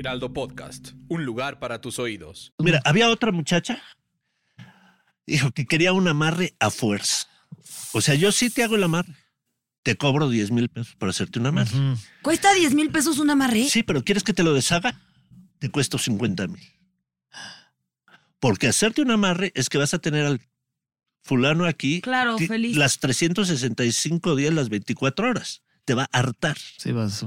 Heraldo 0.00 0.32
Podcast, 0.32 0.92
un 1.08 1.26
lugar 1.26 1.58
para 1.58 1.82
tus 1.82 1.98
oídos. 1.98 2.54
Mira, 2.58 2.80
había 2.86 3.10
otra 3.10 3.32
muchacha, 3.32 3.82
dijo 5.26 5.50
que 5.50 5.66
quería 5.66 5.92
un 5.92 6.08
amarre 6.08 6.54
a 6.58 6.70
fuerza. 6.70 7.28
O 7.92 8.00
sea, 8.00 8.14
yo 8.14 8.32
sí 8.32 8.48
te 8.48 8.62
hago 8.64 8.76
el 8.76 8.82
amarre. 8.84 9.14
Te 9.82 9.96
cobro 9.96 10.30
10 10.30 10.52
mil 10.52 10.70
pesos 10.70 10.94
por 10.96 11.10
hacerte 11.10 11.38
un 11.38 11.48
amarre. 11.48 11.70
¿Cuesta 12.22 12.54
10 12.54 12.72
mil 12.74 12.90
pesos 12.90 13.18
un 13.18 13.28
amarre? 13.28 13.64
Sí, 13.64 13.82
pero 13.82 14.02
¿quieres 14.02 14.24
que 14.24 14.32
te 14.32 14.42
lo 14.42 14.54
deshaga? 14.54 14.98
Te 15.58 15.70
cuesta 15.70 15.98
50 15.98 16.46
mil. 16.48 16.62
Porque 18.38 18.68
hacerte 18.68 19.02
un 19.02 19.10
amarre 19.10 19.52
es 19.54 19.68
que 19.68 19.76
vas 19.76 19.92
a 19.92 19.98
tener 19.98 20.24
al 20.24 20.40
fulano 21.22 21.66
aquí 21.66 22.00
Claro, 22.00 22.38
feliz. 22.38 22.74
las 22.74 23.00
365 23.00 24.34
días, 24.34 24.54
las 24.54 24.70
24 24.70 25.28
horas. 25.28 25.62
Te 25.84 25.92
va 25.92 26.04
a 26.10 26.18
hartar. 26.18 26.56
Sí, 26.78 26.90
vas. 26.92 27.26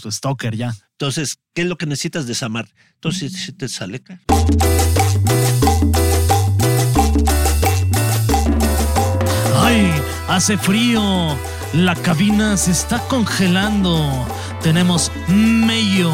Tu 0.00 0.10
stalker 0.10 0.56
ya. 0.56 0.74
Entonces, 0.92 1.38
¿qué 1.54 1.62
es 1.62 1.68
lo 1.68 1.76
que 1.76 1.86
necesitas 1.86 2.26
desamar? 2.26 2.68
Entonces, 2.94 3.32
si 3.32 3.52
te 3.52 3.68
sale. 3.68 4.02
¡Ay! 9.56 9.90
Hace 10.28 10.58
frío. 10.58 11.36
La 11.72 11.94
cabina 11.94 12.56
se 12.56 12.70
está 12.70 12.98
congelando. 13.08 14.26
Tenemos 14.62 15.12
medio 15.28 16.12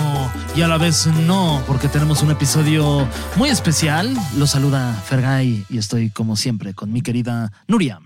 y 0.54 0.62
a 0.62 0.68
la 0.68 0.76
vez 0.76 1.06
no, 1.06 1.62
porque 1.66 1.88
tenemos 1.88 2.22
un 2.22 2.30
episodio 2.30 3.08
muy 3.36 3.50
especial. 3.50 4.14
Lo 4.36 4.46
saluda 4.46 4.92
Fergay 5.06 5.64
y 5.70 5.78
estoy 5.78 6.10
como 6.10 6.36
siempre 6.36 6.74
con 6.74 6.92
mi 6.92 7.00
querida 7.00 7.52
Nuria. 7.68 8.00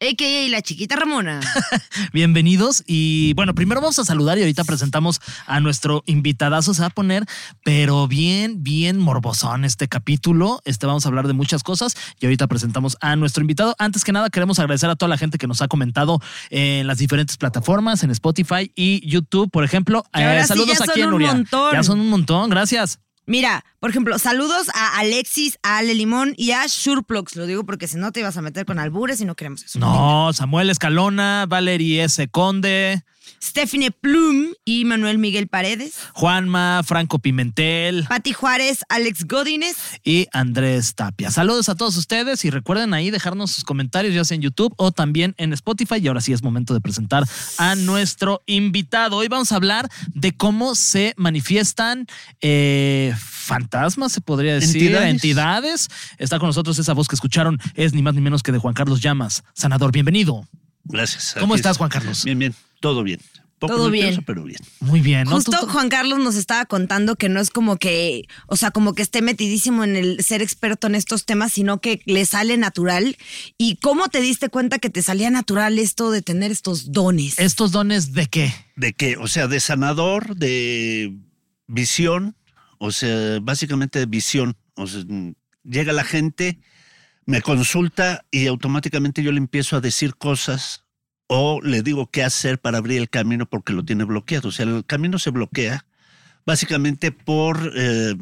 AKA 0.00 0.48
la 0.48 0.62
chiquita 0.62 0.94
Ramona. 0.94 1.40
Bienvenidos 2.12 2.84
y 2.86 3.34
bueno, 3.34 3.54
primero 3.56 3.80
vamos 3.80 3.98
a 3.98 4.04
saludar 4.04 4.38
y 4.38 4.42
ahorita 4.42 4.62
presentamos 4.62 5.20
a 5.46 5.58
nuestro 5.58 6.04
invitadazo. 6.06 6.72
Se 6.72 6.82
va 6.82 6.86
a 6.86 6.90
poner, 6.90 7.24
pero 7.64 8.06
bien, 8.06 8.62
bien 8.62 9.00
morbosón 9.00 9.64
este 9.64 9.88
capítulo. 9.88 10.60
Este 10.64 10.86
vamos 10.86 11.04
a 11.04 11.08
hablar 11.08 11.26
de 11.26 11.32
muchas 11.32 11.64
cosas 11.64 11.96
y 12.20 12.26
ahorita 12.26 12.46
presentamos 12.46 12.96
a 13.00 13.16
nuestro 13.16 13.40
invitado. 13.40 13.74
Antes 13.80 14.04
que 14.04 14.12
nada, 14.12 14.30
queremos 14.30 14.60
agradecer 14.60 14.88
a 14.88 14.94
toda 14.94 15.08
la 15.08 15.18
gente 15.18 15.36
que 15.36 15.48
nos 15.48 15.62
ha 15.62 15.68
comentado 15.68 16.20
en 16.50 16.86
las 16.86 16.98
diferentes 16.98 17.36
plataformas, 17.36 18.04
en 18.04 18.12
Spotify 18.12 18.70
y 18.76 19.04
YouTube, 19.08 19.50
por 19.50 19.64
ejemplo. 19.64 20.04
Eh, 20.14 20.38
sí 20.42 20.46
saludos 20.46 20.78
ya 20.78 20.84
aquí 20.88 21.02
un 21.02 21.10
Nuria. 21.10 21.34
montón. 21.34 21.72
Ya 21.72 21.82
son 21.82 21.98
un 21.98 22.08
montón, 22.08 22.50
gracias. 22.50 23.00
Mira, 23.28 23.62
por 23.78 23.90
ejemplo, 23.90 24.18
saludos 24.18 24.70
a 24.72 24.98
Alexis, 24.98 25.58
a 25.62 25.76
Ale 25.76 25.92
Limón 25.92 26.32
y 26.38 26.52
a 26.52 26.64
Shurplox. 26.66 27.36
Lo 27.36 27.44
digo 27.44 27.62
porque 27.64 27.86
si 27.86 27.98
no 27.98 28.10
te 28.10 28.20
ibas 28.20 28.38
a 28.38 28.42
meter 28.42 28.64
con 28.64 28.78
albures 28.78 29.20
y 29.20 29.26
no 29.26 29.36
queremos 29.36 29.62
eso. 29.62 29.78
No, 29.78 30.32
Samuel 30.32 30.70
Escalona, 30.70 31.44
Valerie 31.46 32.04
S. 32.04 32.26
Conde, 32.28 33.04
Stephanie 33.42 33.90
Plum 33.90 34.52
y 34.64 34.84
Manuel 34.84 35.18
Miguel 35.18 35.48
Paredes. 35.48 35.94
Juanma, 36.12 36.82
Franco 36.84 37.18
Pimentel. 37.18 38.04
Pati 38.08 38.32
Juárez, 38.32 38.80
Alex 38.88 39.24
Godínez. 39.26 39.76
y 40.04 40.26
Andrés 40.32 40.94
Tapia. 40.94 41.30
Saludos 41.30 41.68
a 41.68 41.74
todos 41.74 41.96
ustedes 41.96 42.44
y 42.44 42.50
recuerden 42.50 42.94
ahí 42.94 43.10
dejarnos 43.10 43.50
sus 43.52 43.64
comentarios 43.64 44.14
ya 44.14 44.24
sea 44.24 44.34
en 44.36 44.42
YouTube 44.42 44.74
o 44.76 44.92
también 44.92 45.34
en 45.38 45.52
Spotify. 45.52 45.96
Y 46.00 46.08
ahora 46.08 46.20
sí 46.20 46.32
es 46.32 46.42
momento 46.42 46.74
de 46.74 46.80
presentar 46.80 47.24
a 47.58 47.74
nuestro 47.74 48.42
invitado. 48.46 49.16
Hoy 49.16 49.28
vamos 49.28 49.52
a 49.52 49.56
hablar 49.56 49.88
de 50.14 50.36
cómo 50.36 50.74
se 50.74 51.14
manifiestan 51.16 52.06
eh, 52.40 53.14
fantasmas, 53.18 54.12
se 54.12 54.20
podría 54.20 54.54
decir, 54.54 54.76
Entidades. 54.82 55.10
entidades. 55.10 55.88
Está 56.18 56.38
con 56.38 56.48
nosotros 56.48 56.78
esa 56.78 56.92
voz 56.92 57.08
que 57.08 57.14
escucharon, 57.14 57.58
es 57.74 57.92
ni 57.94 58.02
más 58.02 58.14
ni 58.14 58.20
menos 58.20 58.42
que 58.42 58.52
de 58.52 58.58
Juan 58.58 58.74
Carlos 58.74 59.00
Llamas. 59.00 59.42
Sanador, 59.54 59.92
bienvenido. 59.92 60.46
Gracias. 60.88 61.34
¿Cómo 61.38 61.54
estás, 61.54 61.72
está. 61.72 61.78
Juan 61.78 61.90
Carlos? 61.90 62.24
Bien, 62.24 62.38
bien. 62.38 62.54
Todo 62.80 63.02
bien. 63.02 63.20
Poco 63.58 63.74
Todo 63.74 63.84
nervioso, 63.90 64.08
bien. 64.10 64.24
pero 64.24 64.44
bien. 64.44 64.60
Muy 64.78 65.00
bien. 65.00 65.24
¿no? 65.24 65.32
Justo 65.32 65.50
Tú- 65.50 65.66
tú- 65.66 65.72
Juan 65.72 65.88
Carlos 65.88 66.20
nos 66.20 66.36
estaba 66.36 66.64
contando 66.66 67.16
que 67.16 67.28
no 67.28 67.40
es 67.40 67.50
como 67.50 67.76
que, 67.76 68.28
o 68.46 68.56
sea, 68.56 68.70
como 68.70 68.94
que 68.94 69.02
esté 69.02 69.20
metidísimo 69.20 69.82
en 69.82 69.96
el 69.96 70.22
ser 70.22 70.42
experto 70.42 70.86
en 70.86 70.94
estos 70.94 71.24
temas, 71.26 71.52
sino 71.54 71.80
que 71.80 72.00
le 72.04 72.24
sale 72.24 72.56
natural. 72.56 73.16
¿Y 73.58 73.74
cómo 73.78 74.06
te 74.10 74.20
diste 74.20 74.48
cuenta 74.48 74.78
que 74.78 74.90
te 74.90 75.02
salía 75.02 75.30
natural 75.30 75.80
esto 75.80 76.12
de 76.12 76.22
tener 76.22 76.52
estos 76.52 76.92
dones? 76.92 77.36
¿Estos 77.40 77.72
dones 77.72 78.12
de 78.12 78.26
qué? 78.28 78.54
¿De 78.76 78.92
qué? 78.92 79.16
O 79.16 79.26
sea, 79.26 79.48
de 79.48 79.58
sanador, 79.58 80.36
de 80.36 81.16
visión, 81.66 82.36
o 82.78 82.92
sea, 82.92 83.40
básicamente 83.42 83.98
de 83.98 84.06
visión. 84.06 84.56
O 84.76 84.86
sea, 84.86 85.02
llega 85.64 85.92
la 85.92 86.04
gente, 86.04 86.60
me 87.28 87.42
consulta 87.42 88.24
y 88.30 88.46
automáticamente 88.46 89.22
yo 89.22 89.32
le 89.32 89.36
empiezo 89.38 89.76
a 89.76 89.82
decir 89.82 90.14
cosas 90.16 90.86
o 91.26 91.60
le 91.60 91.82
digo 91.82 92.10
qué 92.10 92.24
hacer 92.24 92.58
para 92.58 92.78
abrir 92.78 92.98
el 93.02 93.10
camino 93.10 93.44
porque 93.44 93.74
lo 93.74 93.84
tiene 93.84 94.04
bloqueado. 94.04 94.48
O 94.48 94.50
sea, 94.52 94.64
el 94.64 94.86
camino 94.86 95.18
se 95.18 95.28
bloquea 95.28 95.84
básicamente 96.46 97.12
por, 97.12 97.70
eh, 97.76 98.14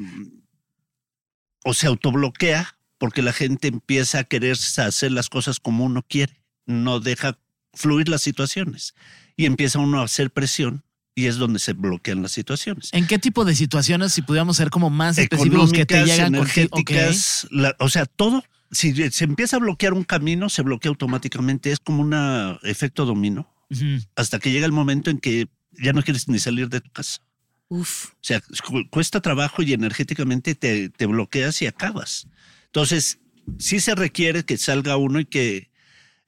o 1.64 1.72
se 1.72 1.86
autobloquea 1.86 2.76
porque 2.98 3.22
la 3.22 3.32
gente 3.32 3.68
empieza 3.68 4.18
a 4.18 4.24
querer 4.24 4.56
hacer 4.78 5.12
las 5.12 5.28
cosas 5.28 5.60
como 5.60 5.84
uno 5.84 6.02
quiere, 6.02 6.40
no 6.66 6.98
deja 6.98 7.38
fluir 7.74 8.08
las 8.08 8.22
situaciones 8.22 8.96
y 9.36 9.44
empieza 9.46 9.78
uno 9.78 10.00
a 10.00 10.04
hacer 10.04 10.32
presión 10.32 10.82
y 11.14 11.26
es 11.26 11.36
donde 11.36 11.60
se 11.60 11.74
bloquean 11.74 12.22
las 12.22 12.32
situaciones. 12.32 12.88
¿En 12.92 13.06
qué 13.06 13.20
tipo 13.20 13.44
de 13.44 13.54
situaciones, 13.54 14.14
si 14.14 14.22
pudiéramos 14.22 14.56
ser 14.56 14.70
como 14.70 14.90
más 14.90 15.16
específicos 15.18 15.72
que 15.72 15.86
te 15.86 15.94
con 16.00 16.08
energéticas, 16.26 17.46
la- 17.52 17.76
o 17.78 17.88
sea, 17.88 18.06
todo. 18.06 18.42
Si 18.70 18.92
se 19.10 19.24
empieza 19.24 19.56
a 19.56 19.60
bloquear 19.60 19.92
un 19.94 20.04
camino, 20.04 20.48
se 20.48 20.62
bloquea 20.62 20.90
automáticamente. 20.90 21.70
Es 21.72 21.78
como 21.80 22.02
un 22.02 22.14
efecto 22.62 23.04
dominó 23.04 23.52
Ujú. 23.70 24.00
hasta 24.16 24.38
que 24.38 24.50
llega 24.50 24.66
el 24.66 24.72
momento 24.72 25.10
en 25.10 25.18
que 25.18 25.48
ya 25.72 25.92
no 25.92 26.02
quieres 26.02 26.28
ni 26.28 26.38
salir 26.38 26.68
de 26.68 26.80
tu 26.80 26.90
casa. 26.90 27.20
Uf. 27.68 28.10
O 28.12 28.16
sea, 28.20 28.40
cu- 28.40 28.88
cuesta 28.90 29.20
trabajo 29.20 29.62
y 29.62 29.72
energéticamente 29.72 30.54
te, 30.54 30.88
te 30.88 31.06
bloqueas 31.06 31.60
y 31.62 31.66
acabas. 31.66 32.28
Entonces, 32.66 33.18
sí 33.58 33.80
se 33.80 33.94
requiere 33.94 34.44
que 34.44 34.56
salga 34.56 34.96
uno 34.96 35.20
y 35.20 35.24
que 35.26 35.70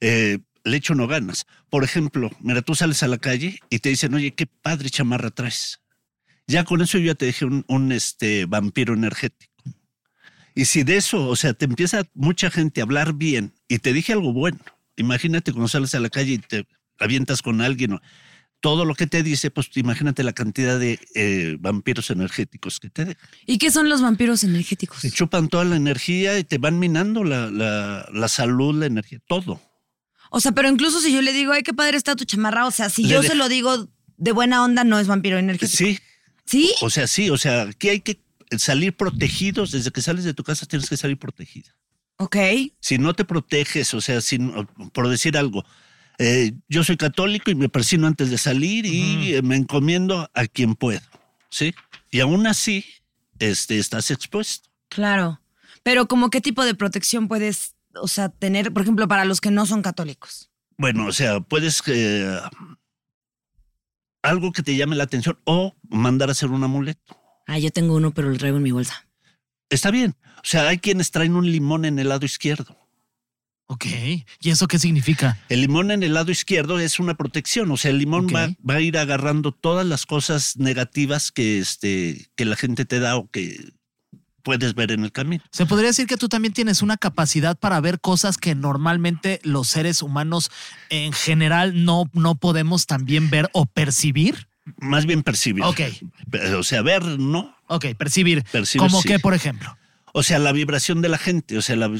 eh, 0.01 0.39
le 0.63 0.77
echo 0.77 0.95
no 0.95 1.07
ganas. 1.07 1.45
Por 1.69 1.83
ejemplo, 1.83 2.29
mira, 2.41 2.61
tú 2.61 2.75
sales 2.75 3.03
a 3.03 3.07
la 3.07 3.17
calle 3.17 3.59
y 3.69 3.79
te 3.79 3.89
dicen, 3.89 4.13
oye, 4.13 4.33
qué 4.35 4.45
padre 4.47 4.89
chamarra 4.89 5.29
traes. 5.29 5.79
Ya 6.47 6.63
con 6.63 6.81
eso 6.81 6.97
yo 6.97 7.05
ya 7.07 7.15
te 7.15 7.25
dejé 7.27 7.45
un, 7.45 7.63
un, 7.67 7.91
este, 7.91 8.45
vampiro 8.45 8.93
energético. 8.93 9.48
Y 10.55 10.65
si 10.65 10.83
de 10.83 10.97
eso, 10.97 11.27
o 11.27 11.35
sea, 11.35 11.53
te 11.53 11.65
empieza 11.65 12.03
mucha 12.13 12.49
gente 12.51 12.81
a 12.81 12.83
hablar 12.83 13.13
bien 13.13 13.53
y 13.67 13.79
te 13.79 13.93
dije 13.93 14.13
algo 14.13 14.33
bueno, 14.33 14.59
imagínate 14.97 15.51
cuando 15.51 15.67
sales 15.67 15.95
a 15.95 15.99
la 15.99 16.09
calle 16.09 16.33
y 16.33 16.37
te 16.39 16.67
avientas 16.99 17.41
con 17.41 17.61
alguien, 17.61 17.93
o- 17.93 18.01
todo 18.61 18.83
lo 18.83 18.93
que 18.93 19.07
te 19.07 19.23
dice, 19.23 19.51
pues 19.51 19.69
imagínate 19.75 20.21
la 20.21 20.33
cantidad 20.33 20.77
de 20.77 20.99
eh, 21.15 21.55
vampiros 21.61 22.09
energéticos 22.09 22.81
que 22.81 22.89
te 22.89 23.05
dejan. 23.05 23.29
¿Y 23.45 23.57
qué 23.57 23.71
son 23.71 23.87
los 23.87 24.01
vampiros 24.01 24.43
energéticos? 24.43 24.99
Te 25.01 25.09
chupan 25.11 25.47
toda 25.47 25.63
la 25.63 25.77
energía 25.77 26.37
y 26.37 26.43
te 26.43 26.57
van 26.57 26.77
minando 26.77 27.23
la, 27.23 27.49
la, 27.49 28.09
la 28.11 28.27
salud, 28.27 28.75
la 28.77 28.87
energía, 28.87 29.19
todo. 29.27 29.61
O 30.29 30.41
sea, 30.41 30.51
pero 30.51 30.67
incluso 30.67 30.99
si 30.99 31.13
yo 31.13 31.21
le 31.21 31.31
digo, 31.31 31.53
ay, 31.53 31.63
qué 31.63 31.73
padre 31.73 31.95
está 31.95 32.17
tu 32.17 32.25
chamarra, 32.25 32.67
o 32.67 32.71
sea, 32.71 32.89
si 32.89 33.03
Le 33.03 33.09
yo 33.09 33.23
se 33.23 33.33
lo 33.33 33.47
digo 33.47 33.87
de 34.17 34.31
buena 34.33 34.61
onda, 34.63 34.83
no 34.83 34.99
es 34.99 35.07
vampiro 35.07 35.37
energético. 35.37 35.77
Sí, 35.77 35.97
¿Sí? 36.43 36.73
o 36.81 36.89
sea, 36.89 37.07
sí, 37.07 37.29
o 37.29 37.37
sea, 37.37 37.61
aquí 37.61 37.87
hay 37.87 38.01
que 38.01 38.19
salir 38.57 38.95
protegidos. 38.95 39.71
Desde 39.71 39.91
que 39.91 40.01
sales 40.01 40.23
de 40.23 40.33
tu 40.33 40.43
casa 40.43 40.65
tienes 40.65 40.89
que 40.89 40.97
salir 40.97 41.17
protegida. 41.17 41.75
Ok. 42.17 42.35
Si 42.81 42.97
no 42.97 43.13
te 43.13 43.23
proteges, 43.25 43.93
o 43.93 44.01
sea, 44.01 44.19
si 44.21 44.37
no- 44.39 44.65
por 44.93 45.07
decir 45.07 45.37
algo, 45.37 45.63
eh, 46.17 46.51
yo 46.67 46.83
soy 46.83 46.97
católico 46.97 47.49
y 47.49 47.55
me 47.55 47.69
persino 47.69 48.07
antes 48.07 48.29
de 48.29 48.37
salir 48.37 48.85
y 48.85 49.35
eh, 49.35 49.41
me 49.41 49.55
encomiendo 49.55 50.29
a 50.33 50.47
quien 50.47 50.75
puedo, 50.75 50.99
¿sí? 51.49 51.73
Y 52.11 52.19
aún 52.19 52.45
así, 52.47 52.83
este, 53.39 53.79
estás 53.79 54.11
expuesto. 54.11 54.69
Claro. 54.89 55.39
Pero 55.81 56.07
como 56.09 56.29
qué 56.29 56.41
tipo 56.41 56.65
de 56.65 56.75
protección 56.75 57.29
puedes, 57.29 57.75
o 57.95 58.09
sea, 58.09 58.27
tener, 58.27 58.73
por 58.73 58.81
ejemplo, 58.81 59.07
para 59.07 59.23
los 59.23 59.39
que 59.39 59.49
no 59.51 59.65
son 59.65 59.81
católicos. 59.81 60.49
Bueno, 60.77 61.05
o 61.05 61.13
sea, 61.13 61.39
puedes 61.39 61.81
eh, 61.87 62.37
algo 64.21 64.51
que 64.51 64.63
te 64.63 64.75
llame 64.75 64.95
la 64.95 65.05
atención 65.05 65.37
o 65.45 65.75
mandar 65.87 66.29
a 66.29 66.31
hacer 66.33 66.49
un 66.49 66.63
amuleto. 66.63 67.17
Ah, 67.49 67.57
yo 67.57 67.71
tengo 67.71 67.95
uno, 67.95 68.11
pero 68.11 68.29
lo 68.29 68.37
traigo 68.37 68.57
en 68.57 68.63
mi 68.63 68.69
bolsa. 68.69 69.07
Está 69.71 69.89
bien. 69.89 70.15
O 70.37 70.43
sea, 70.43 70.67
hay 70.67 70.77
quienes 70.77 71.09
traen 71.09 71.35
un 71.35 71.51
limón 71.51 71.83
en 71.83 71.97
el 71.97 72.09
lado 72.09 72.23
izquierdo. 72.23 72.77
Ok. 73.65 73.85
¿Y 74.39 74.49
eso 74.51 74.67
qué 74.67 74.77
significa? 74.77 75.39
El 75.49 75.61
limón 75.61 75.89
en 75.89 76.03
el 76.03 76.13
lado 76.13 76.31
izquierdo 76.31 76.79
es 76.79 76.99
una 76.99 77.15
protección, 77.15 77.71
o 77.71 77.77
sea, 77.77 77.89
el 77.89 77.97
limón 77.97 78.27
va, 78.27 78.49
va 78.67 78.75
a 78.75 78.81
ir 78.81 78.99
agarrando 78.99 79.51
todas 79.51 79.85
las 79.85 80.05
cosas 80.05 80.57
negativas 80.57 81.31
que, 81.31 81.57
este, 81.57 82.29
que 82.35 82.45
la 82.45 82.55
gente 82.55 82.85
te 82.85 82.99
da 82.99 83.15
o 83.15 83.29
que 83.29 83.73
puedes 84.43 84.75
ver 84.75 84.91
en 84.91 85.03
el 85.03 85.11
camino. 85.11 85.43
Se 85.51 85.65
podría 85.65 85.89
decir 85.89 86.05
que 86.07 86.17
tú 86.17 86.29
también 86.29 86.53
tienes 86.53 86.83
una 86.83 86.97
capacidad 86.97 87.57
para 87.57 87.79
ver 87.81 87.99
cosas 87.99 88.37
que 88.37 88.53
normalmente 88.53 89.39
los 89.43 89.67
seres 89.67 90.03
humanos 90.03 90.51
en 90.89 91.13
general 91.13 91.83
no, 91.83 92.09
no 92.13 92.35
podemos 92.35 92.85
también 92.85 93.29
ver 93.29 93.49
o 93.53 93.65
percibir. 93.65 94.48
Más 94.77 95.05
bien 95.05 95.23
percibir. 95.23 95.63
Ok. 95.63 95.81
O 96.57 96.63
sea, 96.63 96.81
ver, 96.81 97.03
¿no? 97.03 97.55
Ok, 97.67 97.85
percibir. 97.97 98.43
Percibir, 98.51 98.87
Como 98.87 99.01
sí. 99.01 99.07
que, 99.09 99.19
por 99.19 99.33
ejemplo. 99.33 99.77
O 100.13 100.23
sea, 100.23 100.39
la 100.39 100.51
vibración 100.51 101.01
de 101.01 101.09
la 101.09 101.17
gente. 101.19 101.57
O 101.57 101.61
sea, 101.61 101.75
la- 101.75 101.91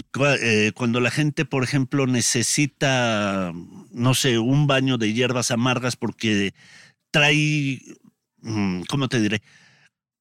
eh, 0.42 0.72
cuando 0.74 1.00
la 1.00 1.12
gente, 1.12 1.46
por 1.46 1.64
ejemplo, 1.64 2.08
necesita, 2.08 3.52
no 3.92 4.14
sé, 4.16 4.40
un 4.40 4.66
baño 4.68 4.98
de 4.98 5.14
hierbas 5.14 5.52
amargas 5.52 5.96
porque 5.96 6.54
trae, 7.12 7.82
mm, 8.42 8.82
¿cómo 8.90 9.08
te 9.10 9.20
diré? 9.22 9.42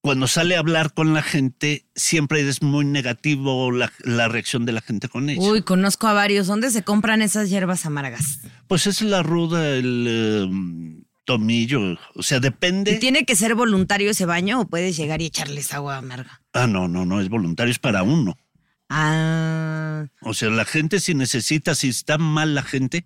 Cuando 0.00 0.28
sale 0.28 0.54
a 0.54 0.60
hablar 0.60 0.94
con 0.94 1.12
la 1.12 1.22
gente, 1.22 1.86
siempre 1.94 2.46
es 2.48 2.62
muy 2.62 2.84
negativo 2.84 3.72
la, 3.72 3.92
la 4.04 4.28
reacción 4.28 4.64
de 4.64 4.72
la 4.72 4.80
gente 4.80 5.08
con 5.08 5.28
ella. 5.28 5.40
Uy, 5.40 5.62
conozco 5.62 6.06
a 6.06 6.12
varios. 6.12 6.46
¿Dónde 6.46 6.70
se 6.70 6.82
compran 6.84 7.20
esas 7.20 7.50
hierbas 7.50 7.84
amargas? 7.84 8.40
Pues 8.68 8.86
es 8.86 9.02
la 9.02 9.22
ruda, 9.24 9.68
el 9.74 10.06
eh, 10.08 11.02
tomillo. 11.28 11.98
O 12.14 12.22
sea, 12.22 12.38
¿Y 12.38 12.40
depende. 12.40 12.94
tiene 12.96 13.26
que 13.26 13.36
ser 13.36 13.54
voluntario 13.54 14.10
ese 14.10 14.24
baño 14.24 14.60
o 14.62 14.66
puedes 14.66 14.96
llegar 14.96 15.20
y 15.20 15.26
echarles 15.26 15.74
agua 15.74 15.98
amarga? 15.98 16.40
Ah, 16.54 16.66
no, 16.66 16.88
no, 16.88 17.04
no, 17.04 17.20
es 17.20 17.28
voluntario, 17.28 17.70
es 17.70 17.78
para 17.78 18.02
uno. 18.02 18.34
Ah, 18.88 20.06
O 20.22 20.32
sea, 20.32 20.48
la 20.48 20.64
gente 20.64 21.00
si 21.00 21.14
necesita, 21.14 21.74
si 21.74 21.88
está 21.90 22.16
mal 22.16 22.54
la 22.54 22.62
gente, 22.62 23.04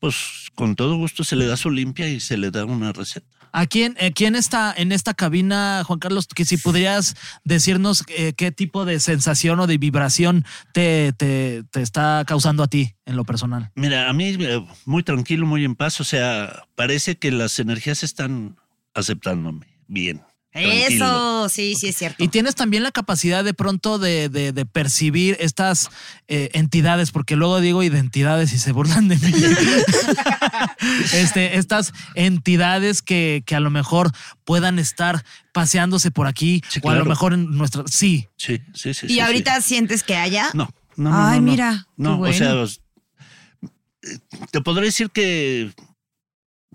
pues 0.00 0.48
con 0.54 0.74
todo 0.74 0.96
gusto 0.96 1.22
se 1.22 1.36
le 1.36 1.46
da 1.46 1.56
su 1.56 1.70
limpia 1.70 2.08
y 2.08 2.18
se 2.20 2.36
le 2.36 2.50
da 2.50 2.64
una 2.64 2.92
receta. 2.92 3.26
Aquí 3.52 3.82
en, 3.82 3.96
aquí 4.00 4.26
en 4.26 4.36
esta, 4.36 4.72
en 4.76 4.92
esta 4.92 5.12
cabina, 5.12 5.82
Juan 5.84 5.98
Carlos, 5.98 6.26
que 6.28 6.44
si 6.44 6.56
podrías 6.56 7.16
decirnos 7.44 8.04
eh, 8.08 8.32
qué 8.32 8.52
tipo 8.52 8.84
de 8.84 9.00
sensación 9.00 9.58
o 9.60 9.66
de 9.66 9.76
vibración 9.76 10.44
te, 10.72 11.12
te, 11.12 11.64
te 11.70 11.82
está 11.82 12.24
causando 12.26 12.62
a 12.62 12.68
ti 12.68 12.94
en 13.06 13.16
lo 13.16 13.24
personal. 13.24 13.70
Mira, 13.74 14.08
a 14.08 14.12
mí 14.12 14.36
eh, 14.38 14.64
muy 14.84 15.02
tranquilo, 15.02 15.46
muy 15.46 15.64
en 15.64 15.74
paz, 15.74 16.00
o 16.00 16.04
sea, 16.04 16.64
parece 16.76 17.16
que 17.16 17.32
las 17.32 17.58
energías 17.58 18.04
están 18.04 18.56
aceptándome 18.94 19.66
bien. 19.88 20.22
Tranquilo. 20.52 21.04
eso, 21.06 21.48
sí, 21.48 21.74
sí 21.76 21.88
es 21.88 21.96
cierto. 21.96 22.22
Y 22.22 22.28
tienes 22.28 22.54
también 22.54 22.82
la 22.82 22.90
capacidad 22.90 23.44
de 23.44 23.54
pronto 23.54 23.98
de, 23.98 24.28
de- 24.28 24.52
de 24.52 24.66
percibir 24.66 25.36
estas 25.40 25.90
eh, 26.28 26.50
entidades, 26.54 27.10
porque 27.12 27.36
luego 27.36 27.60
digo 27.60 27.82
identidades 27.82 28.52
y 28.52 28.58
se 28.58 28.72
burlan 28.72 29.08
de 29.08 29.16
mí. 29.16 29.32
este, 31.12 31.56
estas 31.58 31.92
entidades 32.14 33.02
que, 33.02 33.42
que 33.46 33.54
a 33.54 33.60
lo 33.60 33.70
mejor 33.70 34.10
puedan 34.44 34.78
estar 34.78 35.24
paseándose 35.52 36.10
por 36.10 36.26
aquí, 36.26 36.62
Sí, 36.68 36.80
o 36.82 36.90
a 36.90 36.94
lo 36.96 37.04
mejor 37.04 37.32
en 37.32 37.50
nuestra. 37.56 37.84
Sí. 37.86 38.28
Sí, 38.36 38.58
sí, 38.74 38.94
sí. 38.94 39.06
¿Y 39.06 39.08
sí, 39.08 39.14
sí. 39.14 39.20
ahorita 39.20 39.60
sientes 39.60 40.02
que 40.02 40.16
haya? 40.16 40.50
No, 40.54 40.68
no, 40.96 41.10
no. 41.10 41.16
Ay, 41.28 41.40
no, 41.40 41.46
no. 41.46 41.50
mira, 41.52 41.86
qué 41.86 41.92
No, 42.02 42.20
o 42.20 42.32
sea, 42.32 42.54
eh, 42.64 44.18
te 44.50 44.60
podré 44.60 44.86
decir 44.86 45.10
que 45.10 45.72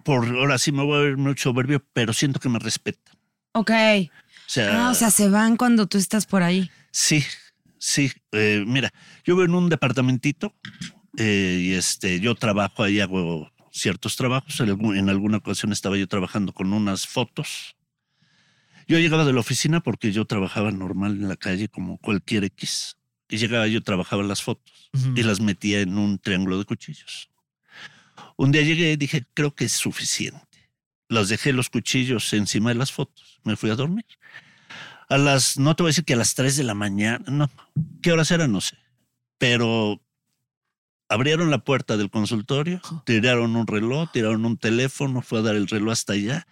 por 0.04 0.28
ahora 0.28 0.58
sí 0.60 0.72
me 0.72 0.84
voy 0.84 0.98
a 0.98 1.02
ver 1.02 1.18
muy 1.18 1.36
soberbio, 1.38 1.84
pero 1.94 2.14
siento 2.14 2.40
que 2.40 2.50
me 2.50 2.60
respetan. 2.60 3.05
Ok. 3.56 3.72
O 3.72 4.48
sea, 4.48 4.88
Ah, 4.88 4.92
o 4.92 4.94
sea, 4.94 5.10
se 5.10 5.30
van 5.30 5.56
cuando 5.56 5.88
tú 5.88 5.98
estás 5.98 6.26
por 6.26 6.44
ahí. 6.44 6.70
Sí, 6.92 7.24
sí. 7.80 8.12
Eh, 8.34 8.64
mira, 8.68 8.92
yo 9.24 9.36
vivo 9.36 9.46
en 9.46 9.56
un 9.56 9.70
departamentito 9.70 10.54
eh, 11.18 11.60
y 11.62 11.74
este, 11.74 12.20
yo 12.20 12.36
trabajo 12.36 12.84
ahí, 12.84 13.00
hago 13.00 13.50
ciertos 13.72 14.18
trabajos. 14.18 14.60
En, 14.60 15.10
alguna 15.10 15.38
ocasión 15.38 15.72
estaba 15.72 15.98
yo 15.98 16.08
trabajando 16.08 16.52
con 16.52 16.74
unas 16.74 17.08
fotos. 17.08 17.78
Yo 18.88 19.00
llegaba 19.00 19.24
de 19.24 19.32
la 19.32 19.40
oficina 19.40 19.80
porque 19.80 20.12
yo 20.12 20.26
trabajaba 20.26 20.72
normal 20.72 21.14
en 21.14 21.30
la 21.30 21.38
calle 21.38 21.70
como 21.70 21.98
cualquier 21.98 22.44
X. 22.44 22.98
Y 23.30 23.38
llegaba 23.38 23.68
yo, 23.68 23.82
trabajaba 23.82 24.22
las 24.24 24.44
fotos 24.44 24.92
y 25.16 25.24
las 25.24 25.40
metía 25.40 25.80
en 25.80 25.98
un 25.98 26.20
triángulo 26.20 26.60
de 26.60 26.66
cuchillos. 26.66 27.30
Un 28.36 28.52
día 28.52 28.64
llegué 28.64 28.92
y 28.92 28.98
dije, 28.98 29.26
creo 29.34 29.56
que 29.56 29.66
es 29.66 29.72
suficiente. 29.72 30.55
Las 31.08 31.30
dejé 31.30 31.54
los 31.54 31.70
cuchillos 31.70 32.34
encima 32.34 32.70
de 32.70 32.76
las 32.76 32.92
fotos. 32.92 33.40
Me 33.44 33.56
fui 33.56 33.70
a 33.70 33.76
dormir. 33.76 34.06
A 35.08 35.18
las, 35.18 35.58
no 35.58 35.76
te 35.76 35.84
voy 35.84 35.90
a 35.90 35.92
decir 35.92 36.06
que 36.06 36.14
a 36.14 36.18
las 36.18 36.34
3 36.34 36.58
de 36.58 36.64
la 36.64 36.74
mañana, 36.74 37.24
no. 37.28 37.50
¿Qué 38.02 38.12
horas 38.12 38.32
eran? 38.32 38.52
No 38.52 38.62
sé. 38.62 38.78
Pero 39.38 40.02
abrieron 41.10 41.52
la 41.52 41.60
puerta 41.60 41.98
del 41.98 42.10
consultorio, 42.10 42.82
tiraron 43.06 43.56
un 43.56 43.68
reloj, 43.68 44.12
tiraron 44.12 44.46
un 44.46 44.58
teléfono, 44.58 45.22
fue 45.22 45.40
a 45.40 45.42
dar 45.44 45.56
el 45.56 45.68
reloj 45.68 45.92
hasta 45.92 46.14
allá. 46.14 46.48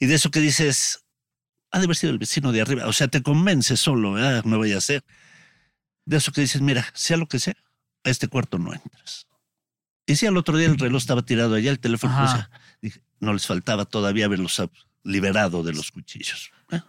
Y 0.00 0.06
de 0.06 0.14
eso 0.14 0.30
que 0.30 0.40
dices, 0.40 1.06
ha 1.70 1.78
de 1.78 1.84
haber 1.84 1.96
sido 1.96 2.12
el 2.12 2.18
vecino 2.18 2.52
de 2.52 2.60
arriba. 2.60 2.86
O 2.86 2.92
sea, 2.92 3.08
te 3.08 3.22
convence 3.22 3.76
solo, 3.76 4.16
ah, 4.16 4.42
no 4.44 4.58
vaya 4.58 4.78
a 4.78 4.80
ser. 4.80 5.04
De 6.04 6.18
eso 6.18 6.32
que 6.32 6.42
dices, 6.42 6.60
mira, 6.60 6.86
sea 6.94 7.16
lo 7.16 7.26
que 7.26 7.38
sea, 7.38 7.56
a 8.04 8.10
este 8.10 8.28
cuarto 8.28 8.58
no 8.58 8.74
entras. 8.74 9.26
Y 10.06 10.16
si 10.16 10.26
al 10.26 10.36
otro 10.36 10.58
día 10.58 10.66
el 10.66 10.78
reloj 10.78 11.00
estaba 11.00 11.22
tirado 11.22 11.54
allá, 11.54 11.70
el 11.70 11.80
teléfono, 11.80 12.22
o 12.22 12.28
sea, 12.28 12.50
no 13.24 13.32
les 13.32 13.46
faltaba 13.46 13.84
todavía 13.84 14.26
haberlos 14.26 14.60
ab- 14.60 14.70
liberado 15.02 15.62
de 15.62 15.72
los 15.72 15.90
cuchillos. 15.90 16.50
Eh, 16.70 16.80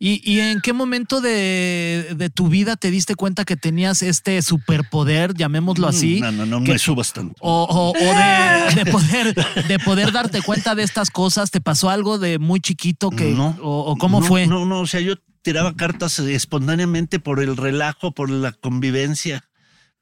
¿Y, 0.00 0.22
y 0.32 0.38
en 0.40 0.60
qué 0.60 0.72
momento 0.72 1.20
de, 1.20 2.14
de 2.16 2.30
tu 2.30 2.48
vida 2.48 2.76
te 2.76 2.90
diste 2.92 3.16
cuenta 3.16 3.44
que 3.44 3.56
tenías 3.56 4.00
este 4.02 4.40
superpoder, 4.42 5.34
llamémoslo 5.34 5.88
así? 5.88 6.20
No, 6.20 6.30
no, 6.30 6.46
no 6.46 6.62
que- 6.62 6.72
me 6.74 6.78
subas 6.78 7.12
tanto. 7.12 7.34
O, 7.40 7.64
o- 7.64 7.90
o 7.90 8.74
de, 8.74 8.74
de 8.84 8.90
poder, 8.92 9.34
de 9.66 9.78
poder 9.80 10.12
darte 10.12 10.40
cuenta 10.42 10.74
de 10.76 10.84
estas 10.84 11.10
cosas, 11.10 11.50
¿te 11.50 11.60
pasó 11.60 11.90
algo 11.90 12.18
de 12.18 12.38
muy 12.38 12.60
chiquito 12.60 13.10
que, 13.10 13.32
No, 13.32 13.58
o, 13.60 13.90
o 13.92 13.96
cómo 13.96 14.20
no, 14.20 14.26
fue? 14.26 14.46
No, 14.46 14.64
no, 14.66 14.80
o 14.82 14.86
sea, 14.86 15.00
yo 15.00 15.14
tiraba 15.42 15.74
cartas 15.74 16.18
espontáneamente 16.20 17.18
por 17.20 17.40
el 17.40 17.56
relajo, 17.56 18.12
por 18.12 18.30
la 18.30 18.52
convivencia, 18.52 19.48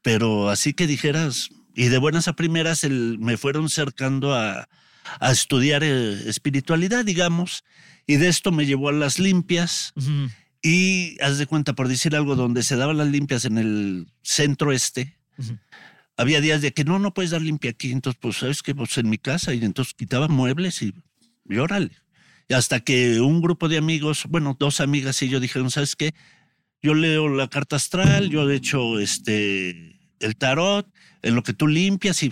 pero 0.03 0.49
así 0.49 0.73
que 0.73 0.85
dijeras, 0.87 1.49
y 1.73 1.85
de 1.87 1.97
buenas 1.97 2.27
a 2.27 2.33
primeras 2.33 2.83
el- 2.83 3.17
me 3.19 3.37
fueron 3.37 3.69
cercando 3.69 4.35
a, 4.35 4.67
a 5.19 5.31
estudiar 5.31 5.83
eh, 5.83 6.29
espiritualidad, 6.29 7.05
digamos, 7.05 7.63
y 8.05 8.15
de 8.15 8.27
esto 8.27 8.51
me 8.51 8.65
llevó 8.65 8.89
a 8.89 8.93
las 8.93 9.19
limpias. 9.19 9.93
Y 10.61 11.17
haz 11.21 11.37
de 11.37 11.45
cuenta, 11.45 11.73
por 11.73 11.87
decir 11.87 12.15
algo, 12.15 12.35
donde 12.35 12.63
se 12.63 12.75
daban 12.75 12.97
las 12.97 13.07
limpias 13.07 13.45
en 13.45 13.57
el 13.57 14.07
centro 14.23 14.71
este, 14.71 15.17
había 16.17 16.41
días 16.41 16.61
de 16.61 16.73
que 16.73 16.83
no, 16.83 16.99
no 16.99 17.13
puedes 17.13 17.31
dar 17.31 17.41
limpia 17.41 17.71
aquí. 17.71 17.91
Entonces, 17.91 18.19
pues, 18.19 18.37
¿sabes 18.37 18.63
qué? 18.63 18.73
Pues 18.75 18.97
en 18.97 19.09
mi 19.09 19.17
casa. 19.17 19.53
Y 19.53 19.63
entonces 19.63 19.93
quitaba 19.93 20.27
muebles 20.27 20.81
y, 20.81 20.93
y 21.47 21.57
órale. 21.57 21.91
Y 22.49 22.53
hasta 22.55 22.79
que 22.79 23.21
un 23.21 23.41
grupo 23.41 23.69
de 23.69 23.77
amigos, 23.77 24.25
bueno, 24.27 24.55
dos 24.59 24.81
amigas 24.81 25.21
y 25.21 25.29
yo 25.29 25.39
dijeron, 25.39 25.69
¿sabes 25.69 25.95
qué? 25.95 26.13
Yo 26.81 26.93
leo 26.93 27.29
la 27.29 27.47
carta 27.49 27.75
astral, 27.75 28.29
yo 28.29 28.49
he 28.49 28.55
hecho 28.55 28.99
este, 28.99 29.99
el 30.19 30.35
tarot, 30.37 30.87
en 31.21 31.35
lo 31.35 31.43
que 31.43 31.53
tú 31.53 31.67
limpias 31.67 32.23
y, 32.23 32.31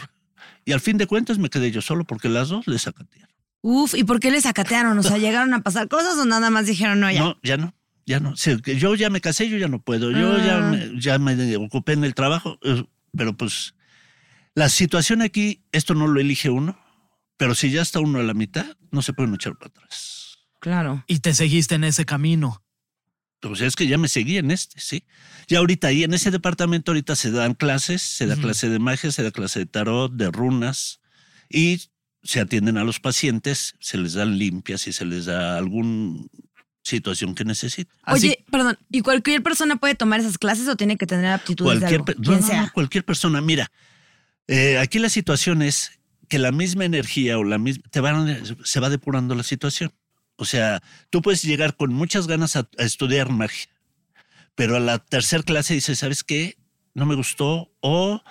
y 0.65 0.72
al 0.74 0.81
fin 0.81 0.98
de 0.98 1.07
cuentas 1.07 1.38
me 1.38 1.50
quedé 1.50 1.72
yo 1.72 1.81
solo 1.81 2.03
porque 2.05 2.27
las 2.27 2.50
dos 2.50 2.67
les 2.67 2.81
sacatearon. 2.84 3.34
Uf, 3.62 3.95
¿y 3.95 4.03
por 4.03 4.19
qué 4.19 4.31
les 4.31 4.45
acatearon? 4.45 4.98
O 5.00 5.03
sea, 5.03 5.17
¿llegaron 5.17 5.53
a 5.53 5.62
pasar 5.62 5.88
cosas 5.88 6.17
o 6.17 6.25
nada 6.25 6.50
más 6.50 6.65
dijeron 6.65 7.00
no 7.00 7.12
ya? 7.12 7.19
No, 7.19 7.38
ya 7.43 7.57
no, 7.57 7.74
ya 8.05 8.19
no. 8.19 8.36
Sí, 8.36 8.55
yo 8.77 8.95
ya 8.95 9.10
me 9.10 9.22
casé, 9.22 9.50
yo 9.50 9.57
ya 9.57 9.67
no 9.67 9.79
puedo. 9.81 10.12
Yo 10.12 10.38
ya, 10.39 10.57
Ah. 10.57 10.62
me, 10.72 11.00
ya 11.00 11.17
me 11.19 11.55
ocupé 11.57 11.93
en 11.93 12.03
el 12.03 12.13
trabajo, 12.15 12.60
eh, 12.63 12.84
pero 13.15 13.36
pues 13.38 13.75
la 14.53 14.69
situación 14.69 15.22
aquí, 15.22 15.63
esto 15.72 15.93
no 15.95 16.07
lo 16.07 16.19
elige 16.19 16.50
uno, 16.50 16.77
pero 17.38 17.55
si 17.55 17.69
ya 17.72 17.81
está 17.81 18.00
uno 18.00 18.19
a 18.19 18.24
la 18.24 18.34
mitad, 18.34 18.65
no 18.91 19.01
se 19.01 19.13
pueden 19.13 19.34
echar 19.34 19.55
para 19.57 19.69
atrás. 19.69 20.38
Claro. 20.62 21.03
Y 21.07 21.19
te 21.19 21.34
seguiste 21.34 21.75
en 21.75 21.84
ese 21.84 22.05
camino. 22.05 22.63
O 23.52 23.56
sea, 23.56 23.68
es 23.68 23.75
que 23.75 23.88
ya 23.88 23.98
me 23.98 24.08
seguí 24.08 24.38
en 24.38 24.52
este, 24.52 24.80
sí. 24.80 25.04
Ya 25.48 25.60
ahorita 25.60 25.88
ahí 25.88 26.04
en 26.04 26.14
ese 26.14 26.32
departamento 26.32 26.92
ahorita 26.92 27.16
se 27.16 27.32
dan 27.32 27.54
clases, 27.54 28.02
se 28.02 28.25
da 28.28 28.36
clase 28.36 28.70
de 28.70 28.80
magia, 28.80 29.12
se 29.12 29.24
da 29.24 29.32
clase 29.32 29.60
de 29.60 29.66
tarot, 29.66 30.12
de 30.14 30.32
runas 30.32 31.00
y 31.50 31.82
se 32.24 32.40
atienden 32.40 32.78
a 32.78 32.84
los 32.84 33.00
pacientes, 33.00 33.75
se 33.80 33.98
les 33.98 34.14
dan 34.14 34.38
limpias 34.38 34.88
y 34.88 34.94
se 34.94 35.06
les 35.06 35.25
da 35.25 35.58
alguna 35.58 36.24
situación 36.82 37.34
que 37.36 37.46
necesiten. 37.46 37.94
Así- 38.04 38.28
Oye, 38.28 38.46
perdón, 38.52 38.78
¿y 38.92 39.02
cualquier 39.02 39.42
persona 39.44 39.75
puede 39.75 39.96
tomar 39.96 40.20
esas 40.20 40.38
clases 40.38 40.68
o 40.68 40.75
tiene 40.75 40.98
que 40.98 41.06
tener 41.08 41.28
aptitudes 41.28 41.80
de 41.80 41.88
Cualquier, 41.88 42.02
algo? 42.02 42.06
pe- 42.06 42.16
no, 42.20 42.40
no, 42.40 42.48
sea. 42.48 42.62
no, 42.64 42.72
cualquier 42.74 43.04
persona. 43.06 43.42
Mira, 43.42 43.72
eh, 44.48 44.78
aquí 44.78 45.00
la 45.00 45.10
situación 45.10 45.62
es 45.62 46.00
que 46.30 46.40
la 46.40 46.52
misma 46.52 46.86
energía 46.86 47.38
o 47.38 47.44
la 47.44 47.58
misma 47.58 47.84
te 47.92 48.00
van, 48.00 48.44
se 48.64 48.80
va 48.80 48.90
depurando 48.90 49.36
la 49.36 49.44
situación. 49.44 49.92
O 50.38 50.46
sea, 50.46 50.82
tú 51.10 51.22
puedes 51.22 51.42
llegar 51.44 51.75
con 51.75 51.94
muchas 51.94 52.27
ganas 52.27 52.56
a, 52.56 52.68
a 52.77 52.84
estudiar 52.84 53.30
magia, 53.30 53.68
pero 54.56 54.75
a 54.75 54.80
la 54.80 55.00
tercera 55.00 55.44
clase 55.44 55.74
dices, 55.74 56.00
¿sabes 56.00 56.24
qué? 56.24 56.58
No 56.94 57.06
me 57.06 57.15
gustó 57.15 57.72
o 57.82 58.22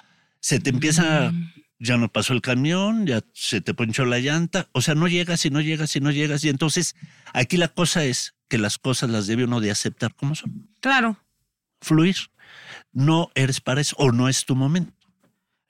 se 0.40 0.58
te 0.60 0.70
empieza, 0.70 1.30
Mm. 1.32 1.52
ya 1.78 1.96
no 1.96 2.10
pasó 2.10 2.32
el 2.32 2.40
camión, 2.40 3.06
ya 3.06 3.22
se 3.34 3.60
te 3.60 3.74
ponchó 3.74 4.04
la 4.04 4.18
llanta, 4.20 4.68
o 4.72 4.80
sea, 4.80 4.94
no 4.94 5.08
llegas 5.08 5.44
y 5.44 5.50
no 5.50 5.60
llegas 5.60 5.94
y 5.96 6.00
no 6.00 6.10
llegas 6.10 6.44
y 6.44 6.48
entonces 6.48 6.94
aquí 7.32 7.56
la 7.56 7.68
cosa 7.68 8.04
es 8.04 8.34
que 8.48 8.56
las 8.58 8.78
cosas 8.78 9.10
las 9.10 9.26
debe 9.26 9.44
uno 9.44 9.60
de 9.60 9.70
aceptar 9.70 10.14
como 10.14 10.34
son 10.34 10.68
Claro. 10.80 11.18
fluir. 11.80 12.16
No 12.92 13.30
eres 13.34 13.60
para 13.60 13.80
eso 13.80 13.96
o 13.98 14.12
no 14.12 14.28
es 14.28 14.44
tu 14.44 14.54
momento. 14.54 14.93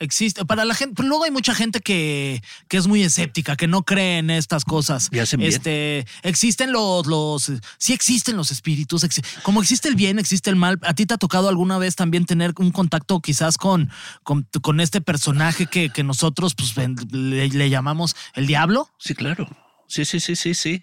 Existe, 0.04 0.44
para 0.44 0.64
la 0.64 0.74
gente, 0.74 0.94
pero 0.96 1.08
luego 1.08 1.24
hay 1.24 1.30
mucha 1.30 1.54
gente 1.54 1.80
que, 1.80 2.42
que 2.68 2.76
es 2.76 2.86
muy 2.86 3.02
escéptica, 3.02 3.56
que 3.56 3.66
no 3.66 3.82
cree 3.82 4.18
en 4.18 4.30
estas 4.30 4.64
cosas. 4.64 5.08
Y 5.10 5.18
hacen 5.18 5.40
bien. 5.40 5.50
Este, 5.52 6.06
existen 6.22 6.72
los, 6.72 7.06
los, 7.06 7.50
sí 7.78 7.92
existen 7.92 8.36
los 8.36 8.50
espíritus, 8.50 9.02
exi- 9.02 9.24
como 9.42 9.60
existe 9.60 9.88
el 9.88 9.96
bien, 9.96 10.18
existe 10.18 10.50
el 10.50 10.56
mal. 10.56 10.78
¿A 10.82 10.94
ti 10.94 11.06
te 11.06 11.14
ha 11.14 11.18
tocado 11.18 11.48
alguna 11.48 11.78
vez 11.78 11.96
también 11.96 12.26
tener 12.26 12.52
un 12.58 12.70
contacto 12.70 13.20
quizás 13.20 13.56
con, 13.56 13.90
con, 14.22 14.46
con 14.62 14.80
este 14.80 15.00
personaje 15.00 15.66
que, 15.66 15.90
que 15.90 16.04
nosotros 16.04 16.54
pues, 16.54 16.74
le, 17.10 17.48
le 17.48 17.70
llamamos 17.70 18.14
el 18.34 18.46
diablo? 18.46 18.90
Sí, 18.98 19.14
claro. 19.14 19.48
Sí, 19.88 20.04
sí, 20.04 20.20
sí, 20.20 20.36
sí, 20.36 20.54
sí. 20.54 20.82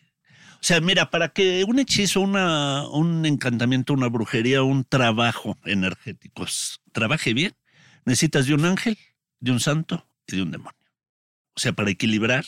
O 0.55 0.63
sea, 0.63 0.79
mira, 0.79 1.09
para 1.09 1.29
que 1.29 1.63
un 1.67 1.79
hechizo, 1.79 2.21
una, 2.21 2.87
un 2.87 3.25
encantamiento, 3.25 3.93
una 3.93 4.07
brujería, 4.07 4.61
un 4.61 4.83
trabajo 4.83 5.57
energético 5.65 6.45
trabaje 6.91 7.33
bien, 7.33 7.55
necesitas 8.05 8.45
de 8.45 8.53
un 8.53 8.65
ángel, 8.65 8.97
de 9.41 9.51
un 9.51 9.60
santo 9.60 10.07
y 10.27 10.38
de 10.38 10.43
un 10.43 10.51
demonio. 10.51 10.79
O 11.53 11.60
sea, 11.60 11.74
para 11.74 11.89
equilibrar, 11.91 12.45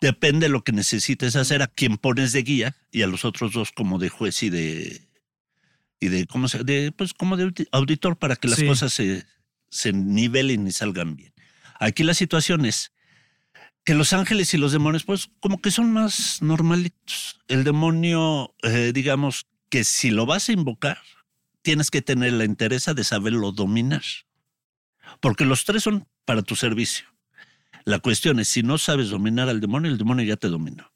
depende 0.00 0.46
de 0.46 0.50
lo 0.52 0.62
que 0.62 0.72
necesites 0.72 1.34
hacer, 1.36 1.62
a 1.62 1.66
quien 1.66 1.96
pones 1.98 2.32
de 2.32 2.42
guía 2.42 2.76
y 2.92 3.02
a 3.02 3.06
los 3.08 3.24
otros 3.24 3.52
dos 3.52 3.72
como 3.72 3.98
de 3.98 4.08
juez 4.08 4.42
y 4.44 4.50
de 4.50 5.08
y 6.02 6.08
de 6.08 6.26
cómo 6.26 6.48
se 6.48 6.64
de 6.64 6.92
pues 6.92 7.12
como 7.12 7.36
de 7.36 7.46
audi- 7.48 7.68
auditor 7.72 8.16
para 8.16 8.36
que 8.36 8.48
las 8.48 8.58
Sí. 8.60 8.66
cosas 8.66 8.92
se, 8.92 9.26
se 9.68 9.92
nivelen 9.92 10.66
y 10.66 10.72
salgan 10.72 11.16
bien. 11.16 11.34
Aquí 11.78 12.04
la 12.04 12.14
situación 12.14 12.64
es 12.64 12.92
que 13.84 13.94
los 13.94 14.12
ángeles 14.12 14.52
y 14.54 14.58
los 14.58 14.72
demonios, 14.72 15.04
pues 15.04 15.30
como 15.40 15.60
que 15.60 15.70
son 15.70 15.92
más 15.92 16.40
normalitos. 16.42 17.40
El 17.48 17.64
demonio, 17.64 18.54
eh, 18.62 18.92
digamos 18.94 19.46
que 19.70 19.84
si 19.84 20.10
lo 20.10 20.26
vas 20.26 20.48
a 20.48 20.52
invocar, 20.52 20.98
tienes 21.62 21.90
que 21.90 22.00
tener 22.02 22.32
la 22.34 22.44
interés 22.44 22.86
de 22.86 23.04
saberlo 23.04 23.52
dominar. 23.52 24.02
Porque 25.20 25.44
los 25.44 25.64
tres 25.64 25.82
son 25.82 26.06
para 26.24 26.42
tu 26.42 26.56
servicio. 26.56 27.06
La 27.84 27.98
cuestión 27.98 28.40
es, 28.40 28.48
si 28.48 28.62
no 28.62 28.78
sabes 28.78 29.10
dominar 29.10 29.48
al 29.48 29.60
demonio, 29.60 29.90
el 29.90 29.98
demonio 29.98 30.24
ya 30.24 30.36
te 30.36 30.48
dominó. 30.48 30.92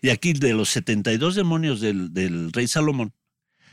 Y 0.00 0.10
aquí 0.10 0.32
de 0.32 0.54
los 0.54 0.68
72 0.70 1.34
demonios 1.34 1.80
del, 1.80 2.12
del 2.12 2.52
rey 2.52 2.68
Salomón, 2.68 3.12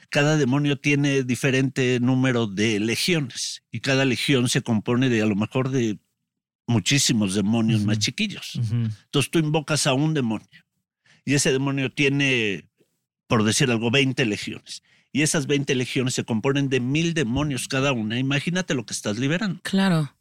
cada 0.10 0.38
demonio 0.38 0.77
tiene 0.79 1.24
diferente 1.24 2.00
número 2.00 2.48
de 2.48 2.79
legiones. 2.79 3.63
Y 3.72 3.81
cada 3.81 4.05
legión 4.05 4.50
se 4.50 4.62
compone 4.62 5.10
de 5.10 5.22
a 5.22 5.25
lo 5.25 5.36
mejor 5.36 5.69
de 5.69 6.00
muchísimos 6.67 7.36
demonios 7.36 7.84
más 7.84 8.00
chiquillos. 8.00 8.55
Entonces 8.55 9.31
tú 9.31 9.39
invocas 9.39 9.88
a 9.88 9.93
un 9.93 10.13
demonio 10.13 10.65
y 11.25 11.34
ese 11.34 11.51
demonio 11.51 11.91
tiene, 11.91 12.69
por 13.27 13.43
decir 13.43 13.69
algo, 13.72 13.91
20 13.91 14.25
legiones. 14.25 14.84
Y 15.12 15.22
esas 15.22 15.48
20 15.48 15.74
legiones 15.75 16.13
se 16.13 16.24
componen 16.24 16.69
de 16.69 16.79
mil 16.79 17.13
demonios 17.13 17.67
cada 17.67 17.93
una. 17.93 18.19
Imagínate 18.19 18.74
lo 18.74 18.86
que 18.86 18.93
estás 18.93 19.17
liberando. 19.17 19.62
Claro. 19.63 20.14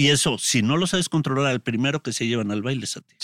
Y 0.00 0.08
eso, 0.08 0.38
si 0.38 0.62
no 0.62 0.76
lo 0.76 0.86
sabes 0.86 1.08
controlar, 1.08 1.52
el 1.52 1.60
primero 1.60 2.02
que 2.02 2.12
se 2.12 2.26
llevan 2.26 2.50
al 2.50 2.62
baile 2.62 2.84
es 2.84 2.96
a 2.96 3.00
ti. 3.00 3.14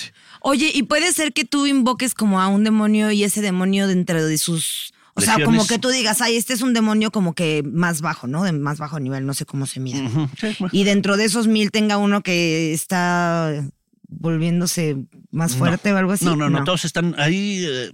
Oye, 0.41 0.71
y 0.75 0.83
puede 0.83 1.13
ser 1.13 1.33
que 1.33 1.45
tú 1.45 1.67
invoques 1.67 2.13
como 2.15 2.41
a 2.41 2.49
un 2.49 2.65
demonio 2.65 3.11
y 3.13 3.25
ese 3.25 3.41
demonio 3.41 3.87
dentro 3.89 4.25
de 4.25 4.37
sus. 4.39 4.93
O 5.15 5.23
sea, 5.23 5.43
como 5.43 5.67
que 5.67 5.79
tú 5.79 5.89
digas, 5.89 6.21
ay, 6.21 6.37
este 6.37 6.53
es 6.53 6.61
un 6.61 6.75
demonio 6.75 7.11
como 7.11 7.35
que 7.35 7.63
más 7.65 8.03
bajo, 8.03 8.27
¿no? 8.27 8.45
De 8.45 8.53
más 8.53 8.77
bajo 8.79 9.01
nivel, 9.01 9.25
no 9.25 9.33
sé 9.33 9.47
cómo 9.47 9.65
se 9.65 9.81
mide. 9.81 10.03
Ujú, 10.03 10.29
sí, 10.39 10.49
bueno. 10.59 10.71
Y 10.73 10.85
dentro 10.85 11.17
de 11.17 11.25
esos 11.25 11.47
mil 11.47 11.71
tenga 11.71 11.97
uno 11.97 12.23
que 12.23 12.75
está 12.75 13.65
volviéndose 14.09 14.97
más 15.31 15.53
No. 15.53 15.59
fuerte 15.59 15.93
o 15.93 15.97
algo 15.97 16.13
así. 16.13 16.25
No, 16.25 16.37
no, 16.37 16.51
no, 16.51 16.65
todos 16.65 16.85
están 16.85 17.15
ahí. 17.19 17.65
eh, 17.67 17.93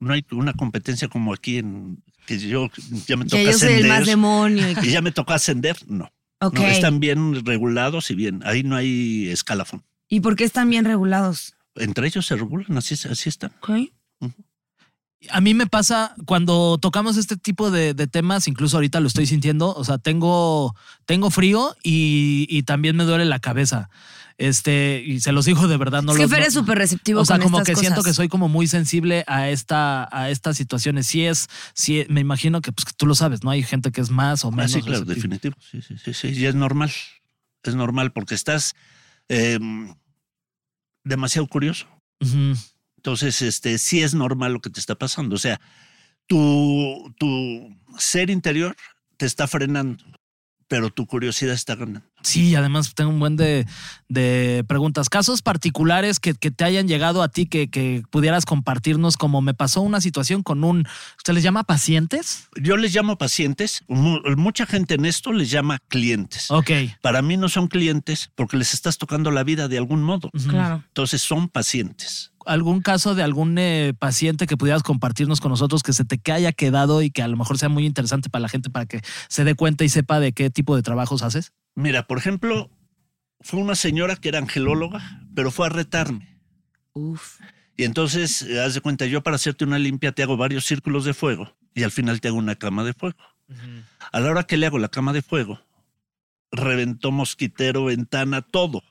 no 0.00 0.12
hay 0.14 0.24
una 0.32 0.52
competencia 0.52 1.08
como 1.08 1.32
aquí 1.32 1.58
en 1.58 2.02
que 2.26 2.38
yo 2.38 2.70
ya 3.06 3.16
me 3.16 3.24
toca 3.24 3.36
Que 3.38 3.44
yo 3.46 3.52
soy 3.52 3.68
ascender. 3.68 3.80
el 3.80 3.88
más 3.88 4.06
demonio. 4.06 4.70
y- 4.70 4.74
y 4.88 4.90
ya 4.90 5.02
me 5.02 5.10
toca 5.12 5.34
ascender, 5.34 5.76
no. 5.88 6.10
Ok. 6.42 6.58
No, 6.58 6.66
están 6.66 6.98
bien 6.98 7.44
regulados 7.44 8.10
y 8.10 8.16
bien. 8.16 8.40
Ahí 8.44 8.64
no 8.64 8.74
hay 8.74 9.28
escalafón. 9.28 9.84
¿Y 10.08 10.20
por 10.20 10.34
qué 10.36 10.44
están 10.44 10.68
bien 10.68 10.84
regulados? 10.84 11.54
Entre 11.76 12.06
ellos 12.06 12.26
se 12.26 12.36
regulan, 12.36 12.76
así, 12.76 12.94
así 13.08 13.28
están. 13.28 13.52
A 15.30 15.40
mí 15.40 15.54
me 15.54 15.66
pasa 15.66 16.14
cuando 16.26 16.78
tocamos 16.78 17.16
este 17.16 17.36
tipo 17.36 17.70
de, 17.70 17.94
de 17.94 18.06
temas, 18.06 18.48
incluso 18.48 18.76
ahorita 18.76 19.00
lo 19.00 19.06
estoy 19.06 19.26
sintiendo, 19.26 19.72
o 19.74 19.84
sea, 19.84 19.98
tengo, 19.98 20.74
tengo 21.06 21.30
frío 21.30 21.76
y, 21.82 22.46
y 22.50 22.64
también 22.64 22.96
me 22.96 23.04
duele 23.04 23.24
la 23.24 23.38
cabeza. 23.38 23.88
Este, 24.38 25.02
y 25.06 25.20
se 25.20 25.30
los 25.30 25.44
digo 25.44 25.68
de 25.68 25.76
verdad, 25.76 26.02
no 26.02 26.12
es 26.12 26.18
lo 26.18 26.24
que 26.24 26.28
Fer 26.28 26.40
no- 26.40 26.46
es 26.46 26.54
súper 26.54 26.76
receptivo 26.78 27.20
O 27.20 27.24
sea, 27.24 27.36
con 27.36 27.44
como 27.44 27.58
estas 27.58 27.74
que 27.76 27.80
siento 27.80 28.02
que 28.02 28.14
soy 28.14 28.28
como 28.28 28.48
muy 28.48 28.66
sensible 28.66 29.22
a 29.28 29.48
esta, 29.50 30.08
a 30.10 30.30
estas 30.30 30.56
situaciones. 30.56 31.06
Sí 31.06 31.24
es, 31.24 31.48
sí, 31.74 32.04
me 32.08 32.20
imagino 32.20 32.60
que 32.60 32.72
pues, 32.72 32.86
tú 32.96 33.06
lo 33.06 33.14
sabes, 33.14 33.44
¿no? 33.44 33.50
Hay 33.50 33.62
gente 33.62 33.92
que 33.92 34.00
es 34.00 34.10
más 34.10 34.44
o 34.44 34.48
Ah, 34.48 34.52
menos. 34.52 34.72
sí, 34.72 34.82
claro, 34.82 35.04
definitivo. 35.04 35.54
Sí, 35.60 35.80
sí, 35.82 35.96
sí, 36.02 36.14
sí. 36.14 36.28
Y 36.28 36.46
es 36.46 36.54
normal. 36.56 36.90
Es 37.62 37.74
normal 37.76 38.12
porque 38.12 38.34
estás 38.34 38.74
eh, 39.28 39.58
demasiado 41.04 41.46
curioso. 41.46 41.86
Entonces, 43.02 43.42
este, 43.42 43.78
sí 43.78 44.00
es 44.00 44.14
normal 44.14 44.52
lo 44.52 44.60
que 44.60 44.70
te 44.70 44.78
está 44.78 44.94
pasando. 44.94 45.34
O 45.34 45.38
sea, 45.38 45.60
tu, 46.28 47.12
tu 47.18 47.76
ser 47.98 48.30
interior 48.30 48.76
te 49.16 49.26
está 49.26 49.46
frenando, 49.48 50.02
pero 50.68 50.90
tu 50.90 51.06
curiosidad 51.06 51.52
está 51.54 51.74
ganando. 51.74 52.02
Sí, 52.22 52.54
además 52.54 52.94
tengo 52.94 53.10
un 53.10 53.18
buen 53.18 53.36
de, 53.36 53.66
de 54.08 54.64
preguntas. 54.68 55.08
Casos 55.08 55.42
particulares 55.42 56.20
que, 56.20 56.34
que 56.34 56.52
te 56.52 56.62
hayan 56.64 56.86
llegado 56.86 57.22
a 57.24 57.28
ti 57.28 57.46
que, 57.46 57.68
que 57.68 58.04
pudieras 58.10 58.44
compartirnos, 58.46 59.16
como 59.16 59.42
me 59.42 59.54
pasó 59.54 59.80
una 59.82 60.00
situación 60.00 60.44
con 60.44 60.62
un, 60.62 60.86
¿se 61.24 61.32
les 61.32 61.42
llama 61.42 61.64
pacientes? 61.64 62.48
Yo 62.60 62.76
les 62.76 62.94
llamo 62.94 63.18
pacientes, 63.18 63.82
mu- 63.88 64.20
mucha 64.36 64.64
gente 64.66 64.94
en 64.94 65.04
esto 65.04 65.32
les 65.32 65.50
llama 65.50 65.80
clientes. 65.88 66.48
Ok. 66.52 66.70
Para 67.00 67.20
mí 67.22 67.36
no 67.36 67.48
son 67.48 67.66
clientes 67.66 68.30
porque 68.36 68.56
les 68.56 68.72
estás 68.72 68.96
tocando 68.98 69.32
la 69.32 69.42
vida 69.42 69.66
de 69.66 69.78
algún 69.78 70.02
modo. 70.04 70.30
Claro. 70.48 70.84
Entonces 70.86 71.20
son 71.22 71.48
pacientes. 71.48 72.30
¿Algún 72.46 72.80
caso 72.80 73.14
de 73.14 73.22
algún 73.22 73.56
eh, 73.58 73.94
paciente 73.98 74.46
que 74.46 74.56
pudieras 74.56 74.82
compartirnos 74.82 75.40
con 75.40 75.50
nosotros 75.50 75.82
que 75.82 75.92
se 75.92 76.04
te 76.04 76.18
que 76.18 76.32
haya 76.32 76.52
quedado 76.52 77.02
y 77.02 77.10
que 77.10 77.22
a 77.22 77.28
lo 77.28 77.36
mejor 77.36 77.58
sea 77.58 77.68
muy 77.68 77.86
interesante 77.86 78.30
para 78.30 78.42
la 78.42 78.48
gente 78.48 78.70
para 78.70 78.86
que 78.86 79.00
se 79.28 79.44
dé 79.44 79.54
cuenta 79.54 79.84
y 79.84 79.88
sepa 79.88 80.20
de 80.20 80.32
qué 80.32 80.50
tipo 80.50 80.76
de 80.76 80.82
trabajos 80.82 81.22
haces? 81.22 81.52
Mira, 81.74 82.06
por 82.06 82.18
ejemplo, 82.18 82.70
fue 83.40 83.60
una 83.60 83.74
señora 83.74 84.16
que 84.16 84.28
era 84.28 84.38
angelóloga, 84.38 85.22
pero 85.34 85.50
fue 85.50 85.66
a 85.66 85.70
retarme. 85.70 86.38
Uf. 86.92 87.40
Y 87.76 87.84
entonces, 87.84 88.42
eh, 88.42 88.60
haz 88.60 88.74
de 88.74 88.80
cuenta, 88.80 89.06
yo 89.06 89.22
para 89.22 89.36
hacerte 89.36 89.64
una 89.64 89.78
limpia 89.78 90.12
te 90.12 90.22
hago 90.22 90.36
varios 90.36 90.64
círculos 90.64 91.04
de 91.04 91.14
fuego 91.14 91.56
y 91.74 91.82
al 91.82 91.90
final 91.90 92.20
te 92.20 92.28
hago 92.28 92.36
una 92.36 92.56
cama 92.56 92.84
de 92.84 92.92
fuego. 92.92 93.18
A 94.12 94.20
la 94.20 94.30
hora 94.30 94.44
que 94.44 94.56
le 94.56 94.66
hago 94.66 94.78
la 94.78 94.88
cama 94.88 95.12
de 95.12 95.22
fuego, 95.22 95.60
reventó 96.50 97.10
mosquitero, 97.10 97.86
ventana, 97.86 98.42
todo. 98.42 98.82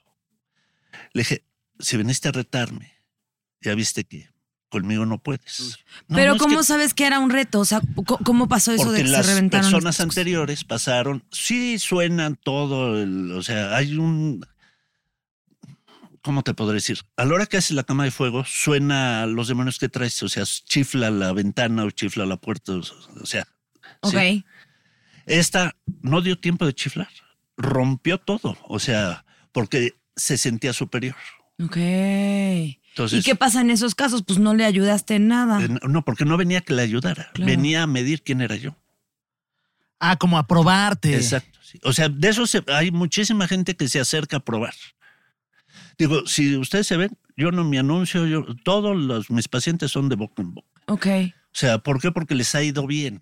Le 1.14 1.22
dije, 1.22 1.46
si 1.80 1.98
viniste 1.98 2.28
a 2.28 2.32
retarme, 2.32 2.92
ya 3.62 3.76
viste 3.76 4.04
que 4.04 4.30
conmigo 4.70 5.06
no 5.06 5.18
puedes. 5.22 5.80
No, 6.08 6.16
Pero 6.16 6.34
no, 6.34 6.38
¿cómo 6.40 6.60
que- 6.60 6.64
sabes 6.64 6.94
que 6.94 7.06
era 7.06 7.20
un 7.20 7.30
reto? 7.30 7.60
O 7.60 7.66
sea, 7.66 7.82
¿co- 8.06 8.20
¿cómo 8.24 8.48
pasó 8.48 8.72
eso 8.72 8.92
de 8.92 9.02
que 9.02 9.06
se 9.06 9.12
las 9.12 9.28
reventaron? 9.28 9.70
personas 9.72 10.00
anteriores 10.00 10.64
pasaron, 10.64 11.24
sí 11.32 11.78
suenan 11.78 12.38
todo, 12.38 13.02
el- 13.02 13.32
o 13.34 13.44
sea, 13.44 13.76
hay 13.76 13.98
un, 13.98 14.46
¿cómo 16.22 16.44
te 16.44 16.54
podré 16.54 16.76
decir? 16.76 17.00
A 17.18 17.26
la 17.26 17.34
hora 17.36 17.46
que 17.48 17.58
haces 17.58 17.72
la 17.72 17.84
cama 17.84 18.04
de 18.04 18.12
fuego, 18.12 18.46
suena 18.46 19.26
los 19.26 19.48
demonios 19.48 19.78
que 19.80 19.90
traes, 19.90 20.22
o 20.24 20.30
sea, 20.30 20.44
chifla 20.46 21.10
la 21.12 21.34
ventana 21.34 21.84
o 21.84 21.92
chifla 21.92 22.26
la 22.26 22.38
puerta, 22.38 22.74
o 22.74 23.26
sea. 23.26 23.48
Ok. 24.02 24.14
sí. 24.14 24.46
Esta 25.26 25.76
no 26.02 26.22
dio 26.22 26.38
tiempo 26.40 26.66
de 26.66 26.74
chiflar, 26.74 27.10
rompió 27.58 28.18
todo, 28.20 28.58
o 28.68 28.80
sea, 28.80 29.26
porque 29.52 29.96
se 30.16 30.38
sentía 30.38 30.74
superior. 30.74 31.16
Ok. 31.64 31.78
Entonces, 32.92 33.22
¿Y 33.22 33.24
qué 33.24 33.36
pasa 33.36 33.62
en 33.62 33.70
esos 33.72 33.96
casos? 33.96 34.24
Pues 34.26 34.38
no 34.40 34.54
le 34.54 34.66
ayudaste 34.66 35.16
en 35.16 35.28
nada. 35.30 35.62
eh, 35.64 35.70
no, 35.88 36.04
porque 36.04 36.26
no 36.26 36.38
venía 36.38 36.62
que 36.62 36.74
le 36.74 36.82
ayudara, 36.82 37.30
Claro. 37.34 37.50
venía 37.50 37.84
a 37.84 37.88
medir 37.88 38.22
quién 38.22 38.42
era 38.42 38.56
yo. 38.56 38.76
Ah, 40.00 40.18
como 40.18 40.38
a 40.38 40.48
probarte. 40.48 41.16
Exacto. 41.16 41.60
sí. 41.64 41.80
O 41.84 41.94
sea, 41.94 42.10
de 42.10 42.30
eso 42.30 42.46
se- 42.48 42.64
hay 42.68 42.92
muchísima 42.92 43.48
gente 43.48 43.76
que 43.76 43.88
se 43.88 44.00
acerca 44.00 44.38
a 44.38 44.40
probar. 44.40 44.74
Digo, 45.98 46.26
si 46.26 46.58
ustedes 46.58 46.88
se 46.88 46.98
ven, 46.98 47.18
yo 47.38 47.52
no 47.52 47.64
me 47.64 47.78
anuncio, 47.80 48.26
yo, 48.26 48.46
todos 48.64 48.98
los, 48.98 49.30
mis 49.30 49.48
pacientes 49.48 49.92
son 49.92 50.10
de 50.10 50.16
boca 50.16 50.42
en 50.42 50.54
boca. 50.56 50.68
Ok. 50.88 51.08
O 51.08 51.54
sea, 51.54 51.78
¿por 51.78 52.02
qué? 52.02 52.12
Porque 52.12 52.34
les 52.36 52.54
ha 52.56 52.64
ido 52.64 52.88
bien. 52.88 53.22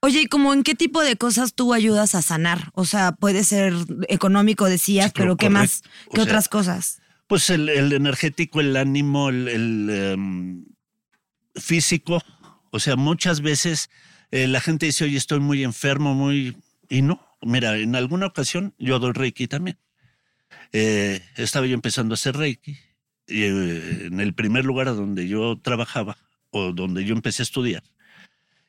Oye, 0.00 0.22
¿y 0.22 0.26
como 0.26 0.54
en 0.54 0.62
qué 0.62 0.74
tipo 0.74 1.02
de 1.02 1.16
cosas 1.16 1.52
tú 1.54 1.74
ayudas 1.74 2.14
a 2.14 2.22
sanar? 2.22 2.70
O 2.74 2.86
sea, 2.86 3.12
puede 3.12 3.44
ser 3.44 3.74
económico, 4.08 4.64
decías, 4.64 5.06
Sí, 5.06 5.12
pero 5.14 5.36
¿qué 5.36 5.46
correcto. 5.46 5.60
más? 5.60 5.82
O 6.06 6.10
¿Qué 6.12 6.16
sea, 6.16 6.24
otras 6.24 6.48
cosas? 6.48 6.99
Pues 7.30 7.48
el, 7.48 7.68
el 7.68 7.92
energético, 7.92 8.60
el 8.60 8.76
ánimo, 8.76 9.28
el, 9.28 9.46
el, 9.46 9.88
em, 9.88 10.64
físico. 11.54 12.20
O 12.72 12.80
sea, 12.80 12.96
muchas 12.96 13.40
veces 13.40 13.88
eh, 14.32 14.48
la 14.48 14.60
gente 14.60 14.86
dice, 14.86 15.04
oye, 15.04 15.16
estoy 15.16 15.38
muy 15.38 15.62
enfermo, 15.62 16.12
muy... 16.12 16.56
Y 16.88 17.02
no, 17.02 17.24
mira, 17.40 17.78
en 17.78 17.94
alguna 17.94 18.26
ocasión 18.26 18.74
yo 18.80 18.98
doy 18.98 19.12
Reiki 19.12 19.46
también. 19.46 19.78
Eh, 20.72 21.22
estaba 21.36 21.66
yo 21.68 21.74
empezando 21.74 22.14
a 22.14 22.16
hacer 22.16 22.36
Reiki. 22.36 22.72
Y, 23.28 23.42
eh, 23.44 24.06
en 24.06 24.18
el 24.18 24.34
primer 24.34 24.64
lugar 24.64 24.88
a 24.88 24.92
donde 24.94 25.28
yo 25.28 25.56
trabajaba 25.62 26.18
o 26.50 26.72
donde 26.72 27.04
yo 27.04 27.14
empecé 27.14 27.42
a 27.42 27.44
estudiar, 27.44 27.84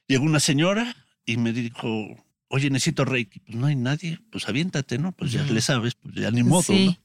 llegó 0.06 0.24
una 0.24 0.40
señora 0.40 0.96
y 1.26 1.38
me 1.38 1.52
dijo, 1.52 2.24
oye, 2.48 2.70
necesito 2.70 3.06
Reiki. 3.06 3.40
Pues 3.40 3.58
no 3.58 3.66
hay 3.66 3.76
nadie, 3.76 4.20
pues 4.32 4.48
aviéntate, 4.48 5.00
¿no? 5.00 5.14
Pues 5.14 5.32
ya 5.32 5.42
le 5.42 5.62
sabes, 5.62 5.96
pues 5.96 6.14
ya 6.14 6.30
ni 6.30 6.44
modo, 6.44 6.62
Sí. 6.62 6.86
¿no? 6.86 7.01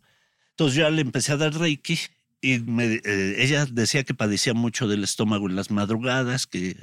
Entonces 0.57 0.79
yo 0.79 0.89
le 0.89 1.03
empecé 1.03 1.33
a 1.33 1.37
dar 1.37 1.53
Reiki 1.55 1.99
y 2.41 2.61
me- 2.61 3.01
eh, 3.05 3.35
ella 3.43 3.67
decía 3.67 4.05
que 4.05 4.15
padecía 4.15 4.55
mucho 4.55 4.89
del 4.89 5.05
estómago 5.05 5.49
en 5.51 5.55
las 5.57 5.71
madrugadas, 5.71 6.47
que, 6.47 6.77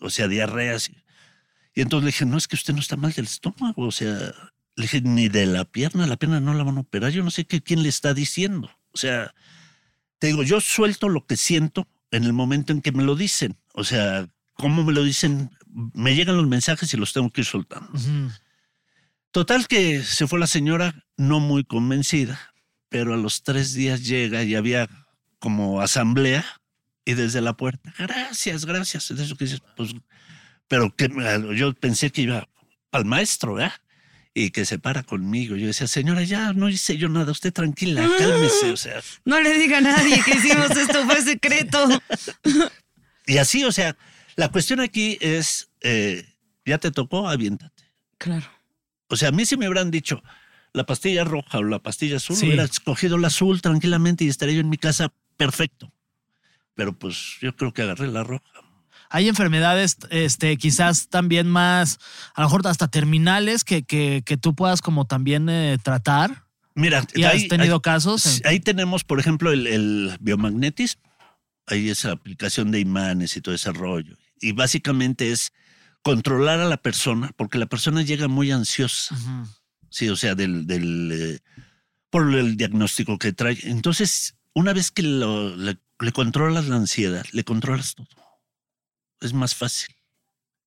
o 0.00 0.10
sea, 0.10 0.28
diarreas. 0.28 0.90
Y, 1.74 1.80
entonces 1.80 2.04
le 2.04 2.08
dije, 2.12 2.24
no, 2.24 2.36
es 2.38 2.46
que 2.46 2.54
usted 2.54 2.72
no 2.72 2.78
está 2.80 2.96
mal 2.96 3.12
del 3.12 3.24
estómago, 3.24 3.82
o 3.86 3.90
sea, 3.90 4.32
le 4.76 4.82
dije, 4.82 5.00
ni 5.00 5.28
de 5.28 5.46
la 5.46 5.64
pierna, 5.64 6.06
la 6.06 6.16
pierna 6.16 6.38
no 6.38 6.54
la 6.54 6.62
van 6.62 6.76
a 6.76 6.82
operar, 6.82 7.10
yo 7.10 7.24
no 7.24 7.32
sé 7.32 7.44
qué, 7.46 7.60
quién 7.60 7.82
le 7.82 7.88
está 7.88 8.14
diciendo. 8.14 8.70
O 8.92 8.96
sea, 8.96 9.34
te 10.20 10.28
digo, 10.28 10.44
yo 10.44 10.60
suelto 10.60 11.08
lo 11.08 11.26
que 11.26 11.36
siento 11.36 11.88
en 12.12 12.22
el 12.22 12.32
momento 12.32 12.72
en 12.72 12.80
que 12.80 12.92
me 12.92 13.02
lo 13.02 13.16
dicen. 13.16 13.56
O 13.72 13.82
sea, 13.82 14.28
cómo 14.52 14.84
me 14.84 14.92
lo 14.92 15.02
dicen, 15.02 15.50
me 15.94 16.14
llegan 16.14 16.36
los 16.36 16.46
mensajes 16.46 16.94
y 16.94 16.96
los 16.96 17.12
tengo 17.12 17.30
que 17.30 17.40
ir 17.40 17.46
soltando. 17.46 17.90
Ujú. 17.92 18.30
Total 19.32 19.66
que 19.66 20.04
se 20.04 20.28
fue 20.28 20.38
la 20.38 20.46
señora 20.46 21.04
no 21.16 21.40
muy 21.40 21.64
convencida, 21.64 22.53
pero 22.94 23.12
a 23.12 23.16
los 23.16 23.42
tres 23.42 23.74
días 23.74 24.06
llega 24.06 24.44
y 24.44 24.54
había 24.54 24.88
como 25.40 25.80
asamblea 25.80 26.44
y 27.04 27.14
desde 27.14 27.40
la 27.40 27.56
puerta, 27.56 27.92
gracias, 27.98 28.66
gracias. 28.66 29.12
De 29.12 29.24
eso 29.24 29.34
que 29.34 29.46
dices, 29.46 29.62
pues, 29.76 29.96
pero 30.68 30.94
que 30.94 31.10
yo 31.56 31.74
pensé 31.74 32.12
que 32.12 32.22
iba 32.22 32.48
al 32.92 33.04
maestro, 33.04 33.54
¿verdad? 33.54 33.72
Y 34.32 34.50
que 34.50 34.64
se 34.64 34.78
para 34.78 35.02
conmigo. 35.02 35.56
Yo 35.56 35.66
decía, 35.66 35.88
señora, 35.88 36.22
ya 36.22 36.52
no 36.52 36.68
hice 36.68 36.96
yo 36.96 37.08
nada, 37.08 37.32
usted 37.32 37.52
tranquila, 37.52 38.08
cálmese, 38.16 38.70
o 38.70 38.76
sea. 38.76 39.00
No 39.24 39.40
le 39.40 39.58
diga 39.58 39.78
a 39.78 39.80
nadie 39.80 40.22
que 40.24 40.36
hicimos 40.36 40.70
esto, 40.70 41.04
fue 41.04 41.20
secreto. 41.20 41.88
Y 43.26 43.38
así, 43.38 43.64
o 43.64 43.72
sea, 43.72 43.96
la 44.36 44.50
cuestión 44.50 44.80
aquí 44.80 45.18
es, 45.20 45.70
eh, 45.80 46.28
ya 46.64 46.78
te 46.78 46.92
tocó, 46.92 47.26
aviéntate. 47.26 47.90
Claro. 48.18 48.46
O 49.08 49.16
sea, 49.16 49.30
a 49.30 49.32
mí 49.32 49.46
si 49.46 49.56
me 49.56 49.66
hubieran 49.66 49.90
dicho 49.90 50.22
la 50.74 50.84
pastilla 50.84 51.24
roja 51.24 51.58
o 51.58 51.62
la 51.62 51.78
pastilla 51.78 52.16
azul, 52.16 52.36
Sí. 52.36 52.46
hubiera 52.46 52.64
escogido 52.64 53.16
la 53.16 53.28
azul 53.28 53.62
tranquilamente 53.62 54.24
y 54.24 54.28
estaría 54.28 54.56
yo 54.56 54.60
en 54.60 54.68
mi 54.68 54.76
casa 54.76 55.12
perfecto. 55.38 55.90
Pero 56.74 56.92
pues 56.98 57.38
yo 57.40 57.54
creo 57.56 57.72
que 57.72 57.82
agarré 57.82 58.08
la 58.08 58.24
roja. 58.24 58.44
Hay 59.08 59.28
enfermedades, 59.28 59.96
este, 60.10 60.56
quizás 60.56 61.08
también 61.08 61.46
más, 61.48 61.98
a 62.34 62.40
lo 62.42 62.48
mejor 62.48 62.66
hasta 62.66 62.88
terminales 62.88 63.62
que, 63.62 63.84
que, 63.84 64.22
que 64.26 64.36
tú 64.36 64.54
puedas 64.56 64.82
como 64.82 65.06
también 65.06 65.48
eh, 65.48 65.78
tratar. 65.82 66.44
Mira, 66.74 67.06
¿Y 67.14 67.22
has 67.22 67.34
ahí- 67.34 67.48
tenido 67.48 67.76
ahí- 67.76 67.80
casos? 67.80 68.42
Ahí 68.44 68.58
tenemos, 68.58 69.04
por 69.04 69.20
ejemplo, 69.20 69.52
el, 69.52 69.68
el 69.68 70.16
biomagnetismo. 70.20 71.02
Ahí 71.66 71.88
esa 71.88 72.10
aplicación 72.10 72.72
de 72.72 72.80
imanes 72.80 73.36
y 73.36 73.40
todo 73.40 73.54
ese 73.54 73.72
rollo. 73.72 74.16
Y 74.40 74.50
básicamente 74.52 75.30
es 75.30 75.52
controlar 76.02 76.58
a 76.60 76.64
la 76.68 76.76
persona, 76.78 77.30
porque 77.36 77.58
la 77.58 77.66
persona 77.66 78.02
llega 78.02 78.26
muy 78.26 78.50
ansiosa. 78.50 79.14
Ujú. 79.14 79.48
Sí, 79.94 80.08
o 80.08 80.16
sea, 80.16 80.34
del, 80.34 80.66
del 80.66 81.10
eh, 81.12 81.38
por 82.10 82.34
el 82.34 82.56
diagnóstico 82.56 83.16
que 83.16 83.32
trae. 83.32 83.56
Entonces, 83.62 84.34
una 84.52 84.72
vez 84.72 84.90
que 84.90 85.02
lo- 85.02 85.54
le, 85.54 85.78
le 86.00 86.10
controlas 86.12 86.66
la 86.66 86.74
ansiedad, 86.74 87.24
le 87.30 87.44
controlas 87.44 87.94
todo. 87.94 88.08
Es 89.20 89.32
más 89.32 89.54
fácil. 89.54 89.94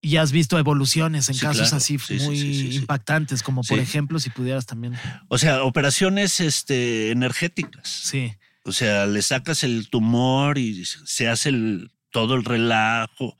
Y 0.01 0.15
has 0.15 0.31
visto 0.31 0.57
evoluciones 0.57 1.27
en 1.27 1.35
Sí, 1.35 1.41
casos 1.41 1.63
claro. 1.63 1.75
así 1.75 1.99
Sí, 1.99 2.19
muy 2.21 2.37
sí, 2.37 2.75
impactantes, 2.77 3.43
como 3.43 3.63
por 3.63 3.79
ejemplo, 3.79 4.17
si 4.19 4.29
pudieras 4.29 4.65
también. 4.65 4.93
O 5.27 5.37
sea, 5.37 5.63
operaciones 5.63 6.39
este, 6.39 7.11
energéticas. 7.11 7.89
Sí. 7.89 8.31
O 8.63 8.71
sea, 8.71 9.07
le 9.07 9.21
sacas 9.21 9.65
el 9.65 9.89
tumor 9.89 10.57
y 10.57 10.85
se 10.85 11.27
hace 11.27 11.49
el, 11.49 11.91
todo 12.11 12.35
el 12.35 12.45
relajo, 12.45 13.37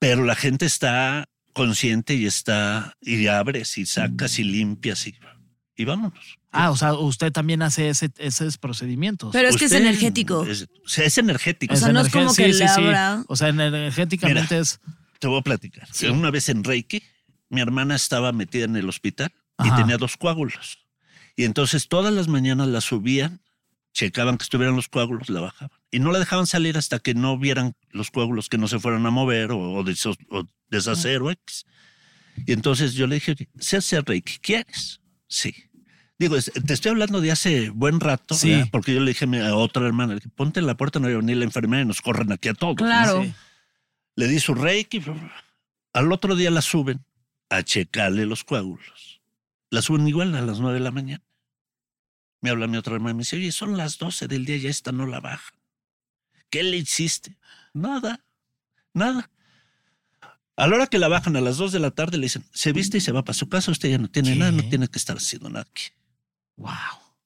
pero 0.00 0.24
la 0.24 0.34
gente 0.34 0.66
está 0.66 1.28
consciente 1.52 2.14
y 2.14 2.26
está, 2.26 2.94
y 3.00 3.26
abres 3.26 3.76
y 3.78 3.86
sacas 3.86 4.38
y 4.38 4.44
limpias 4.44 5.06
y, 5.06 5.14
y 5.76 5.84
vámonos. 5.84 6.38
Ah, 6.52 6.70
o 6.70 6.76
sea, 6.76 6.94
usted 6.94 7.30
también 7.32 7.62
hace 7.62 7.88
ese, 7.88 8.10
esos 8.18 8.58
procedimientos. 8.58 9.30
Pero 9.32 9.48
es 9.48 9.56
que 9.56 9.66
es 9.66 9.72
energético. 9.72 10.44
es- 10.44 10.68
o 10.84 10.88
sea, 10.88 11.04
es 11.04 11.16
energético. 11.18 11.74
O 11.74 11.76
sea, 11.76 11.92
no 11.92 12.00
es 12.00 12.08
como 12.12 12.34
que 12.34 12.48
le 12.48 12.64
abra- 12.66 13.24
O 13.28 13.36
sea, 13.36 13.48
energéticamente 13.48 14.54
Mira. 14.54 14.62
es. 14.62 14.80
Te 15.20 15.28
voy 15.28 15.38
a 15.38 15.42
platicar. 15.42 15.86
Sí. 15.92 16.06
Una 16.06 16.30
vez 16.30 16.48
en 16.48 16.64
Reiki, 16.64 17.02
mi 17.50 17.60
hermana 17.60 17.94
estaba 17.94 18.32
metida 18.32 18.64
en 18.64 18.74
el 18.76 18.88
hospital 18.88 19.32
y 19.62 19.70
tenía 19.76 19.96
dos 19.98 20.16
coágulos. 20.16 20.78
Y 21.36 21.44
entonces 21.44 21.88
todas 21.88 22.12
las 22.12 22.26
mañanas 22.28 22.68
la 22.68 22.80
subían, 22.80 23.40
checaban 23.92 24.38
que 24.38 24.44
estuvieran 24.44 24.76
los 24.76 24.88
coágulos, 24.88 25.28
la 25.30 25.40
bajaban. 25.40 25.78
Y 25.90 25.98
no 25.98 26.12
la 26.12 26.18
dejaban 26.20 26.46
salir 26.46 26.78
hasta 26.78 26.98
que 27.00 27.14
no 27.14 27.38
vieran 27.38 27.74
los 27.90 28.10
coágulos 28.10 28.48
que 28.48 28.58
no 28.58 28.68
se 28.68 28.78
fueran 28.78 29.04
a 29.06 29.10
mover 29.10 29.50
o, 29.52 29.58
o 29.58 29.84
deso- 29.84 30.16
o 30.30 30.44
deshacer 30.68 31.22
o 31.22 31.30
X. 31.30 31.64
Y 32.46 32.52
entonces 32.52 32.94
yo 32.94 33.06
le 33.06 33.16
dije, 33.16 33.32
"Oye, 33.32 33.48
sé 33.58 33.76
hacer 33.76 34.04
Reiki, 34.04 34.38
¿quieres? 34.38 35.00
Sí. 35.28 35.54
Digo, 36.18 36.36
es- 36.36 36.52
te 36.52 36.72
estoy 36.72 36.90
hablando 36.90 37.20
de 37.20 37.32
hace 37.32 37.70
buen 37.70 37.98
rato, 37.98 38.34
Sí. 38.34 38.50
¿verdad? 38.50 38.68
porque 38.70 38.94
yo 38.94 39.00
le 39.00 39.08
dije 39.12 39.26
a 39.44 39.54
otra 39.56 39.86
hermana, 39.86 40.14
le 40.14 40.20
dije, 40.20 40.28
ponte 40.34 40.60
en 40.60 40.66
la 40.66 40.76
puerta, 40.76 41.00
no 41.00 41.08
va 41.08 41.14
a 41.14 41.16
venir 41.16 41.36
la 41.38 41.44
enfermera 41.44 41.82
y 41.82 41.86
nos 41.86 42.00
corren 42.02 42.30
aquí 42.32 42.48
a 42.48 42.54
todos. 42.54 42.76
Claro. 42.76 43.22
Sí. 43.24 43.32
Le 44.16 44.28
di 44.28 44.38
su 44.38 44.54
reiki. 44.54 45.02
Al 45.92 46.12
otro 46.12 46.36
día 46.36 46.50
la 46.50 46.62
suben 46.62 47.04
a 47.48 47.62
checarle 47.62 48.26
los 48.26 48.44
coágulos. 48.44 49.20
La 49.70 49.82
suben 49.82 50.06
igual 50.06 50.34
a 50.36 50.42
las 50.42 50.60
nueve 50.60 50.78
de 50.78 50.84
la 50.84 50.90
mañana. 50.90 51.22
Me 52.40 52.50
habla 52.50 52.66
mi 52.66 52.76
otra 52.76 52.94
hermana 52.94 53.12
y 53.12 53.14
me 53.14 53.20
dice, 53.20 53.36
oye, 53.36 53.52
son 53.52 53.76
las 53.76 53.98
doce 53.98 54.28
del 54.28 54.44
día 54.44 54.56
y 54.56 54.66
esta 54.66 54.92
no 54.92 55.06
la 55.06 55.20
bajan. 55.20 55.58
¿Qué 56.48 56.62
le 56.62 56.78
hiciste? 56.78 57.36
Nada, 57.74 58.24
nada. 58.92 59.30
A 60.56 60.66
la 60.66 60.76
hora 60.76 60.86
que 60.88 60.98
la 60.98 61.08
bajan 61.08 61.36
a 61.36 61.40
las 61.40 61.56
dos 61.56 61.72
de 61.72 61.78
la 61.78 61.90
tarde 61.90 62.18
le 62.18 62.24
dicen, 62.24 62.44
se 62.52 62.72
viste 62.72 62.98
y 62.98 63.00
se 63.00 63.12
va 63.12 63.24
para 63.24 63.34
su 63.34 63.48
casa, 63.48 63.70
usted 63.70 63.90
ya 63.90 63.98
no 63.98 64.10
tiene 64.10 64.32
¿Qué? 64.32 64.38
nada, 64.38 64.52
no 64.52 64.68
tiene 64.68 64.88
que 64.88 64.98
estar 64.98 65.16
haciendo 65.16 65.48
nada 65.48 65.66
aquí. 65.70 65.84
Wow. 66.56 66.70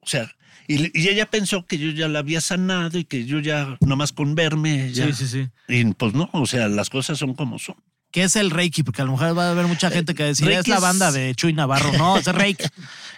O 0.01 0.07
sea, 0.07 0.31
y, 0.69 0.99
y 0.99 1.09
ella 1.09 1.31
pensó 1.31 1.67
que 1.67 1.79
yo 1.79 1.91
ya 1.91 2.09
la 2.09 2.21
había 2.21 2.41
sanado 2.41 2.99
y 2.99 3.05
que 3.05 3.25
yo 3.25 3.41
ya, 3.41 3.77
nomás 3.81 4.13
con 4.13 4.35
verme, 4.35 4.93
ya. 4.93 5.07
Sí, 5.07 5.13
sí, 5.13 5.29
sí. 5.29 5.49
Y 5.69 5.85
pues 5.95 6.15
no, 6.15 6.31
o 6.33 6.47
sea, 6.47 6.69
las 6.69 6.91
cosas 6.91 7.19
son 7.19 7.35
como 7.35 7.59
son. 7.59 7.77
¿Qué 8.15 8.23
es 8.23 8.37
el 8.37 8.53
Reiki? 8.53 8.85
Porque 8.85 9.03
a 9.03 9.05
lo 9.07 9.11
mejor 9.11 9.37
va 9.37 9.49
a 9.49 9.51
haber 9.51 9.67
mucha 9.67 9.91
gente 9.91 10.15
que 10.15 10.23
decir, 10.23 10.47
Reiki 10.47 10.61
es 10.61 10.69
la 10.69 10.79
banda 10.79 11.11
de 11.11 11.35
Chuy 11.35 11.53
Navarro. 11.53 11.93
No, 11.99 12.17
es 12.17 12.29
el 12.29 12.35
Reiki. 12.37 12.63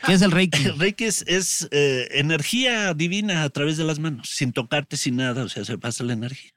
¿Qué 0.07 0.15
es 0.15 0.23
el 0.23 0.31
Reiki? 0.31 0.69
Reiki 0.79 1.05
es, 1.05 1.23
es, 1.27 1.69
eh, 1.71 2.09
energía 2.13 2.95
divina 2.95 3.43
a 3.43 3.51
través 3.51 3.77
de 3.77 3.85
las 3.85 3.99
manos, 3.99 4.31
sin 4.31 4.55
tocarte, 4.55 4.97
sin 4.97 5.17
nada, 5.17 5.45
o 5.45 5.51
sea, 5.51 5.67
se 5.67 5.77
pasa 5.77 6.03
la 6.03 6.15
energía. 6.15 6.51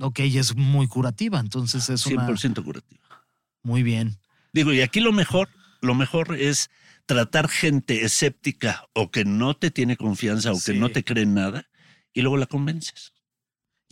Ok, 0.00 0.18
y 0.18 0.36
es 0.36 0.56
muy 0.56 0.88
curativa, 0.88 1.38
entonces 1.38 1.88
es 1.90 2.04
una... 2.06 2.26
100% 2.26 2.64
curativa. 2.64 3.24
Muy 3.62 3.84
bien. 3.84 4.18
Digo, 4.52 4.72
y 4.72 4.80
aquí 4.80 4.98
lo 4.98 5.12
mejor, 5.12 5.48
lo 5.80 5.94
mejor 5.94 6.34
es 6.36 6.70
tratar 7.06 7.48
gente 7.48 8.04
escéptica 8.04 8.84
o 8.94 9.12
que 9.12 9.24
no 9.24 9.54
te 9.54 9.70
tiene 9.70 9.96
confianza 9.96 10.50
o 10.50 10.56
Sí. 10.56 10.72
que 10.72 10.78
no 10.80 10.88
te 10.88 11.04
cree 11.04 11.22
en 11.22 11.34
nada 11.34 11.68
y 12.12 12.22
luego 12.22 12.36
la 12.36 12.46
convences. 12.46 13.11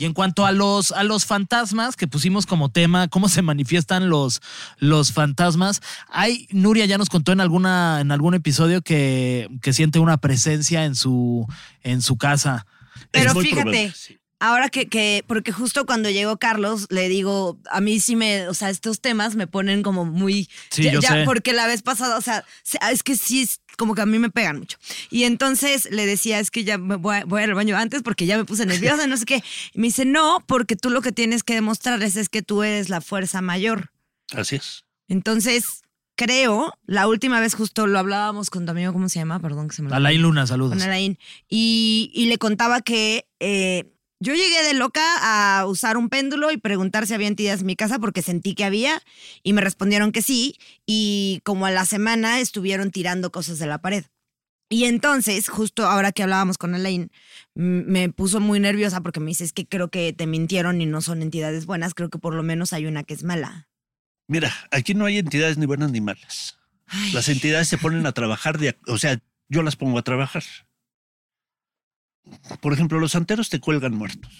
Y 0.00 0.06
en 0.06 0.14
cuanto 0.14 0.46
a 0.46 0.52
los, 0.52 0.92
a 0.92 1.04
los 1.04 1.26
fantasmas 1.26 1.94
que 1.94 2.06
pusimos 2.08 2.46
como 2.46 2.70
tema, 2.70 3.08
cómo 3.08 3.28
se 3.28 3.42
manifiestan 3.42 4.08
los, 4.08 4.40
los 4.78 5.12
fantasmas, 5.12 5.82
hay, 6.08 6.48
Nuria 6.52 6.86
ya 6.86 6.96
nos 6.96 7.10
contó 7.10 7.32
en 7.32 7.40
alguna, 7.42 8.00
en 8.00 8.10
algún 8.10 8.32
episodio 8.32 8.80
que, 8.80 9.46
que 9.60 9.74
siente 9.74 9.98
una 9.98 10.16
presencia 10.16 10.86
en 10.86 10.94
su, 10.94 11.46
en 11.82 12.00
su 12.00 12.16
casa. 12.16 12.64
Pero 13.10 13.34
fíjate, 13.34 13.52
probable, 13.60 13.92
sí. 13.94 14.16
Ahora 14.42 14.70
que, 14.70 14.88
que, 14.88 15.22
porque 15.26 15.52
justo 15.52 15.84
cuando 15.84 16.08
llegó 16.08 16.38
Carlos, 16.38 16.86
le 16.88 17.10
digo, 17.10 17.58
a 17.70 17.82
mí 17.82 18.00
sí 18.00 18.16
me, 18.16 18.48
o 18.48 18.54
sea, 18.54 18.70
estos 18.70 19.02
temas 19.02 19.34
me 19.34 19.46
ponen 19.46 19.82
como 19.82 20.06
muy. 20.06 20.48
Sí, 20.70 20.84
ya, 20.84 20.92
yo 20.92 21.00
ya, 21.02 21.10
sé. 21.10 21.24
Porque 21.26 21.52
la 21.52 21.66
vez 21.66 21.82
pasada, 21.82 22.16
o 22.16 22.22
sea, 22.22 22.46
se- 22.62 22.78
es 22.90 23.02
que 23.02 23.16
sí, 23.18 23.42
es 23.42 23.60
como 23.80 23.94
que 23.96 24.02
a 24.02 24.06
mí 24.06 24.18
me 24.18 24.28
pegan 24.30 24.58
mucho. 24.58 24.76
Y 25.10 25.24
entonces 25.24 25.88
le 25.90 26.04
decía, 26.06 26.38
es 26.38 26.50
que 26.50 26.62
ya 26.62 26.76
me 26.78 26.96
voy, 26.96 27.16
a- 27.16 27.24
voy 27.24 27.42
al 27.42 27.54
baño 27.54 27.76
antes 27.76 28.02
porque 28.02 28.26
ya 28.26 28.36
me 28.36 28.44
puse 28.44 28.66
nerviosa, 28.66 29.06
no 29.08 29.16
sé 29.16 29.24
qué. 29.24 29.42
Y 29.74 29.78
me 29.80 29.86
dice, 29.88 30.04
no, 30.04 30.44
porque 30.46 30.76
tú 30.76 30.90
lo 30.90 31.00
que 31.02 31.10
tienes 31.12 31.42
que 31.42 31.54
demostrarles 31.54 32.14
es 32.16 32.28
que 32.28 32.42
tú 32.42 32.62
eres 32.62 32.90
la 32.90 33.00
fuerza 33.00 33.40
mayor. 33.40 33.90
Así 34.32 34.56
es. 34.56 34.84
Entonces, 35.08 35.64
creo, 36.14 36.72
la 36.86 37.08
última 37.08 37.40
vez 37.40 37.54
justo 37.54 37.86
lo 37.86 37.98
hablábamos 37.98 38.50
con 38.50 38.64
tu 38.66 38.70
amigo, 38.72 38.92
¿cómo 38.92 39.08
se 39.08 39.18
llama? 39.18 39.40
Perdón 39.40 39.68
que 39.68 39.74
se 39.76 39.82
me. 39.82 39.92
Alain 39.94 40.20
Luna, 40.22 40.46
saludos. 40.46 40.74
Con 40.78 40.82
Alain. 40.82 41.18
Y, 41.48 42.10
y 42.14 42.26
le 42.26 42.36
contaba 42.38 42.82
que 42.82 43.26
eh, 43.40 43.90
yo 44.20 44.34
llegué 44.34 44.62
de 44.62 44.74
loca 44.74 45.02
a 45.20 45.66
usar 45.66 45.96
un 45.96 46.08
péndulo 46.08 46.50
y 46.50 46.56
preguntar 46.58 47.06
si 47.06 47.14
había 47.14 47.28
entidades 47.28 47.60
en 47.60 47.66
mi 47.66 47.76
casa 47.76 47.98
porque 47.98 48.22
sentí 48.22 48.54
que 48.54 48.64
había 48.64 49.02
y 49.42 49.52
me 49.52 49.60
respondieron 49.62 50.12
que 50.12 50.22
sí. 50.22 50.58
Y 50.86 51.40
como 51.44 51.66
a 51.66 51.70
la 51.70 51.84
semana 51.86 52.40
estuvieron 52.40 52.90
tirando 52.90 53.32
cosas 53.32 53.58
de 53.58 53.66
la 53.66 53.78
pared. 53.78 54.04
Y 54.72 54.84
entonces, 54.84 55.48
justo 55.48 55.86
ahora 55.86 56.12
que 56.12 56.22
hablábamos 56.22 56.56
con 56.56 56.76
Alain, 56.76 57.10
m- 57.56 57.82
me 57.88 58.08
puso 58.08 58.38
muy 58.38 58.60
nerviosa 58.60 59.00
porque 59.00 59.18
me 59.18 59.26
dice, 59.26 59.42
es 59.42 59.52
que 59.52 59.66
creo 59.66 59.90
que 59.90 60.12
te 60.12 60.28
mintieron 60.28 60.80
y 60.80 60.86
no 60.86 61.00
son 61.00 61.22
entidades 61.22 61.66
buenas, 61.66 61.92
creo 61.94 62.08
que 62.08 62.18
por 62.20 62.34
lo 62.34 62.44
menos 62.44 62.72
hay 62.72 62.86
una 62.86 63.02
que 63.02 63.14
es 63.14 63.24
mala. 63.24 63.68
Mira, 64.28 64.54
aquí 64.70 64.94
no 64.94 65.06
hay 65.06 65.18
entidades 65.18 65.58
ni 65.58 65.66
buenas 65.66 65.90
ni 65.90 66.00
malas. 66.00 66.56
Ay. 66.86 67.10
Las 67.12 67.28
entidades 67.28 67.66
se 67.68 67.78
ponen 67.78 68.06
a 68.06 68.12
trabajar, 68.12 68.58
de, 68.58 68.78
o 68.86 68.96
sea, 68.96 69.18
yo 69.48 69.62
las 69.64 69.74
pongo 69.74 69.98
a 69.98 70.02
trabajar. 70.02 70.44
Por 72.60 72.72
ejemplo, 72.72 72.98
los 73.00 73.12
santeros 73.12 73.48
te 73.50 73.60
cuelgan 73.60 73.94
muertos. 73.94 74.32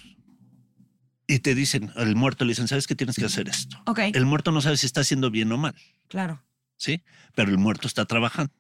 Y 1.27 1.39
te 1.41 1.55
dicen, 1.55 1.93
al 1.97 2.17
muerto 2.17 2.45
le 2.45 2.51
dicen, 2.51 2.67
¿sabes 2.69 2.87
qué 2.87 2.95
tienes 2.97 3.17
que 3.17 3.25
hacer 3.25 3.49
esto? 3.49 3.81
Ok, 3.87 4.01
El 4.15 4.27
muerto 4.27 4.51
no 4.53 4.61
sabe 4.61 4.77
si 4.77 4.87
está 4.87 5.01
haciendo 5.03 5.31
bien 5.31 5.51
o 5.53 5.59
mal. 5.59 5.75
claro. 6.09 6.43
¿sí? 6.77 7.03
Pero 7.35 7.51
el 7.51 7.59
muerto 7.59 7.87
está 7.87 8.07
trabajando. 8.07 8.53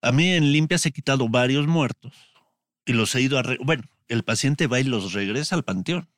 A 0.00 0.12
mí 0.12 0.30
en 0.32 0.52
limpias 0.52 0.86
he 0.86 0.92
quitado 0.92 1.28
varios 1.28 1.66
muertos 1.66 2.12
y 2.86 2.92
los 2.92 3.14
he 3.16 3.20
ido 3.20 3.36
a... 3.38 3.42
re- 3.42 3.58
bueno, 3.64 3.82
el 4.06 4.22
paciente 4.22 4.68
va 4.68 4.78
y 4.78 4.84
los 4.84 5.12
regresa 5.12 5.56
al 5.56 5.64
panteón 5.64 6.08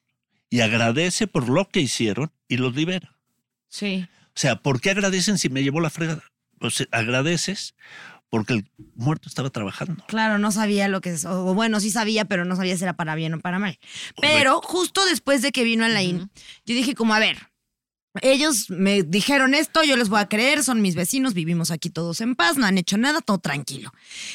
y 0.51 0.61
agradece 0.61 1.27
por 1.27 1.49
lo 1.49 1.67
que 1.69 1.81
hicieron 1.81 2.31
y 2.47 2.59
los 2.59 2.77
libera. 2.77 3.17
Sí. 3.69 4.07
O 4.27 4.33
sea, 4.35 4.57
¿por 4.57 4.81
qué 4.83 4.91
agradecen 4.91 5.39
si 5.39 5.49
me 5.49 5.63
llevó 5.63 5.81
la 5.81 5.89
fregada? 5.91 6.23
Pues 6.59 6.87
agradeces 6.93 7.75
porque 8.31 8.55
el 8.55 8.71
muerto 8.95 9.29
estaba 9.29 9.51
trabajando. 9.51 10.05
Claro, 10.07 10.39
no 10.39 10.53
sabía 10.53 10.89
lo 10.89 11.01
que 11.01 11.11
es. 11.11 11.25
O 11.25 11.53
bueno, 11.55 11.81
sí 11.81 11.91
sabía, 11.91 12.25
pero 12.25 12.45
no 12.45 12.57
sabía 12.57 12.77
si 12.77 12.85
era 12.85 12.95
para 12.95 13.15
bien 13.17 13.35
o 13.35 13.41
para 13.41 13.59
mal. 13.59 13.79
Pero 14.21 14.61
justo 14.63 15.05
después 15.05 15.43
de 15.43 15.53
que 15.53 15.65
vino 15.65 15.85
Alain, 15.85 16.31
yo 16.65 16.75
dije 16.75 16.95
como, 16.95 17.13
a 17.13 17.19
ver, 17.19 17.50
ellos 18.23 18.71
me 18.71 19.03
dijeron 19.03 19.55
esto, 19.55 19.85
yo 19.85 19.97
les 19.97 20.09
voy 20.09 20.21
a 20.21 20.29
creer, 20.29 20.65
son 20.65 20.83
mis 20.83 20.95
vecinos, 20.97 21.33
vivimos 21.33 21.71
aquí 21.71 21.91
todos 21.91 22.21
en 22.21 22.35
paz, 22.35 22.57
no 22.57 22.67
han 22.67 22.77
hecho 22.77 22.97
nada, 22.97 23.21
todo 23.21 23.39
tranquilo. 23.39 23.93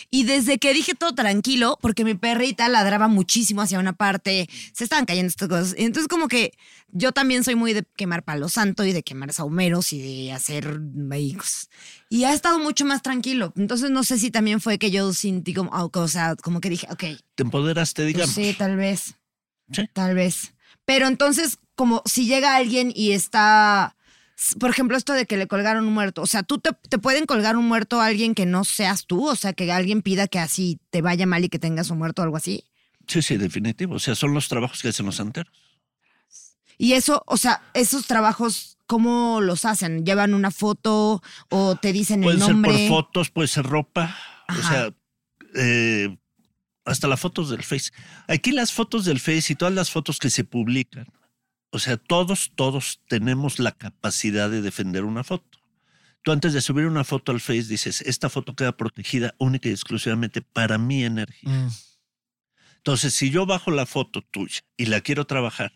Y 0.10 0.24
desde 0.24 0.60
que 0.60 0.74
dije 0.74 0.96
todo 0.96 1.14
tranquilo, 1.14 1.78
porque 1.82 2.06
mi 2.06 2.16
perrita 2.16 2.70
ladraba 2.70 3.08
muchísimo 3.08 3.62
hacia 3.62 3.80
una 3.80 3.94
parte, 3.94 4.50
se 4.74 4.86
estaban 4.86 5.06
cayendo 5.06 5.30
estas 5.30 5.50
cosas. 5.50 5.76
Entonces 5.78 6.08
como 6.08 6.28
que 6.30 6.54
yo 6.90 7.12
también 7.12 7.44
soy 7.44 7.56
muy 7.56 7.74
de 7.74 7.84
quemar 7.98 8.24
palo 8.24 8.48
santo 8.48 8.86
y 8.86 8.94
de 8.94 9.04
quemar 9.04 9.34
saumeros 9.34 9.92
y 9.92 10.02
de 10.02 10.32
hacer 10.32 10.80
cosas. 11.38 11.70
Y 12.10 12.24
ha 12.24 12.34
estado 12.34 12.60
mucho 12.60 12.86
más 12.86 13.02
tranquilo. 13.02 13.52
Entonces 13.58 13.90
no 13.90 14.04
sé 14.04 14.18
si 14.20 14.32
también 14.32 14.62
fue 14.62 14.78
que 14.78 14.92
yo 14.92 15.12
sentí 15.12 15.54
como, 15.54 15.72
ah, 15.74 15.90
o 15.92 16.08
sea, 16.08 16.36
como 16.36 16.62
que 16.62 16.70
dije, 16.70 16.88
ok, 16.90 17.04
Te 17.36 17.44
empoderaste, 17.44 18.04
pues 18.04 18.14
digamos. 18.14 18.34
sí, 18.36 18.56
tal 18.58 18.78
vez. 18.78 19.16
Sí. 19.72 19.84
Tal 19.94 20.16
vez. 20.16 20.54
Pero 20.86 21.08
entonces, 21.08 21.58
como 21.76 22.02
si 22.06 22.26
llega 22.26 22.56
alguien 22.56 22.92
y 22.96 23.12
está, 23.12 23.96
por 24.60 24.70
ejemplo, 24.70 24.98
esto 24.98 25.14
de 25.14 25.26
que 25.26 25.38
le 25.38 25.48
colgaron 25.48 25.86
un 25.86 25.94
muerto, 25.94 26.22
o 26.22 26.28
sea, 26.28 26.44
tú 26.44 26.58
te, 26.58 26.72
te 26.90 26.98
pueden 26.98 27.26
colgar 27.26 27.58
un 27.58 27.68
muerto 27.68 28.02
a 28.02 28.06
alguien 28.08 28.36
que 28.36 28.46
no 28.46 28.64
seas 28.64 29.06
tú, 29.06 29.28
o 29.28 29.36
sea, 29.36 29.54
que 29.54 29.72
alguien 29.72 30.02
pida 30.02 30.28
que 30.28 30.40
así 30.40 30.80
te 30.90 31.02
vaya 31.02 31.26
mal 31.26 31.44
y 31.44 31.50
que 31.50 31.60
tengas 31.60 31.90
un 31.90 31.98
muerto 31.98 32.22
o 32.22 32.26
algo 32.26 32.38
así. 32.38 32.64
Sí, 33.08 33.22
sí, 33.22 33.38
definitivo. 33.38 33.96
O 33.96 34.00
sea, 34.00 34.16
son 34.16 34.34
los 34.34 34.48
trabajos 34.48 34.82
que 34.82 34.90
hacen 34.90 35.06
los 35.06 35.16
santeros. 35.18 35.54
Y 36.78 36.94
eso, 36.94 37.24
o 37.28 37.38
sea, 37.38 37.62
esos 37.74 38.08
trabajos, 38.08 38.78
¿cómo 38.88 39.42
los 39.42 39.64
hacen? 39.64 40.06
¿Llevan 40.06 40.34
una 40.34 40.52
foto 40.52 41.22
o 41.50 41.76
te 41.76 41.94
dicen 41.94 42.22
Puede 42.22 42.38
el 42.38 42.42
ser 42.42 42.52
nombre? 42.52 42.72
por 42.72 43.04
fotos, 43.04 43.30
puede 43.30 43.48
ser 43.48 43.66
ropa. 43.66 44.16
O 44.50 44.62
sea, 44.68 44.94
eh, 45.56 46.18
hasta 46.84 47.08
las 47.08 47.20
fotos 47.20 47.50
del 47.50 47.64
Face. 47.64 47.92
Aquí 48.28 48.52
las 48.52 48.74
fotos 48.74 49.06
del 49.06 49.20
Face 49.20 49.54
y 49.54 49.56
todas 49.56 49.74
las 49.74 49.90
fotos 49.90 50.20
que 50.20 50.30
se 50.30 50.44
publican. 50.44 51.08
O 51.76 51.80
sea, 51.80 51.98
todos, 51.98 52.54
todos 52.56 53.02
tenemos 53.10 53.60
la 53.60 53.74
capacidad 53.74 54.50
de 54.50 54.62
defender 54.62 55.04
una 55.04 55.26
foto. 55.26 55.60
Tú 56.22 56.32
antes 56.32 56.54
de 56.54 56.62
subir 56.62 56.86
una 56.86 57.04
foto 57.04 57.34
al 57.34 57.42
Face 57.42 57.64
dices, 57.64 58.00
esta 58.00 58.30
foto 58.30 58.56
queda 58.56 58.78
protegida 58.78 59.36
única 59.40 59.68
y 59.68 59.74
exclusivamente 59.74 60.42
para 60.42 60.78
mi 60.78 61.04
energía. 61.04 61.50
Mm. 61.50 61.68
Entonces, 62.78 63.14
si 63.14 63.30
yo 63.30 63.46
bajo 63.46 63.72
la 63.72 63.86
foto 63.86 64.22
tuya 64.22 64.62
y 64.78 64.86
la 64.86 65.02
quiero 65.02 65.26
trabajar, 65.26 65.74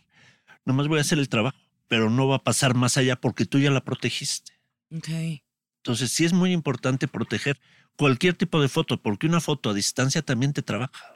nomás 0.63 0.87
voy 0.87 0.99
a 0.99 1.01
hacer 1.01 1.19
el 1.19 1.27
trabajo, 1.27 1.57
pero 1.89 2.09
no 2.09 2.29
va 2.29 2.37
a 2.37 2.43
pasar 2.45 2.75
más 2.75 2.95
allá 2.95 3.17
porque 3.17 3.45
tú 3.45 3.59
ya 3.59 3.69
la 3.69 3.83
protegiste. 3.83 4.53
Ok. 4.95 5.09
Entonces, 5.83 6.11
sí 6.11 6.23
es 6.23 6.31
muy 6.31 6.53
importante 6.53 7.09
proteger 7.09 7.59
cualquier 7.97 8.35
tipo 8.35 8.61
de 8.61 8.69
foto, 8.69 9.01
porque 9.01 9.27
una 9.27 9.41
foto 9.41 9.69
a 9.69 9.73
distancia 9.73 10.21
también 10.21 10.53
te 10.53 10.61
trabaja. 10.61 11.13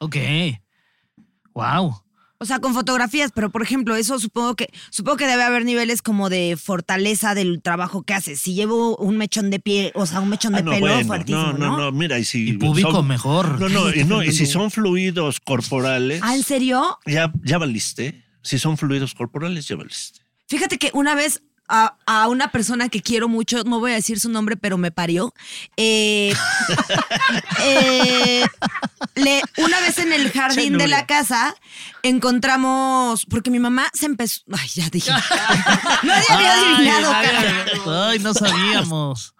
Ok. 0.00 0.16
Wow. 1.54 2.05
O 2.38 2.44
sea, 2.44 2.58
con 2.58 2.74
fotografías, 2.74 3.32
pero 3.34 3.50
por 3.50 3.62
ejemplo, 3.62 3.96
eso 3.96 4.18
supongo 4.18 4.56
que 4.56 4.68
supongo 4.90 5.16
que 5.16 5.26
debe 5.26 5.42
haber 5.42 5.64
niveles 5.64 6.02
como 6.02 6.28
de 6.28 6.56
fortaleza 6.62 7.34
del 7.34 7.62
trabajo 7.62 8.02
que 8.02 8.12
haces. 8.14 8.40
Si 8.40 8.54
llevo 8.54 8.96
un 8.98 9.16
mechón 9.16 9.50
de 9.50 9.58
pie, 9.58 9.90
o 9.94 10.04
sea, 10.04 10.20
un 10.20 10.28
mechón 10.28 10.52
de 10.52 10.58
Ah, 10.58 10.62
no, 10.62 10.70
pelo 10.72 10.86
bueno, 10.86 11.06
fuertísimo, 11.06 11.52
no, 11.54 11.58
no, 11.70 11.76
no, 11.78 11.92
mira, 11.92 12.18
y 12.18 12.24
si 12.24 12.50
Y 12.50 12.52
público 12.54 12.90
son- 12.92 13.06
mejor. 13.08 13.58
No, 13.60 13.68
no, 13.70 13.90
y 13.94 14.04
no, 14.04 14.22
y 14.22 14.32
si 14.32 14.44
son 14.46 14.70
fluidos 14.70 15.40
corporales, 15.40 16.20
Ah, 16.22 16.36
¿en 16.36 16.42
serio? 16.42 16.98
ya, 17.06 17.32
ya 17.42 17.58
valiste. 17.58 18.22
Si 18.42 18.58
son 18.58 18.76
fluidos 18.76 19.14
corporales, 19.14 19.66
ya 19.66 19.76
valiste. 19.76 20.20
Fíjate 20.46 20.78
que 20.78 20.90
una 20.92 21.14
vez 21.14 21.42
a, 21.68 21.96
a 22.06 22.28
una 22.28 22.50
persona 22.52 22.88
que 22.88 23.02
quiero 23.02 23.28
mucho, 23.28 23.62
no 23.64 23.80
voy 23.80 23.92
a 23.92 23.94
decir 23.94 24.20
su 24.20 24.28
nombre, 24.30 24.56
pero 24.56 24.78
me 24.78 24.90
parió. 24.90 25.32
eh, 25.76 26.34
eh, 27.62 28.44
le- 29.14 29.42
una 29.58 29.80
vez 29.80 29.98
en 29.98 30.12
el 30.12 30.30
jardín 30.30 30.78
de 30.78 30.88
la 30.88 31.06
casa 31.06 31.54
encontramos, 32.02 33.26
porque 33.26 33.50
mi 33.50 33.58
mamá 33.58 33.88
se 33.92 34.06
empezó. 34.06 34.40
Ay, 34.52 34.68
ya 34.74 34.88
dije. 34.90 35.10
Nadie 36.02 36.24
había 36.28 36.54
adivinado, 36.54 37.12
ay, 37.12 37.26
cara. 37.26 37.64
Ay, 38.10 38.18
no 38.20 38.34
sabíamos. 38.34 39.34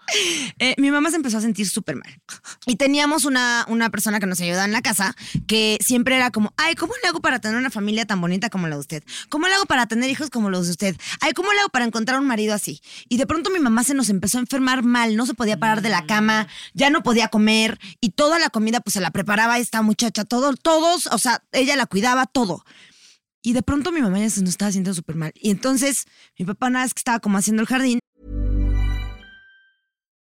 Eh, 0.59 0.75
mi 0.79 0.90
mamá 0.90 1.11
se 1.11 1.16
empezó 1.16 1.38
a 1.38 1.40
sentir 1.40 1.69
súper 1.69 1.97
mal. 1.97 2.21
Y 2.66 2.77
teníamos 2.77 3.25
una, 3.25 3.64
una 3.69 3.90
persona 3.90 4.21
que 4.21 4.27
nos 4.27 4.40
ayudaba 4.40 4.64
en 4.64 4.73
la 4.73 4.83
casa 4.83 5.14
que 5.47 5.79
siempre 5.85 6.16
era 6.16 6.31
como, 6.31 6.53
ay, 6.57 6.75
¿cómo 6.75 6.95
le 7.03 7.09
hago 7.09 7.21
para 7.21 7.40
tener 7.40 7.57
una 7.57 7.71
familia 7.71 8.07
tan 8.07 8.21
bonita 8.21 8.49
como 8.49 8.69
la 8.69 8.77
de 8.77 8.81
usted? 8.81 9.05
¿Cómo 9.29 9.47
le 9.49 9.55
hago 9.55 9.66
para 9.66 9.87
tener 9.87 10.09
hijos 10.09 10.31
como 10.31 10.51
los 10.51 10.66
de 10.66 10.73
usted? 10.73 10.97
Ay, 11.21 11.33
¿cómo 11.33 11.53
le 11.53 11.61
hago 11.61 11.69
para 11.71 11.85
encontrar 11.85 12.21
un 12.21 12.27
marido 12.27 12.55
así? 12.55 12.81
Y 13.09 13.16
de 13.16 13.27
pronto 13.27 13.51
mi 13.51 13.59
mamá 13.59 13.85
se 13.85 13.95
nos 13.95 14.09
empezó 14.09 14.38
a 14.38 14.40
enfermar 14.40 14.83
mal, 14.83 15.16
no 15.16 15.27
se 15.27 15.35
podía 15.35 15.59
parar 15.59 15.83
de 15.83 15.88
la 15.88 16.07
cama, 16.07 16.49
ya 16.75 16.90
no 16.90 17.03
podía 17.03 17.29
comer 17.29 17.79
y 18.01 18.11
toda 18.11 18.38
la 18.38 18.51
comida 18.51 18.81
pues 18.81 18.95
se 18.95 19.01
la 19.01 19.11
preparaba 19.11 19.59
esta 19.59 19.83
muchacha, 19.83 20.25
todo, 20.25 20.55
todos, 20.55 21.07
o 21.09 21.19
sea, 21.19 21.42
ella 21.53 21.77
la 21.77 21.87
cuidaba, 21.87 22.27
todo. 22.27 22.64
Y 23.42 23.53
de 23.53 23.62
pronto 23.62 23.92
mi 23.92 24.01
mamá 24.01 24.19
ya 24.19 24.31
se 24.31 24.40
nos 24.40 24.51
estaba 24.51 24.73
sintiendo 24.73 24.95
súper 24.95 25.14
mal. 25.14 25.33
Y 25.37 25.51
entonces 25.51 26.07
mi 26.38 26.45
papá 26.45 26.69
nada 26.69 26.85
más 26.85 26.95
que 26.95 26.99
estaba 26.99 27.21
como 27.21 27.38
haciendo 27.38 27.62
el 27.62 27.69
jardín 27.69 28.01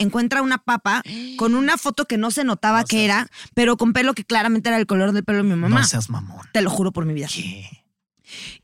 Encuentra 0.00 0.42
una 0.42 0.58
papa 0.58 1.02
con 1.36 1.54
una 1.54 1.76
foto 1.78 2.06
que 2.06 2.18
no 2.18 2.30
se 2.30 2.42
notaba 2.44 2.84
que 2.84 3.04
era, 3.04 3.30
pero 3.54 3.76
con 3.76 3.92
pelo 3.92 4.14
que 4.14 4.24
claramente 4.24 4.68
era 4.68 4.78
el 4.78 4.86
color 4.86 5.12
del 5.12 5.24
pelo 5.24 5.38
de 5.38 5.44
mi 5.44 5.50
mamá. 5.50 5.68
No 5.80 5.86
seas 5.86 6.10
mamón. 6.10 6.46
Te 6.52 6.62
lo 6.62 6.70
juro 6.70 6.92
por 6.92 7.06
mi 7.06 7.14
vida. 7.14 7.28
¿Qué? 7.32 7.64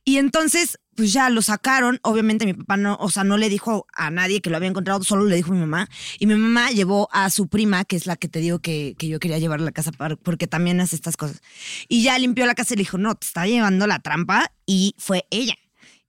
Y 0.05 0.18
entonces, 0.18 0.79
pues 0.94 1.12
ya 1.12 1.29
lo 1.29 1.42
sacaron. 1.42 1.99
Obviamente 2.03 2.46
mi 2.46 2.55
papá 2.55 2.77
no, 2.77 2.96
o 3.01 3.11
sea, 3.11 3.25
no 3.25 3.37
le 3.37 3.49
dijo 3.49 3.87
a 3.94 4.11
nadie 4.12 4.40
que 4.40 4.49
lo 4.49 4.57
había 4.57 4.68
encontrado, 4.68 5.03
solo 5.03 5.25
le 5.25 5.35
dijo 5.35 5.51
a 5.51 5.55
mi 5.55 5.61
mamá. 5.61 5.88
Y 6.20 6.27
mi 6.27 6.37
mamá 6.37 6.70
llevó 6.70 7.09
a 7.12 7.29
su 7.31 7.49
prima, 7.49 7.85
que 7.85 7.96
es 7.96 8.07
la 8.07 8.14
que 8.16 8.29
te 8.29 8.38
digo 8.38 8.61
que, 8.61 8.94
que 8.96 9.09
yo 9.09 9.18
quería 9.18 9.38
llevar 9.38 9.59
a 9.61 9.64
la 9.64 9.72
casa 9.72 9.90
para- 9.90 10.14
porque 10.16 10.46
también 10.46 10.81
hace 10.81 10.94
estas 10.94 11.16
cosas. 11.16 11.42
Y 11.88 12.03
ya 12.05 12.16
limpió 12.18 12.46
la 12.46 12.55
casa 12.55 12.75
y 12.75 12.77
le 12.77 12.83
dijo, 12.83 12.96
no, 12.99 13.14
te 13.16 13.27
está 13.27 13.44
llevando 13.46 13.87
la 13.88 13.99
trampa. 13.99 14.53
Y 14.66 14.94
fue 14.99 15.27
ella. 15.31 15.55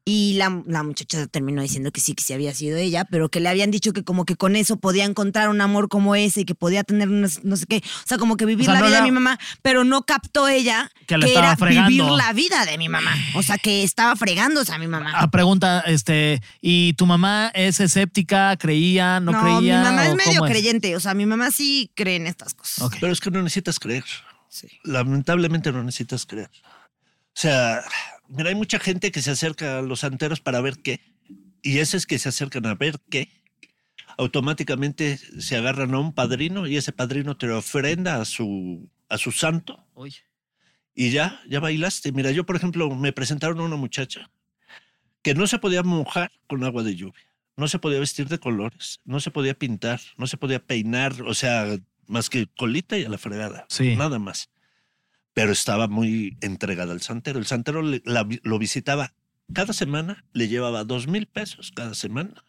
Y 0.10 0.36
la, 0.36 0.64
la 0.66 0.84
muchacha 0.84 1.28
terminó 1.28 1.62
diciendo 1.62 1.92
que 1.92 2.00
sí, 2.00 2.14
que 2.16 2.24
sí 2.24 2.32
había 2.32 2.54
sido 2.54 2.78
ella, 2.78 3.04
pero 3.12 3.28
que 3.28 3.42
le 3.42 3.50
habían 3.50 3.72
dicho 3.72 3.92
que 3.92 4.06
como 4.06 4.24
que 4.24 4.38
con 4.38 4.56
eso 4.56 4.78
podía 4.78 5.04
encontrar 5.04 5.50
un 5.50 5.60
amor 5.60 5.90
como 5.90 6.16
ese 6.16 6.42
y 6.42 6.46
que 6.46 6.56
podía 6.56 6.86
tener 6.86 7.10
unas- 7.10 7.44
no 7.44 7.58
sé 7.58 7.66
qué. 7.66 7.78
O 7.86 8.08
sea, 8.08 8.18
como 8.18 8.38
que 8.38 8.46
vivir 8.46 8.62
O 8.70 8.72
sea, 8.72 8.76
la 8.76 8.80
no 8.80 8.86
vida 8.86 8.98
era- 9.00 9.06
de 9.06 9.12
mi 9.12 9.14
mamá, 9.14 9.38
pero 9.62 9.84
no 9.84 10.04
captó 10.06 10.48
ella 10.48 10.90
Que 11.08 11.18
que, 11.20 11.34
era 11.34 11.58
fregando. 11.58 11.90
vivir 11.90 12.06
la 12.06 12.32
vida 12.32 12.66
de 12.66 12.78
mi 12.78 12.88
mamá. 12.88 13.12
O 13.36 13.44
sea, 13.44 13.58
que 13.58 13.84
estaba 13.84 14.16
fregándose 14.16 14.72
a 14.72 14.78
mi 14.80 14.88
mamá. 14.88 15.12
Ah, 15.14 15.30
pregunta, 15.30 15.82
este, 15.82 16.42
¿y 16.62 16.94
tu 16.94 17.06
mamá 17.06 17.52
es 17.54 17.82
escéptica? 17.82 18.56
¿Creía? 18.56 19.20
¿No, 19.20 19.34
creía? 19.34 19.80
mi 19.80 19.84
mamá 19.90 20.06
es 20.06 20.16
medio 20.16 20.46
es? 20.46 20.50
creyente. 20.52 20.96
O 20.96 21.02
sea, 21.02 21.16
mi 21.16 21.26
mamá 21.26 21.52
sí 21.52 21.92
cree 21.96 22.16
en 22.16 22.28
estas 22.28 22.54
cosas. 22.54 22.90
Pero 23.02 23.12
es 23.12 23.20
que 23.20 23.30
no 23.30 23.42
necesitas 23.44 23.78
creer. 23.78 24.06
Sí. 24.48 24.70
Lamentablemente 24.86 25.70
no 25.74 25.84
necesitas 25.84 26.26
creer. 26.26 26.50
O 26.56 27.40
sea, 27.40 27.82
mira, 28.30 28.50
hay 28.50 28.56
mucha 28.56 28.80
gente 28.80 29.12
que 29.12 29.22
se 29.22 29.32
acerca 29.32 29.80
a 29.80 29.82
los 29.82 30.02
santeros 30.02 30.40
para 30.42 30.62
ver 30.62 30.78
qué. 30.80 31.00
Y 31.62 31.80
esos 31.80 32.06
que 32.06 32.20
se 32.20 32.30
acercan 32.30 32.66
a 32.66 32.76
ver 32.76 33.00
qué, 33.10 33.30
automáticamente 34.18 35.18
se 35.18 35.56
agarran 35.58 35.94
a 35.94 36.00
un 36.00 36.14
padrino 36.14 36.68
y 36.68 36.78
ese 36.78 36.92
padrino 36.92 37.38
te 37.38 37.50
ofrenda 37.50 38.22
a 38.22 38.26
su, 38.26 38.90
a 39.10 39.18
su 39.18 39.32
santo 39.32 39.86
Uy. 39.96 40.16
y 40.96 41.12
ya, 41.12 41.40
ya 41.50 41.60
bailaste. 41.60 42.12
Mira, 42.12 42.32
yo 42.32 42.46
por 42.46 42.56
ejemplo 42.56 42.90
me 42.96 43.14
presentaron 43.14 43.60
a 43.60 43.64
una 43.64 43.76
muchacha 43.76 44.30
que 45.22 45.34
no 45.34 45.46
se 45.48 45.60
podía 45.60 45.84
mojar 45.84 46.32
con 46.48 46.64
agua 46.64 46.84
de 46.84 46.96
lluvia, 46.96 47.28
no 47.58 47.68
se 47.68 47.80
podía 47.80 48.00
vestir 48.00 48.28
de 48.28 48.40
colores, 48.40 49.02
no 49.06 49.20
se 49.20 49.30
podía 49.32 49.54
pintar, 49.54 50.00
no 50.18 50.26
se 50.28 50.38
podía 50.38 50.60
peinar, 50.60 51.22
o 51.24 51.34
sea, 51.34 51.78
más 52.08 52.30
que 52.30 52.48
colita 52.58 52.98
y 52.98 53.04
a 53.04 53.10
la 53.10 53.18
fregada, 53.18 53.66
Sí. 53.70 53.96
nada 53.96 54.20
más. 54.20 54.50
Pero 55.38 55.52
estaba 55.52 55.88
muy 55.88 56.36
entregada 56.42 56.94
al 56.94 57.02
santero. 57.04 57.38
El 57.38 57.46
santero 57.46 57.84
le- 57.84 58.02
la 58.06 58.28
lo 58.42 58.58
visitaba 58.58 59.14
cada 59.54 59.72
semana, 59.72 60.26
le 60.34 60.48
llevaba 60.48 60.84
dos 60.84 61.06
mil 61.06 61.28
pesos 61.28 61.72
cada 61.72 61.94
semana. 61.94 62.44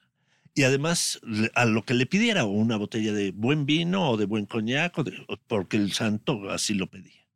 Y 0.54 0.62
además, 0.62 1.20
a 1.54 1.66
lo 1.66 1.84
que 1.84 1.92
le 1.92 2.06
pidiera, 2.06 2.44
o 2.44 2.48
una 2.48 2.78
botella 2.78 3.12
de 3.12 3.32
buen 3.32 3.66
vino 3.66 4.08
o 4.08 4.16
de 4.16 4.24
buen 4.24 4.46
coñac, 4.46 4.96
o 4.96 5.04
de- 5.04 5.22
o- 5.28 5.36
porque 5.36 5.76
el 5.76 5.92
santo 5.92 6.48
así 6.50 6.72
lo 6.72 6.86
pedía. 6.88 7.26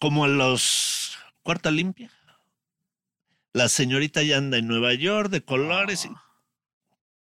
Como 0.00 0.24
a 0.24 0.28
los 0.28 1.16
cuarta 1.44 1.70
limpia, 1.70 2.10
la 3.52 3.68
señorita 3.68 4.24
ya 4.24 4.38
anda 4.38 4.58
en 4.58 4.66
Nueva 4.66 4.92
York 4.92 5.30
de 5.30 5.44
colores. 5.44 6.04
y- 6.06 6.08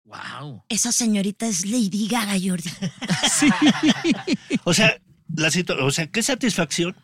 Wow. 0.04 0.64
Esa 0.70 0.90
señorita 0.90 1.46
es 1.46 1.66
Lady 1.66 2.08
Gaga, 2.08 2.32
Jordi. 2.42 2.70
o 4.64 4.72
sea, 4.72 4.98
la 5.34 5.50
o 5.80 5.90
sea, 5.90 6.06
qué 6.06 6.22
satisfacción 6.22 6.96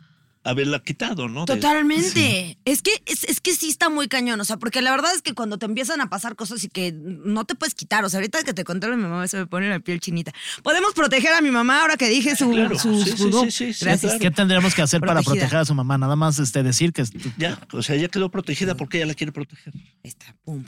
haberla 0.47 0.79
quitado, 0.81 1.27
¿no? 1.27 1.47
Totalmente. 1.47 2.59
Es 2.67 2.83
que 2.83 3.03
es, 3.07 3.25
es 3.25 3.41
que 3.41 3.55
sí 3.55 3.69
está 3.71 3.89
muy 3.89 4.09
cañón, 4.09 4.39
o 4.41 4.45
sea, 4.45 4.59
porque 4.59 4.83
la 4.83 4.91
verdad 4.91 5.15
es 5.15 5.23
que 5.23 5.33
cuando 5.33 5.59
te 5.59 5.65
empiezan 5.65 6.03
a 6.03 6.11
pasar 6.11 6.37
cosas 6.37 6.63
y 6.65 6.69
que 6.69 6.93
no 6.93 7.47
te 7.47 7.55
puedes 7.55 7.75
quitar, 7.75 8.05
o 8.05 8.11
sea, 8.11 8.19
ahorita 8.19 8.43
que 8.43 8.53
te 8.53 8.63
conté 8.63 8.89
mi 8.89 8.97
mamá 8.97 9.27
se 9.27 9.39
me 9.39 9.47
pone 9.47 9.71
la 9.71 9.81
piel 9.81 10.01
chinita. 10.01 10.33
Podemos 10.63 10.93
proteger 10.93 11.33
a 11.33 11.41
mi 11.41 11.51
mamá 11.51 11.81
ahora 11.81 11.97
que 11.97 12.09
dije 12.11 12.37
su, 12.37 12.51
Claro. 12.51 12.79
su, 12.79 13.03
Sí, 13.03 13.11
su- 13.17 13.17
sí, 13.17 13.33
sí, 13.33 13.51
sí, 13.51 13.73
sí, 13.75 13.85
Gracias. 13.87 14.13
claro. 14.13 14.19
¿Qué 14.21 14.31
tendríamos 14.31 14.75
que 14.75 14.83
hacer 14.83 15.01
para 15.01 15.23
proteger 15.23 15.57
a 15.57 15.65
su 15.65 15.75
mamá? 15.75 15.97
Nada 15.97 16.15
más 16.15 16.39
este, 16.39 16.63
decir 16.63 16.93
que... 16.93 17.05
Ya, 17.39 17.59
o 17.73 17.83
sea, 17.83 17.97
ya 17.97 18.09
quedó 18.09 18.31
protegida 18.31 18.75
porque 18.77 18.99
ella 18.99 19.07
la 19.07 19.15
quiere 19.15 19.33
proteger. 19.33 19.73
Ahí 19.75 19.83
está, 20.05 20.37
pum, 20.45 20.63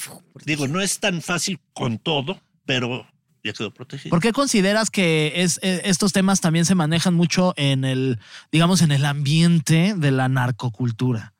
Digo, 0.47 0.67
no 0.69 0.81
es 0.81 0.99
tan 1.01 1.21
fácil 1.21 1.61
con 1.75 1.99
todo, 1.99 2.41
pero 2.65 3.07
ya 3.47 3.53
quedó 3.53 3.73
protegida. 3.73 4.11
¿Por 4.11 4.21
qué 4.21 4.33
consideras 4.33 4.91
que 4.91 5.33
es, 5.37 5.59
eh, 5.63 5.83
estos 5.85 6.13
temas 6.13 6.41
también 6.41 6.65
se 6.65 6.75
manejan 6.75 7.15
mucho 7.15 7.55
en 7.57 7.85
el, 7.85 8.19
digamos, 8.53 8.83
en 8.83 8.93
el 8.93 9.05
ambiente 9.05 9.95
de 9.97 10.11
la 10.11 10.29
narcocultura? 10.29 11.33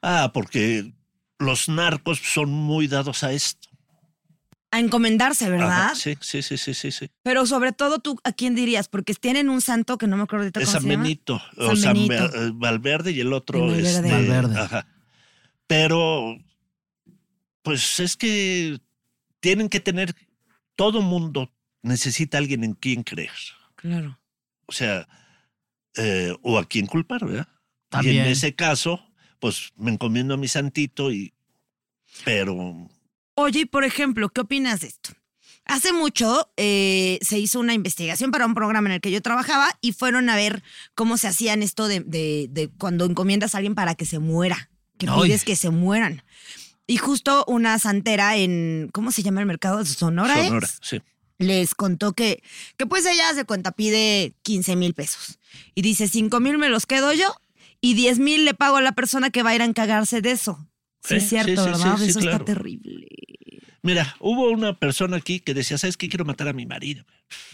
Ah, 0.00 0.30
porque 0.32 0.92
los 1.38 1.68
narcos 1.68 2.20
son 2.22 2.50
muy 2.50 2.88
dados 2.88 3.22
a 3.24 3.32
esto. 3.32 3.68
A 4.74 4.80
encomendarse, 4.80 5.50
¿verdad? 5.50 5.86
Ajá, 5.86 5.94
sí, 5.94 6.16
sí, 6.22 6.40
sí, 6.40 6.56
sí, 6.56 6.72
sí, 6.72 6.90
sí. 6.90 7.10
Pero 7.22 7.44
sobre 7.44 7.72
todo 7.72 7.98
tú, 7.98 8.18
¿a 8.24 8.32
quién 8.32 8.54
dirías? 8.54 8.88
Porque 8.88 9.12
tienen 9.12 9.50
un 9.50 9.60
santo 9.60 9.98
que 9.98 10.06
no 10.06 10.16
me 10.16 10.22
acuerdo 10.22 10.44
ahorita 10.44 10.60
Es 10.60 10.66
cómo 10.66 10.72
San 10.72 10.82
se 10.82 10.88
llama. 10.88 11.02
Benito, 11.02 11.42
o 11.58 11.66
San 11.66 11.76
San 11.76 11.92
Benito. 11.92 12.24
Eh, 12.34 12.50
Valverde 12.54 13.10
y 13.12 13.20
el 13.20 13.34
otro 13.34 13.60
Valverde. 13.60 13.90
este, 13.96 14.10
Valverde. 14.10 14.58
Ajá. 14.58 14.86
Pero, 15.66 16.38
pues 17.62 18.00
es 18.00 18.16
que 18.16 18.80
tienen 19.40 19.68
que 19.68 19.80
tener, 19.80 20.14
todo 20.76 21.02
mundo 21.02 21.52
necesita 21.82 22.38
alguien 22.38 22.64
en 22.64 22.74
quien 22.74 23.02
creer. 23.02 23.30
Claro. 23.76 24.18
O 24.66 24.72
sea, 24.72 25.08
eh, 25.96 26.34
o 26.42 26.58
a 26.58 26.64
quien 26.64 26.86
culpar, 26.86 27.24
¿verdad? 27.26 27.48
Y 27.50 27.88
También. 27.90 28.24
en 28.24 28.28
ese 28.28 28.54
caso, 28.54 29.04
pues 29.38 29.72
me 29.76 29.90
encomiendo 29.92 30.34
a 30.34 30.36
mi 30.38 30.48
santito 30.48 31.10
y, 31.12 31.34
pero 32.24 32.88
Oye, 33.34 33.60
y 33.60 33.64
por 33.66 33.84
ejemplo, 33.84 34.28
¿qué 34.28 34.40
opinas 34.42 34.80
de 34.80 34.88
esto? 34.88 35.10
Hace 35.64 35.92
mucho 35.92 36.50
eh, 36.56 37.18
se 37.22 37.38
hizo 37.38 37.60
una 37.60 37.72
investigación 37.74 38.30
para 38.30 38.46
un 38.46 38.54
programa 38.54 38.88
en 38.88 38.94
el 38.94 39.00
que 39.00 39.10
yo 39.12 39.22
trabajaba 39.22 39.78
y 39.80 39.92
fueron 39.92 40.28
a 40.28 40.36
ver 40.36 40.62
cómo 40.94 41.16
se 41.18 41.28
hacían 41.28 41.62
esto 41.62 41.86
de, 41.88 42.00
de- 42.00 42.48
de 42.50 42.68
cuando 42.68 43.04
encomiendas 43.04 43.54
a 43.54 43.58
alguien 43.58 43.74
para 43.74 43.94
que 43.94 44.04
se 44.04 44.18
muera, 44.18 44.70
que 44.98 45.06
Ay. 45.08 45.22
pides 45.22 45.44
que 45.44 45.54
se 45.56 45.70
mueran. 45.70 46.22
Y 46.86 46.96
justo 46.96 47.44
una 47.46 47.78
santera 47.78 48.36
en, 48.36 48.90
¿cómo 48.92 49.12
se 49.12 49.22
llama 49.22 49.40
el 49.40 49.46
mercado 49.46 49.78
de 49.78 49.86
Sonora? 49.86 50.40
es? 50.40 50.46
Sonora, 50.48 50.68
sí. 50.82 51.00
les 51.38 51.74
contó 51.74 52.12
que, 52.12 52.42
que 52.76 52.86
pues 52.86 53.06
ella 53.06 53.32
se 53.34 53.44
cuenta, 53.44 53.72
pide 53.72 54.34
15 54.42 54.76
mil 54.76 54.94
pesos. 54.94 55.38
Y 55.74 55.82
dice, 55.82 56.08
5 56.08 56.40
mil 56.40 56.58
me 56.58 56.68
los 56.68 56.86
quedo 56.86 57.12
yo 57.12 57.34
y 57.80 57.94
10 57.94 58.18
mil 58.18 58.44
le 58.44 58.54
pago 58.54 58.76
a 58.76 58.82
la 58.82 58.92
persona 58.92 59.30
que 59.30 59.42
va 59.42 59.50
a 59.50 59.54
ir 59.54 59.62
a 59.62 59.64
encargarse 59.64 60.20
de 60.20 60.32
eso. 60.32 60.58
Sí, 61.02 61.08
Sí, 61.08 61.14
es 61.16 61.28
cierto, 61.28 61.50
sí, 61.50 61.56
sí, 61.56 61.64
¿verdad? 61.64 61.96
sí, 61.98 62.04
sí, 62.04 62.10
eso 62.10 62.20
claro. 62.20 62.36
está 62.38 62.44
terrible. 62.44 63.06
Mira, 63.82 64.14
hubo 64.20 64.50
una 64.50 64.78
persona 64.78 65.16
aquí 65.16 65.40
que 65.40 65.54
decía, 65.54 65.76
¿sabes 65.78 65.96
qué? 65.96 66.08
Quiero 66.08 66.24
matar 66.24 66.46
a 66.46 66.52
mi 66.52 66.66
marido. 66.66 67.04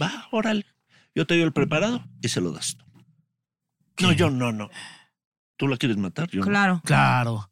Va, 0.01 0.29
órale. 0.31 0.67
Yo 1.15 1.27
te 1.27 1.35
doy 1.35 1.43
el 1.43 1.53
preparado 1.53 2.05
y 2.21 2.29
se 2.29 2.41
lo 2.43 2.53
das 2.53 2.77
tú. 2.77 2.85
No, 4.01 4.13
yo 4.13 4.31
no, 4.31 4.53
no. 4.53 4.69
¿Tú 5.57 5.67
la 5.67 5.77
quieres 5.79 5.97
matar? 5.97 6.29
Yo 6.31 6.41
no. 6.41 6.47
Claro. 6.47 6.83
Claro. 6.85 7.51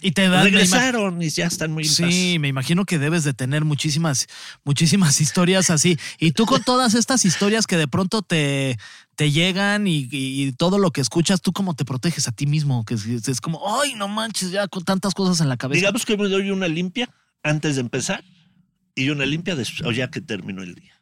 Y 0.00 0.12
te 0.12 0.28
dan... 0.28 0.44
Regresaron 0.44 1.22
y 1.22 1.30
ya 1.30 1.46
están 1.46 1.72
muy 1.72 1.84
Sí, 1.84 2.38
me 2.38 2.48
imagino 2.48 2.84
que 2.84 2.98
debes 2.98 3.24
de 3.24 3.32
tener 3.32 3.64
muchísimas, 3.64 4.26
muchísimas 4.64 5.20
historias 5.22 5.70
así. 5.70 5.98
Y 6.18 6.32
tú 6.32 6.46
con 6.46 6.62
todas 6.62 6.94
estas 6.94 7.24
historias 7.24 7.66
que 7.66 7.76
de 7.76 7.88
pronto 7.88 8.22
te, 8.22 8.78
te 9.16 9.30
llegan 9.30 9.86
y, 9.86 10.08
y 10.10 10.52
todo 10.52 10.78
lo 10.78 10.90
que 10.90 11.00
escuchas, 11.00 11.40
¿tú 11.40 11.52
cómo 11.52 11.74
te 11.74 11.84
proteges 11.84 12.28
a 12.28 12.32
ti 12.32 12.46
mismo? 12.46 12.84
Que 12.84 12.94
es, 12.94 13.06
es 13.06 13.40
como, 13.40 13.80
ay, 13.80 13.94
no 13.94 14.08
manches, 14.08 14.50
ya 14.50 14.68
con 14.68 14.84
tantas 14.84 15.14
cosas 15.14 15.40
en 15.40 15.48
la 15.48 15.56
cabeza. 15.56 15.78
Digamos 15.78 16.04
que 16.04 16.16
me 16.16 16.28
doy 16.28 16.50
una 16.50 16.68
limpia 16.68 17.08
antes 17.42 17.76
de 17.76 17.80
empezar 17.80 18.24
y 18.94 19.10
una 19.10 19.26
limpia 19.26 19.56
después, 19.56 19.88
o 19.88 19.92
ya 19.92 20.10
que 20.10 20.20
terminó 20.20 20.62
el 20.62 20.74
día. 20.74 21.00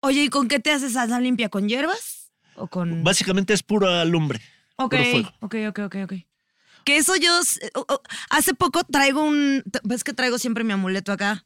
Oye, 0.00 0.24
¿y 0.24 0.28
con 0.28 0.48
qué 0.48 0.58
te 0.58 0.72
haces 0.72 0.90
esa 0.90 1.20
limpia? 1.20 1.48
¿Con 1.48 1.68
hierbas? 1.68 2.32
¿O 2.56 2.66
con...? 2.66 3.04
Básicamente 3.04 3.54
es 3.54 3.62
pura 3.62 4.04
lumbre. 4.04 4.40
Ok, 4.76 4.90
puro 4.90 5.04
fuego. 5.04 5.32
ok, 5.40 5.54
ok, 5.68 5.78
ok, 5.78 5.96
ok. 6.04 6.12
Que 6.84 6.96
eso 6.96 7.16
yo... 7.16 7.32
hace 8.30 8.54
poco 8.54 8.84
traigo 8.84 9.24
un... 9.24 9.62
¿Ves 9.84 10.04
que 10.04 10.12
traigo 10.12 10.38
siempre 10.38 10.64
mi 10.64 10.72
amuleto 10.72 11.12
acá? 11.12 11.44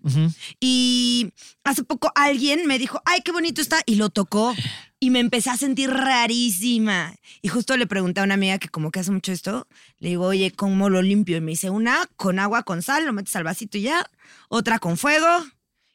Y 0.60 1.32
hace 1.64 1.84
poco 1.84 2.12
alguien 2.14 2.66
me 2.66 2.78
dijo, 2.78 3.00
ay, 3.04 3.20
qué 3.22 3.32
bonito 3.32 3.60
está, 3.60 3.80
y 3.86 3.96
lo 3.96 4.10
tocó. 4.10 4.54
Y 4.98 5.10
me 5.10 5.20
empecé 5.20 5.50
a 5.50 5.56
sentir 5.56 5.90
rarísima. 5.90 7.14
Y 7.42 7.48
justo 7.48 7.76
le 7.76 7.86
pregunté 7.86 8.20
a 8.20 8.24
una 8.24 8.34
amiga 8.34 8.58
que 8.58 8.68
como 8.68 8.90
que 8.90 9.00
hace 9.00 9.10
mucho 9.10 9.32
esto, 9.32 9.68
le 9.98 10.10
digo, 10.10 10.26
oye, 10.26 10.52
¿cómo 10.52 10.88
lo 10.88 11.02
limpio? 11.02 11.36
Y 11.36 11.40
me 11.40 11.52
dice, 11.52 11.70
una 11.70 11.98
con 12.16 12.38
agua 12.38 12.62
con 12.62 12.82
sal, 12.82 13.04
lo 13.04 13.12
metes 13.12 13.36
al 13.36 13.44
vasito 13.44 13.78
y 13.78 13.82
ya. 13.82 14.10
Otra 14.48 14.78
con 14.78 14.96
fuego. 14.96 15.28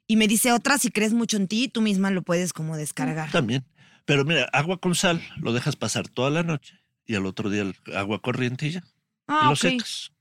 Y 0.08 0.18
me 0.18 0.28
dice 0.28 0.52
otra, 0.52 0.78
si 0.78 0.92
crees 0.92 1.14
mucho 1.14 1.38
en 1.38 1.48
ti, 1.48 1.68
tú 1.68 1.82
misma 1.82 2.12
lo 2.12 2.22
puedes 2.22 2.54
como 2.54 2.78
descargar. 2.78 3.32
También. 3.32 3.66
Pero 4.06 4.26
mira, 4.26 4.44
agua 4.52 4.78
con 4.78 4.94
sal 4.94 5.22
lo 5.38 5.54
dejas 5.54 5.76
pasar 5.76 6.08
toda 6.08 6.30
la 6.30 6.44
noche 6.44 6.82
y 7.06 7.16
al 7.16 7.26
otro 7.26 7.50
día 7.50 7.62
el 7.62 7.76
agua 7.96 8.22
corriente 8.22 8.68
y 8.68 8.72
ya. 8.72 8.84
Ah, 9.28 9.46
lo 9.48 9.52
ok. 9.52 9.58
secas. 9.58 10.12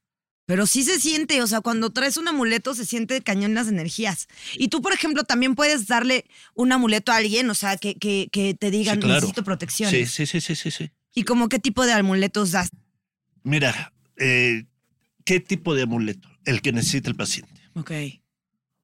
Pero 0.47 0.67
sí 0.67 0.83
se 0.83 0.99
siente, 0.99 1.41
o 1.43 1.47
sea, 1.47 1.61
cuando 1.61 1.91
traes 1.91 2.17
un 2.17 2.27
amuleto 2.27 2.75
se 2.75 2.85
siente 2.85 3.21
cañón 3.23 3.55
las 3.55 3.69
energías. 3.69 4.27
Y 4.57 4.67
tú, 4.67 4.83
por 4.83 4.93
ejemplo, 4.93 5.23
también 5.23 5.55
puedes 5.55 5.87
darle 5.87 6.25
un 6.55 6.73
amuleto 6.73 7.13
a 7.13 7.17
alguien, 7.17 7.49
o 7.51 7.55
sea, 7.55 7.77
que, 7.77 7.95
que, 7.95 8.29
que 8.33 8.55
te 8.55 8.73
digan, 8.73 8.97
Sí, 8.97 9.01
claro. 9.03 9.15
necesito 9.21 9.45
protección. 9.45 9.91
Sí, 9.91 10.07
sí, 10.07 10.27
sí, 10.27 10.41
sí, 10.41 10.57
sí, 10.57 10.71
sí. 10.73 10.91
¿Y 11.15 11.23
como 11.23 11.49
qué 11.49 11.61
tipo 11.61 11.87
de 11.87 11.93
amuletos 11.93 12.51
das? 12.51 12.71
Mira, 13.45 13.93
eh, 14.17 14.65
¿qué 15.25 15.39
tipo 15.39 15.75
de 15.77 15.83
amuleto? 15.83 16.29
El 16.45 16.63
que 16.63 16.73
necesita 16.73 17.09
el 17.09 17.17
paciente. 17.17 17.61
Ok. 17.75 17.93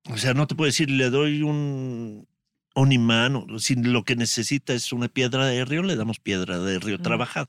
O 0.09 0.19
sea, 0.19 0.35
no 0.35 0.47
te 0.47 0.55
puedo 0.55 0.67
decir, 0.67 0.89
le 0.89 1.11
doy 1.11 1.43
un, 1.43 2.29
un 2.77 2.93
imán, 2.93 3.35
o 3.35 3.59
si 3.59 3.75
lo 3.75 4.05
que 4.05 4.15
necesita 4.15 4.73
es 4.73 4.93
una 4.93 5.09
piedra 5.09 5.47
de 5.47 5.65
río, 5.65 5.83
le 5.83 5.97
damos 5.97 6.21
piedra 6.21 6.61
de 6.61 6.79
río 6.79 6.99
Mm. 6.99 7.03
trabajada. 7.03 7.49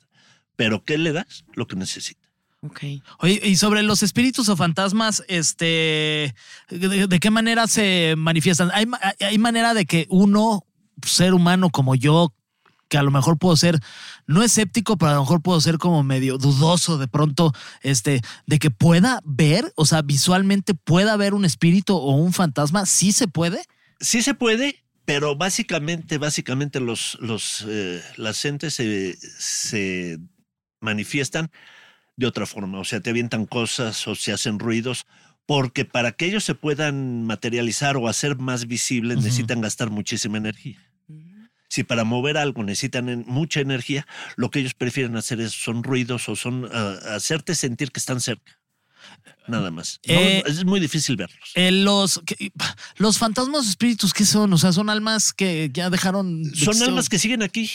Pero 0.56 0.84
¿qué 0.84 0.98
le 0.98 1.12
das? 1.14 1.46
Lo 1.54 1.68
que 1.68 1.76
necesita. 1.76 2.27
Ok. 2.62 2.82
Oye, 3.20 3.39
y 3.43 3.56
sobre 3.56 3.84
los 3.84 4.02
espíritus 4.04 4.50
o 4.50 4.58
fantasmas, 4.58 5.24
este, 5.28 6.34
¿de, 6.70 7.08
de 7.08 7.20
qué 7.20 7.30
manera 7.30 7.67
se 7.67 8.15
manifiestan? 8.17 8.72
¿Hay, 8.74 8.86
¿Hay 9.20 9.38
manera 9.38 9.74
de 9.74 9.86
que 9.86 10.08
uno, 10.10 10.65
ser 11.06 11.34
humano 11.34 11.70
como 11.70 11.93
yo, 11.93 12.34
que 12.88 12.98
a 12.98 13.04
lo 13.04 13.12
mejor 13.12 13.38
puedo 13.38 13.56
ser, 13.56 13.80
no 14.26 14.43
escéptico, 14.43 14.98
pero 14.98 15.12
a 15.12 15.15
lo 15.15 15.22
mejor 15.22 15.41
puedo 15.41 15.60
ser 15.62 15.78
como 15.78 16.04
medio 16.04 16.38
dudoso 16.38 16.98
de 16.98 17.08
pronto, 17.08 17.54
este, 17.82 18.22
de 18.46 18.60
que 18.60 18.72
pueda 18.72 19.22
ver, 19.24 19.72
o 19.76 19.86
sea, 19.86 20.02
visualmente 20.02 20.74
pueda 20.74 21.15
ver 21.17 21.34
un 21.34 21.46
espíritu 21.46 21.96
o 21.96 22.15
un 22.15 22.34
fantasma, 22.34 22.86
¿sí 22.86 23.12
se 23.12 23.28
puede? 23.28 23.62
Sí 24.00 24.22
se 24.22 24.34
puede, 24.34 24.84
pero 25.06 25.36
básicamente, 25.36 26.17
básicamente 26.17 26.80
los, 26.80 27.17
los, 27.22 27.65
eh, 27.67 28.02
las 28.15 28.43
entes 28.46 28.74
se, 28.76 29.17
se 29.38 30.20
manifiestan 30.80 31.52
de 32.18 32.28
otra 32.28 32.46
forma. 32.46 32.80
O 32.80 32.84
sea, 32.84 33.00
te 33.00 33.12
avientan 33.12 33.46
cosas 33.46 34.06
o 34.08 34.16
se 34.16 34.34
hacen 34.34 34.60
ruidos, 34.60 35.06
porque 35.46 35.86
para 35.86 36.12
que 36.12 36.26
ellos 36.26 36.44
se 36.44 36.56
puedan 36.56 37.24
materializar 37.26 37.96
o 37.96 38.08
hacer 38.10 38.38
más 38.38 38.68
visibles 38.68 39.18
necesitan 39.24 39.62
gastar 39.62 39.90
muchísima 39.90 40.38
energía. 40.38 40.84
Si 41.70 41.84
para 41.84 42.04
mover 42.06 42.38
algo 42.38 42.64
necesitan 42.64 43.10
en- 43.10 43.26
mucha 43.28 43.60
energía, 43.60 44.08
lo 44.36 44.50
que 44.50 44.60
ellos 44.60 44.74
prefieren 44.74 45.16
hacer 45.18 45.40
es, 45.42 45.52
son 45.52 45.84
ruidos 45.84 46.28
o 46.30 46.36
son 46.36 46.68
ah, 46.74 46.98
hacerte 47.16 47.56
sentir 47.56 47.92
que 47.92 48.00
están 48.00 48.20
cerca. 48.22 48.60
Nada 49.48 49.70
más. 49.72 50.00
No, 50.08 50.14
Eh, 50.16 50.44
es 50.48 50.66
muy 50.66 50.80
difícil 50.80 51.16
verlos. 51.18 51.52
Eh, 51.56 51.72
los, 51.72 52.22
que- 52.26 52.52
los 52.98 53.18
fantasmas 53.18 53.68
espíritus, 53.68 54.14
¿qué 54.14 54.26
son? 54.26 54.52
O 54.54 54.58
sea, 54.58 54.72
son 54.74 54.90
almas 54.90 55.34
que 55.34 55.70
ya 55.74 55.90
dejaron. 55.90 56.44
de 56.44 56.56
Son 56.58 56.82
almas 56.84 57.10
que 57.10 57.20
siguen 57.20 57.44
aquí. 57.44 57.70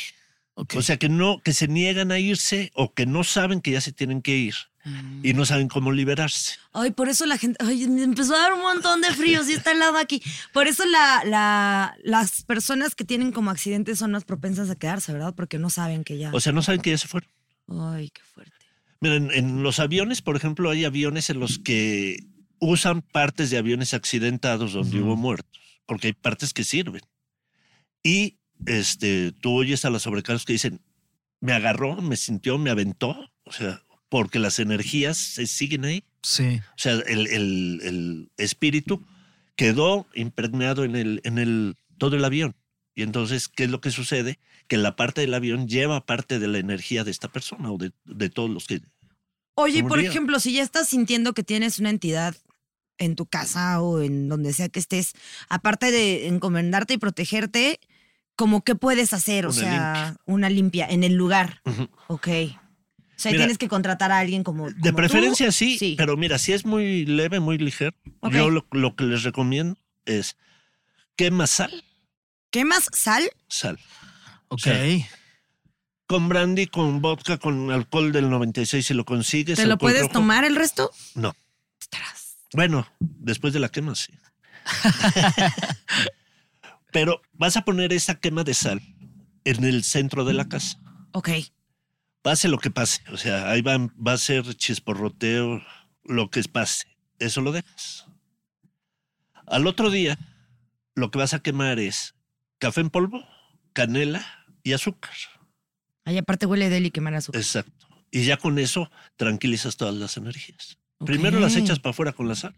O 0.55 0.83
sea, 0.83 0.99
que 0.99 1.09
no, 1.09 1.41
que 1.43 1.53
se 1.53 1.67
niegan 1.67 2.13
a 2.13 2.19
irse 2.19 2.71
o 2.75 2.93
que 2.93 3.07
no 3.07 3.25
saben 3.25 3.61
que 3.61 3.71
ya 3.71 3.81
se 3.81 3.93
tienen 3.93 4.21
que 4.21 4.37
ir 4.37 4.55
y 5.23 5.33
no 5.33 5.45
saben 5.45 5.69
cómo 5.69 5.93
liberarse. 5.93 6.57
Ay, 6.73 6.91
por 6.91 7.09
eso 7.09 7.25
la 7.25 7.39
gente. 7.39 7.57
Ay, 7.65 7.87
me 7.87 8.03
empezó 8.03 8.35
a 8.35 8.41
dar 8.41 8.53
un 8.53 8.63
montón 8.63 9.01
de 9.01 9.13
frío, 9.13 9.45
sí 9.45 9.53
está 9.53 9.73
helado 9.73 9.97
aquí. 9.97 10.21
Por 10.53 10.67
eso 10.67 10.85
la, 10.85 11.23
la, 11.25 11.97
las 12.03 12.43
personas 12.43 12.95
que 12.95 13.05
tienen 13.05 13.33
como 13.33 13.51
accidentes 13.51 13.99
son 14.01 14.11
más 14.13 14.25
propensas 14.25 14.69
a 14.71 14.75
quedarse, 14.75 15.13
¿verdad? 15.13 15.35
Porque 15.35 15.59
no 15.59 15.71
saben 15.71 16.05
que 16.05 16.19
ya. 16.19 16.31
O 16.33 16.41
sea, 16.41 16.53
no 16.53 16.63
saben 16.63 16.81
que 16.83 16.91
ya 16.91 16.99
se 16.99 17.09
fueron. 17.09 17.31
Ay, 17.69 18.11
qué 18.11 18.23
fuerte. 18.23 18.53
Miren, 19.01 19.31
en 19.33 19.63
los 19.63 19.79
aviones, 19.79 20.21
por 20.21 20.37
ejemplo, 20.37 20.71
hay 20.71 20.85
aviones 20.85 21.31
en 21.31 21.41
los 21.41 21.59
que 21.59 22.25
usan 22.59 23.03
partes 23.03 23.51
de 23.51 23.59
aviones 23.59 23.95
accidentados 23.95 24.73
donde 24.73 25.01
hubo 25.01 25.17
muertos, 25.17 25.61
porque 25.87 26.09
hay 26.09 26.13
partes 26.13 26.53
que 26.53 26.63
sirven. 26.63 27.03
Y 28.05 28.39
este, 28.67 29.33
tú 29.33 29.53
oyes 29.55 29.85
a 29.85 29.91
las 29.91 30.03
sobrecargas 30.03 30.45
que 30.45 30.53
dicen, 30.55 30.81
me 31.41 31.53
agarró, 31.53 32.01
me 32.01 32.17
sintió, 32.17 32.59
me 32.59 32.71
aventó, 32.71 33.17
o 33.45 33.53
sea, 33.53 33.83
porque 34.09 34.39
las 34.39 34.59
energías 34.59 35.17
se 35.17 35.47
siguen 35.47 35.85
ahí. 35.85 36.05
Sí. 36.23 36.61
O 36.61 36.79
sea, 36.79 36.93
el, 36.93 37.27
el- 37.29 37.81
el 37.83 38.31
espíritu 38.37 39.05
quedó 39.57 40.07
impregnado 40.15 40.85
en 40.85 40.97
el, 40.97 41.21
en 41.25 41.39
el 41.39 41.77
todo 41.99 42.17
el 42.17 42.25
avión. 42.25 42.55
Y 42.95 43.03
entonces, 43.03 43.49
¿qué 43.49 43.65
es 43.65 43.71
lo 43.71 43.81
que 43.81 43.91
sucede? 43.91 44.39
Que 44.69 44.77
la 44.77 44.97
parte 44.97 45.23
del 45.23 45.35
avión 45.35 45.67
lleva 45.67 46.05
parte 46.05 46.39
de 46.39 46.47
la 46.49 46.59
energía 46.59 47.05
de 47.05 47.11
esta 47.11 47.29
persona 47.29 47.73
o 47.73 47.79
de, 47.79 47.93
de 48.05 48.29
todos 48.29 48.51
los 48.51 48.67
que. 48.67 48.81
Oye, 49.55 49.83
por 49.83 49.99
ejemplo, 49.99 50.39
si 50.41 50.53
ya 50.53 50.63
estás 50.63 50.89
sintiendo 50.89 51.33
que 51.33 51.43
tienes 51.43 51.79
una 51.79 51.91
entidad 51.91 52.37
en 52.99 53.17
tu 53.17 53.27
casa 53.27 53.81
o 53.81 54.01
en 54.03 54.29
donde 54.29 54.53
sea 54.53 54.69
que 54.69 54.79
estés, 54.79 55.13
aparte 55.49 55.91
de 55.91 56.29
encomendarte 56.29 56.95
y 56.95 56.99
protegerte, 56.99 57.81
¿cómo 58.37 58.63
qué 58.63 58.75
puedes 58.75 59.13
hacer? 59.13 59.47
O 59.47 59.51
Una 59.51 59.59
sea, 59.59 60.17
una 60.27 60.51
limpia 60.51 60.87
en 60.89 61.05
el 61.05 61.15
lugar. 61.15 61.61
Ujú. 61.65 61.89
Ok. 62.09 62.29
O 62.29 63.23
sea, 63.23 63.31
Mira, 63.31 63.43
tienes 63.45 63.59
que 63.59 63.69
contratar 63.69 64.11
a 64.11 64.19
alguien 64.19 64.43
como. 64.43 64.67
De 64.69 64.75
como 64.75 64.91
tú. 64.91 64.97
preferencia 64.97 65.53
sí, 65.53 65.79
Sí. 65.79 65.95
pero 65.97 66.17
mira, 66.17 66.39
si 66.39 66.53
es 66.53 66.65
muy 66.67 67.05
leve, 67.07 67.39
muy 67.41 67.57
ligero, 67.59 67.97
yo 68.31 68.51
lo, 68.51 68.67
lo 68.73 68.97
que 68.97 69.05
les 69.05 69.23
recomiendo 69.23 69.79
es 70.07 70.37
quema 71.17 71.47
sal, 71.47 71.85
¿Quemas 72.51 72.89
sal? 72.93 73.31
sal. 73.49 73.79
Ok. 74.49 74.61
sea, 74.61 74.83
Con 76.07 76.29
brandy, 76.29 76.67
con 76.67 77.01
vodka, 77.01 77.39
con 77.39 77.71
alcohol 77.71 78.13
del 78.13 78.29
96 78.29 78.85
si 78.85 78.93
lo 78.95 79.05
consigues. 79.05 79.57
¿Te 79.59 79.67
lo 79.67 79.79
puedes 79.79 80.03
rojo. 80.03 80.13
tomar 80.15 80.45
el 80.45 80.57
resto? 80.57 80.91
No. 81.15 81.35
Bueno, 82.55 82.87
después 82.99 83.53
de 83.55 83.61
la 83.61 83.69
quema, 83.71 83.95
sí. 83.95 84.13
Pero 86.93 87.23
vas 87.33 87.57
a 87.57 87.65
poner 87.65 87.93
esa 87.93 88.15
quema 88.17 88.45
de 88.45 88.55
sal 88.55 88.81
en 89.45 89.65
el 89.65 89.83
centro 89.83 90.25
de 90.25 90.35
la 90.35 90.49
casa. 90.49 90.79
Ok. 91.13 91.31
Pase 92.23 92.49
lo 92.49 92.59
que 92.59 92.71
pase. 92.71 93.03
O 93.11 93.17
sea, 93.17 93.51
ahí 93.51 93.63
va, 93.63 93.77
va 93.79 94.13
a 94.13 94.19
ser 94.19 94.55
chisporroteo, 94.55 95.63
lo 96.05 96.31
que 96.31 96.43
pase. 96.45 96.87
Eso 97.19 97.41
lo 97.41 97.53
dejas. 97.53 98.07
Al 99.47 99.67
otro 99.67 99.91
día, 99.91 100.19
lo 100.95 101.11
que 101.11 101.19
vas 101.19 101.35
a 101.35 101.41
quemar 101.41 101.79
es 101.79 102.15
café 102.59 102.81
en 102.81 102.91
polvo, 102.91 103.25
canela 103.73 104.25
y 104.63 104.73
azúcar. 104.73 105.13
Ahí 106.05 106.19
aparte 106.19 106.47
huele 106.47 106.69
deli 106.69 106.91
quemar 106.91 107.15
azúcar. 107.15 107.41
Exacto. 107.41 107.89
Y 108.11 108.25
ya 108.25 108.37
con 108.37 108.59
eso 108.59 108.91
tranquilizas 109.17 109.77
todas 109.77 109.95
las 109.95 110.17
energías. 110.17 110.79
Primero 111.05 111.41
las 111.41 111.57
echas 111.57 111.81
para 111.81 111.91
afuera 111.91 112.13
con 112.13 112.29
la 112.29 112.35
sal 112.35 112.55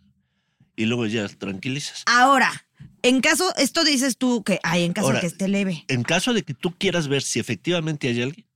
y 0.77 0.87
luego 0.87 1.07
ya 1.07 1.29
tranquilizas. 1.29 2.03
Ahora, 2.07 2.66
en 3.03 3.20
caso, 3.20 3.55
esto 3.57 3.85
dices 3.85 4.16
tú 4.16 4.42
que 4.44 4.61
hay 4.62 4.85
en 4.85 4.92
caso 4.92 5.07
Ahora, 5.09 5.18
de 5.18 5.20
que 5.23 5.27
esté 5.29 5.49
leve. 5.49 5.85
En 5.88 6.03
caso 6.03 6.33
de 6.33 6.42
que 6.42 6.55
tú 6.55 6.73
quieras 6.77 7.09
ver 7.09 7.23
si 7.23 7.38
efectivamente 7.40 8.09
hay 8.09 8.23
alguien, 8.23 8.47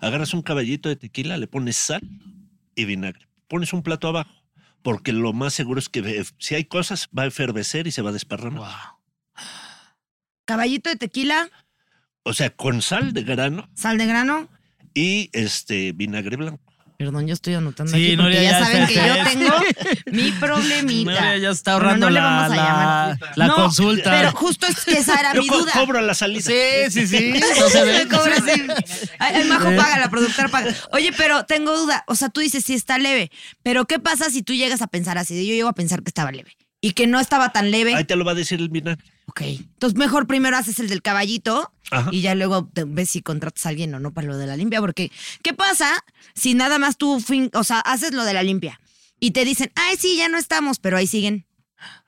agarras 0.00 0.34
un 0.34 0.42
caballito 0.42 0.88
de 0.88 0.96
tequila, 0.96 1.36
le 1.38 1.46
pones 1.46 1.76
sal 1.76 2.02
y 2.74 2.84
vinagre. 2.84 3.26
Pones 3.48 3.72
un 3.72 3.82
plato 3.82 4.06
abajo, 4.08 4.30
porque 4.82 5.12
lo 5.12 5.32
más 5.32 5.54
seguro 5.54 5.80
es 5.80 5.88
que 5.88 6.00
eh, 6.00 6.24
si 6.38 6.54
hay 6.54 6.64
cosas, 6.66 7.08
va 7.16 7.24
a 7.24 7.26
efervecer 7.26 7.86
y 7.86 7.90
se 7.90 8.02
va 8.02 8.10
a 8.10 8.12
desparramar. 8.12 8.60
Wow. 8.60 9.44
Caballito 10.44 10.90
de 10.90 10.96
tequila, 10.96 11.48
O 12.22 12.32
sea, 12.34 12.50
con 12.50 12.82
sal 12.82 13.12
de 13.12 13.22
grano 13.22 13.68
sal 13.74 13.98
de 13.98 14.06
grano. 14.06 14.48
y 14.94 15.30
este 15.32 15.92
vinagre 15.92 16.36
blanco. 16.36 16.69
Perdón, 17.00 17.26
yo 17.26 17.32
estoy 17.32 17.54
anotando 17.54 17.92
Sí, 17.96 17.96
aquí 18.08 18.16
porque 18.18 18.22
Nuria, 18.34 18.42
ya, 18.42 18.50
ya 18.60 18.64
saben 18.66 18.86
que 18.88 18.94
yo 18.94 19.24
tengo 19.24 19.54
mi 20.12 20.32
problemita. 20.32 21.10
Nuria 21.12 21.38
ya 21.38 21.48
está 21.48 21.72
Bueno, 21.76 21.86
ahorrando 21.86 22.06
no 22.06 22.10
le 22.10 22.20
la, 22.20 22.26
vamos 22.26 22.44
a 22.52 22.56
la- 22.56 22.62
llamar. 22.62 23.18
la 23.36 23.46
No, 23.46 23.54
consulta. 23.54 24.10
Pero 24.10 24.32
justo 24.32 24.66
es 24.66 24.84
que 24.84 24.92
esa 24.98 25.18
era 25.18 25.32
Yo 25.34 25.40
mi 25.40 25.48
co- 25.48 25.60
duda. 25.60 25.72
cobro 25.72 26.02
la 26.02 26.12
salida. 26.12 26.42
Sí, 26.42 26.90
sí, 26.90 27.06
sí. 27.06 27.32
No 27.58 27.68
se 27.70 27.82
ve. 27.84 28.04
Me 28.04 28.06
cobra 28.06 28.34
así. 28.36 28.62
Ay, 29.18 29.34
ay, 29.36 29.44
Majo 29.44 29.64
paga, 29.76 29.98
la 29.98 30.10
productora 30.10 30.48
paga. 30.48 30.74
Oye, 30.92 31.10
pero 31.16 31.44
tengo 31.46 31.74
duda. 31.74 32.04
O 32.06 32.14
sea, 32.16 32.28
tú 32.28 32.40
dices 32.42 32.64
si 32.66 32.74
está 32.74 32.98
leve. 32.98 33.30
Pero 33.62 33.86
¿qué 33.86 33.98
pasa 33.98 34.28
si 34.28 34.42
tú 34.42 34.52
llegas 34.52 34.82
a 34.82 34.86
pensar 34.86 35.16
así? 35.16 35.34
Yo 35.48 35.54
llego 35.54 35.70
a 35.70 35.74
pensar 35.74 36.02
que 36.02 36.10
estaba 36.10 36.30
leve. 36.32 36.54
Y 36.82 36.92
que 36.92 37.06
no 37.06 37.18
estaba 37.18 37.50
tan 37.52 37.70
leve. 37.70 37.94
Ahí 37.94 38.04
te 38.04 38.14
lo 38.16 38.26
va 38.26 38.32
a 38.32 38.34
decir 38.34 38.60
el 38.60 38.68
vinagre. 38.68 39.02
Ok. 39.30 39.42
Entonces, 39.42 39.96
mejor 39.96 40.26
primero 40.26 40.56
haces 40.56 40.80
el 40.80 40.88
del 40.88 41.02
caballito 41.02 41.72
Ajá. 41.92 42.10
y 42.12 42.20
ya 42.20 42.34
luego 42.34 42.66
te- 42.72 42.84
ves 42.84 43.10
si 43.10 43.22
contratas 43.22 43.64
a 43.64 43.68
alguien 43.68 43.94
o 43.94 44.00
no 44.00 44.12
para 44.12 44.26
lo 44.26 44.36
de 44.36 44.46
la 44.46 44.56
limpia. 44.56 44.80
Porque, 44.80 45.10
¿qué 45.42 45.54
pasa 45.54 46.04
si 46.34 46.54
nada 46.54 46.78
más 46.80 46.96
tú, 46.96 47.20
fin- 47.20 47.50
o 47.54 47.62
sea, 47.64 47.78
haces 47.80 48.12
lo 48.12 48.24
de 48.24 48.34
la 48.34 48.42
limpia 48.42 48.80
y 49.20 49.30
te 49.30 49.44
dicen, 49.44 49.70
ay, 49.76 49.96
sí, 49.98 50.16
ya 50.16 50.28
no 50.28 50.36
estamos, 50.36 50.78
pero 50.80 50.96
ahí 50.96 51.06
siguen? 51.06 51.46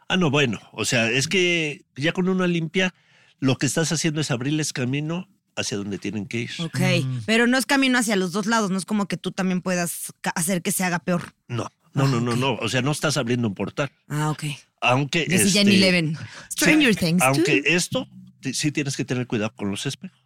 Ah, 0.08 0.16
no, 0.16 0.30
bueno. 0.30 0.58
O 0.72 0.84
sea, 0.84 1.10
es 1.10 1.28
que 1.28 1.84
ya 1.96 2.12
con 2.12 2.28
una 2.28 2.46
limpia, 2.46 2.92
lo 3.38 3.56
que 3.56 3.66
estás 3.66 3.92
haciendo 3.92 4.20
es 4.20 4.30
abrirles 4.30 4.72
camino 4.72 5.28
hacia 5.56 5.76
donde 5.76 5.98
tienen 5.98 6.26
que 6.26 6.40
ir. 6.40 6.50
Ok. 6.58 6.80
Pero 7.26 7.46
no 7.46 7.56
es 7.56 7.66
camino 7.66 7.98
hacia 7.98 8.16
los 8.16 8.32
dos 8.32 8.46
lados, 8.46 8.70
no 8.70 8.78
es 8.78 8.84
como 8.84 9.06
que 9.06 9.16
tú 9.16 9.32
también 9.32 9.60
puedas 9.62 10.12
hacer 10.34 10.60
que 10.62 10.72
se 10.72 10.82
haga 10.84 10.98
peor. 10.98 11.34
No, 11.48 11.68
no, 11.94 12.08
no, 12.08 12.20
no, 12.20 12.36
no. 12.36 12.54
O 12.54 12.68
sea, 12.68 12.82
no 12.82 12.90
estás 12.92 13.16
abriendo 13.16 13.48
un 13.48 13.54
portal. 13.54 13.90
Ah, 14.08 14.30
ok. 14.30 14.44
Aunque. 14.80 15.22
Este, 15.28 15.50
Jenny 15.50 15.76
Leven. 15.76 16.16
Stranger 16.50 16.94
sí, 16.94 17.00
Things. 17.00 17.22
Aunque 17.22 17.62
too. 17.62 17.68
esto 17.70 18.08
sí 18.52 18.72
tienes 18.72 18.96
que 18.96 19.04
tener 19.04 19.26
cuidado 19.26 19.54
con 19.54 19.70
los 19.70 19.86
espejos. 19.86 20.18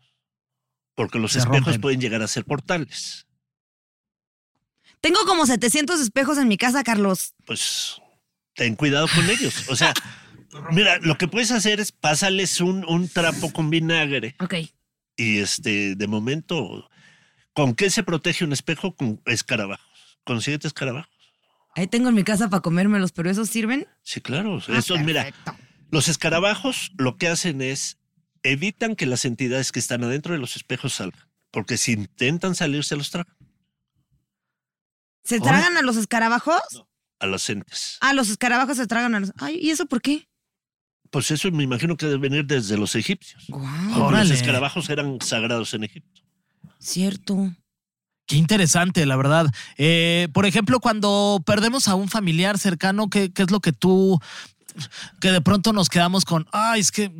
Porque 0.94 1.18
los 1.18 1.32
Se 1.32 1.38
espejos 1.40 1.64
rompen. 1.64 1.80
pueden 1.80 2.00
llegar 2.00 2.22
a 2.22 2.28
ser 2.28 2.44
portales. 2.44 3.26
Tengo 5.00 5.20
como 5.26 5.46
700 5.46 6.00
espejos 6.00 6.38
en 6.38 6.48
mi 6.48 6.56
casa, 6.56 6.82
Carlos. 6.82 7.34
Pues 7.44 8.00
ten 8.54 8.74
cuidado 8.74 9.06
con 9.14 9.28
ellos. 9.28 9.68
O 9.68 9.76
sea, 9.76 9.92
mira, 10.72 10.98
lo 11.00 11.18
que 11.18 11.28
puedes 11.28 11.50
hacer 11.50 11.80
es 11.80 11.92
pásales 11.92 12.60
un, 12.60 12.84
un 12.88 13.08
trapo 13.08 13.52
con 13.52 13.68
vinagre 13.70 14.34
Ok. 14.40 14.54
y 15.16 15.38
este, 15.38 15.94
de 15.96 16.06
momento, 16.06 16.88
¿con 17.52 17.74
qué 17.74 17.90
se 17.90 18.02
protege 18.02 18.44
un 18.44 18.52
espejo? 18.54 18.96
Con 18.96 19.20
escarabajos. 19.26 19.86
Consíguete 20.24 20.66
escarabajos. 20.66 21.14
Ahí 21.76 21.86
tengo 21.86 22.08
en 22.08 22.14
mi 22.16 22.24
casa 22.24 22.48
para 22.50 22.62
comérmelos, 22.62 23.12
pero 23.12 23.30
¿esos 23.30 23.48
sirven? 23.48 23.86
Sí, 24.02 24.20
claro. 24.20 24.58
Ah, 24.68 24.78
Estos, 24.78 24.98
mira, 25.02 25.30
los 25.90 26.08
escarabajos 26.08 26.90
lo 26.98 27.16
que 27.16 27.28
hacen 27.28 27.60
es 27.62 27.98
evitan 28.42 28.96
que 28.96 29.06
las 29.06 29.24
entidades 29.24 29.70
que 29.72 29.78
están 29.78 30.02
adentro 30.02 30.32
de 30.32 30.38
los 30.40 30.56
espejos 30.56 30.94
salgan. 30.94 31.28
Porque 31.50 31.76
si 31.76 31.92
intentan 31.92 32.54
salir, 32.54 32.82
se 32.82 32.96
los 32.96 33.10
tragan 33.10 33.32
¿Se 35.22 35.36
Ahora- 35.36 35.50
tragan 35.52 35.76
a 35.76 35.82
los 35.82 35.96
escarabajos? 35.96 36.60
a 37.18 37.26
las 37.26 37.48
entes. 37.50 37.98
Ah, 38.00 38.12
los 38.14 38.28
escarabajos 38.30 38.76
se 38.76 38.86
tragan 38.86 39.14
a 39.14 39.20
los. 39.20 39.32
Ay, 39.38 39.58
¿y 39.60 39.70
eso 39.70 39.86
por 39.86 40.00
qué? 40.02 40.28
Pues 41.10 41.30
eso 41.30 41.50
me 41.50 41.62
imagino 41.62 41.96
que 41.96 42.06
debe 42.06 42.18
venir 42.18 42.44
desde 42.46 42.76
los 42.76 42.94
egipcios. 42.94 43.46
Órale. 43.50 44.28
los 44.28 44.38
escarabajos 44.38 44.88
eran 44.90 45.18
sagrados 45.20 45.72
en 45.74 45.84
Egipto. 45.84 46.22
cierto. 46.78 47.54
Qué 48.26 48.36
interesante, 48.36 49.06
la 49.06 49.16
verdad. 49.16 49.46
Eh, 49.78 50.28
por 50.32 50.46
ejemplo, 50.46 50.80
cuando 50.80 51.40
perdemos 51.46 51.88
a 51.88 51.94
un 51.94 52.08
familiar 52.08 52.58
cercano, 52.58 53.08
¿qué, 53.08 53.32
qué 53.32 53.42
es 53.42 53.50
lo 53.50 53.60
que 53.60 53.72
tú 53.72 54.20
que 55.20 55.32
de 55.32 55.40
pronto 55.40 55.72
nos 55.72 55.88
quedamos 55.88 56.26
con, 56.26 56.46
ay, 56.52 56.80
es 56.80 56.92
que 56.92 57.10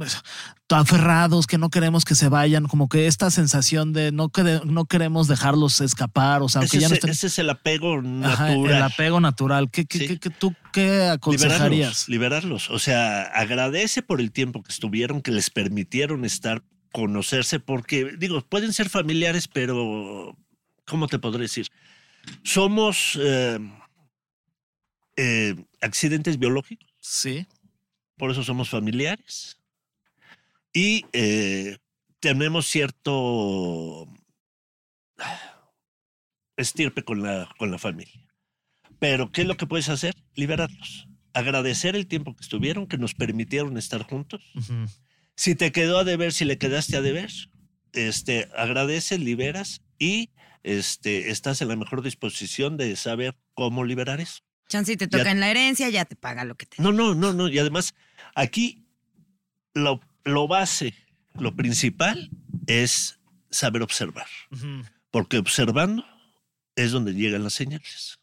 aferrados, 0.69 1.47
que 1.47 1.59
no 1.59 1.71
queremos 1.71 2.05
que 2.05 2.15
se 2.15 2.29
vayan, 2.29 2.67
como 2.67 2.89
que 2.89 3.07
esta 3.07 3.31
sensación 3.31 3.93
de 3.95 4.13
no, 4.13 4.29
que 4.29 4.61
no 4.65 4.85
queremos 4.85 5.29
dejarlos 5.29 5.81
escapar, 5.81 6.43
o 6.43 6.49
sea, 6.49 6.63
ese, 6.63 6.81
ya 6.81 6.89
no 6.89 6.95
es, 6.95 6.99
estén... 6.99 7.11
ese 7.11 7.29
es 7.29 7.39
el 7.39 7.49
apego 7.49 7.95
Ajá, 8.25 8.49
natural. 8.51 8.77
el 8.77 8.83
apego 8.83 9.21
natural. 9.21 9.71
¿Qué, 9.71 9.87
qué, 9.87 9.99
Sí. 9.99 10.07
qué- 10.09 10.19
qué- 10.19 10.31
tú 10.31 10.55
qué 10.73 11.05
aconsejarías? 11.09 12.09
Liberarlos, 12.09 12.09
liberarlos. 12.09 12.71
O 12.71 12.79
sea, 12.79 13.23
agradece 13.23 14.03
por 14.03 14.21
el 14.21 14.33
tiempo 14.33 14.63
que 14.63 14.73
estuvieron, 14.73 15.23
que 15.23 15.31
les 15.31 15.49
permitieron 15.51 16.25
estar, 16.27 16.63
conocerse, 16.93 17.59
porque, 17.61 18.17
digo, 18.19 18.43
pueden 18.43 18.73
ser 18.75 18.89
familiares, 18.91 19.49
pero, 19.49 20.37
¿cómo 20.87 21.07
te 21.09 21.18
podré 21.18 21.43
decir? 21.43 21.66
Somos 22.43 23.18
eh, 23.20 23.59
eh, 25.16 25.55
accidentes 25.80 26.39
biológicos, 26.39 26.89
Sí. 27.01 27.47
por 28.16 28.30
eso 28.30 28.43
somos 28.43 28.68
familiares. 28.70 29.59
Y 30.72 31.05
eh, 31.12 31.78
tenemos 32.20 32.66
cierto 32.66 34.09
estirpe 36.57 37.03
con 37.03 37.22
la, 37.22 37.49
con 37.59 37.70
la 37.70 37.78
familia. 37.78 38.20
Pero, 38.99 39.30
¿qué 39.30 39.43
es 39.43 39.47
lo 39.47 39.57
que 39.57 39.66
puedes 39.66 39.89
hacer? 39.89 40.14
Liberarlos. 40.34 41.07
Agradecer 41.34 41.97
el 41.97 42.07
tiempo 42.07 42.34
que 42.34 42.43
estuvieron, 42.43 42.87
que 42.87 42.97
nos 42.99 43.14
permitieron 43.14 43.76
estar 43.76 44.03
juntos. 44.03 44.43
Si 45.34 45.55
te 45.55 45.70
quedó 45.70 45.99
a 45.99 46.05
deber, 46.05 46.32
si 46.32 46.47
le 46.47 46.57
quedaste 46.57 46.97
a 46.97 47.03
deber, 47.03 47.30
este, 47.93 48.49
agradeces, 48.57 49.20
liberas 49.20 49.82
y 49.99 50.30
este, 50.62 51.30
estás 51.30 51.61
en 51.62 51.68
la 51.68 51.76
mejor 51.76 52.03
disposición 52.03 52.76
de 52.76 52.97
saber 52.97 53.36
cómo 53.55 53.84
liberar 53.84 54.20
eso. 54.20 54.42
Chance 54.68 54.97
te 54.97 55.07
Ya- 55.07 55.18
toca 55.18 55.30
en 55.30 55.40
la 55.40 55.51
herencia, 55.51 55.88
ya 55.90 56.05
te 56.05 56.16
paga 56.16 56.44
lo 56.44 56.57
que 56.57 56.66
te. 56.66 56.82
No, 56.82 56.90
no, 56.92 57.14
no, 57.14 57.32
no. 57.32 57.49
Y 57.49 57.59
además, 57.59 57.94
aquí 58.34 58.84
lo, 59.74 60.01
lo 60.24 60.49
base, 60.49 60.94
lo 61.34 61.55
principal 61.55 62.30
es 62.66 63.18
saber 63.51 63.82
observar. 63.82 64.26
Porque 65.11 65.38
observando 65.38 66.05
es 66.74 66.90
donde 66.90 67.14
llegan 67.14 67.44
las 67.44 67.55
señales. 67.55 68.16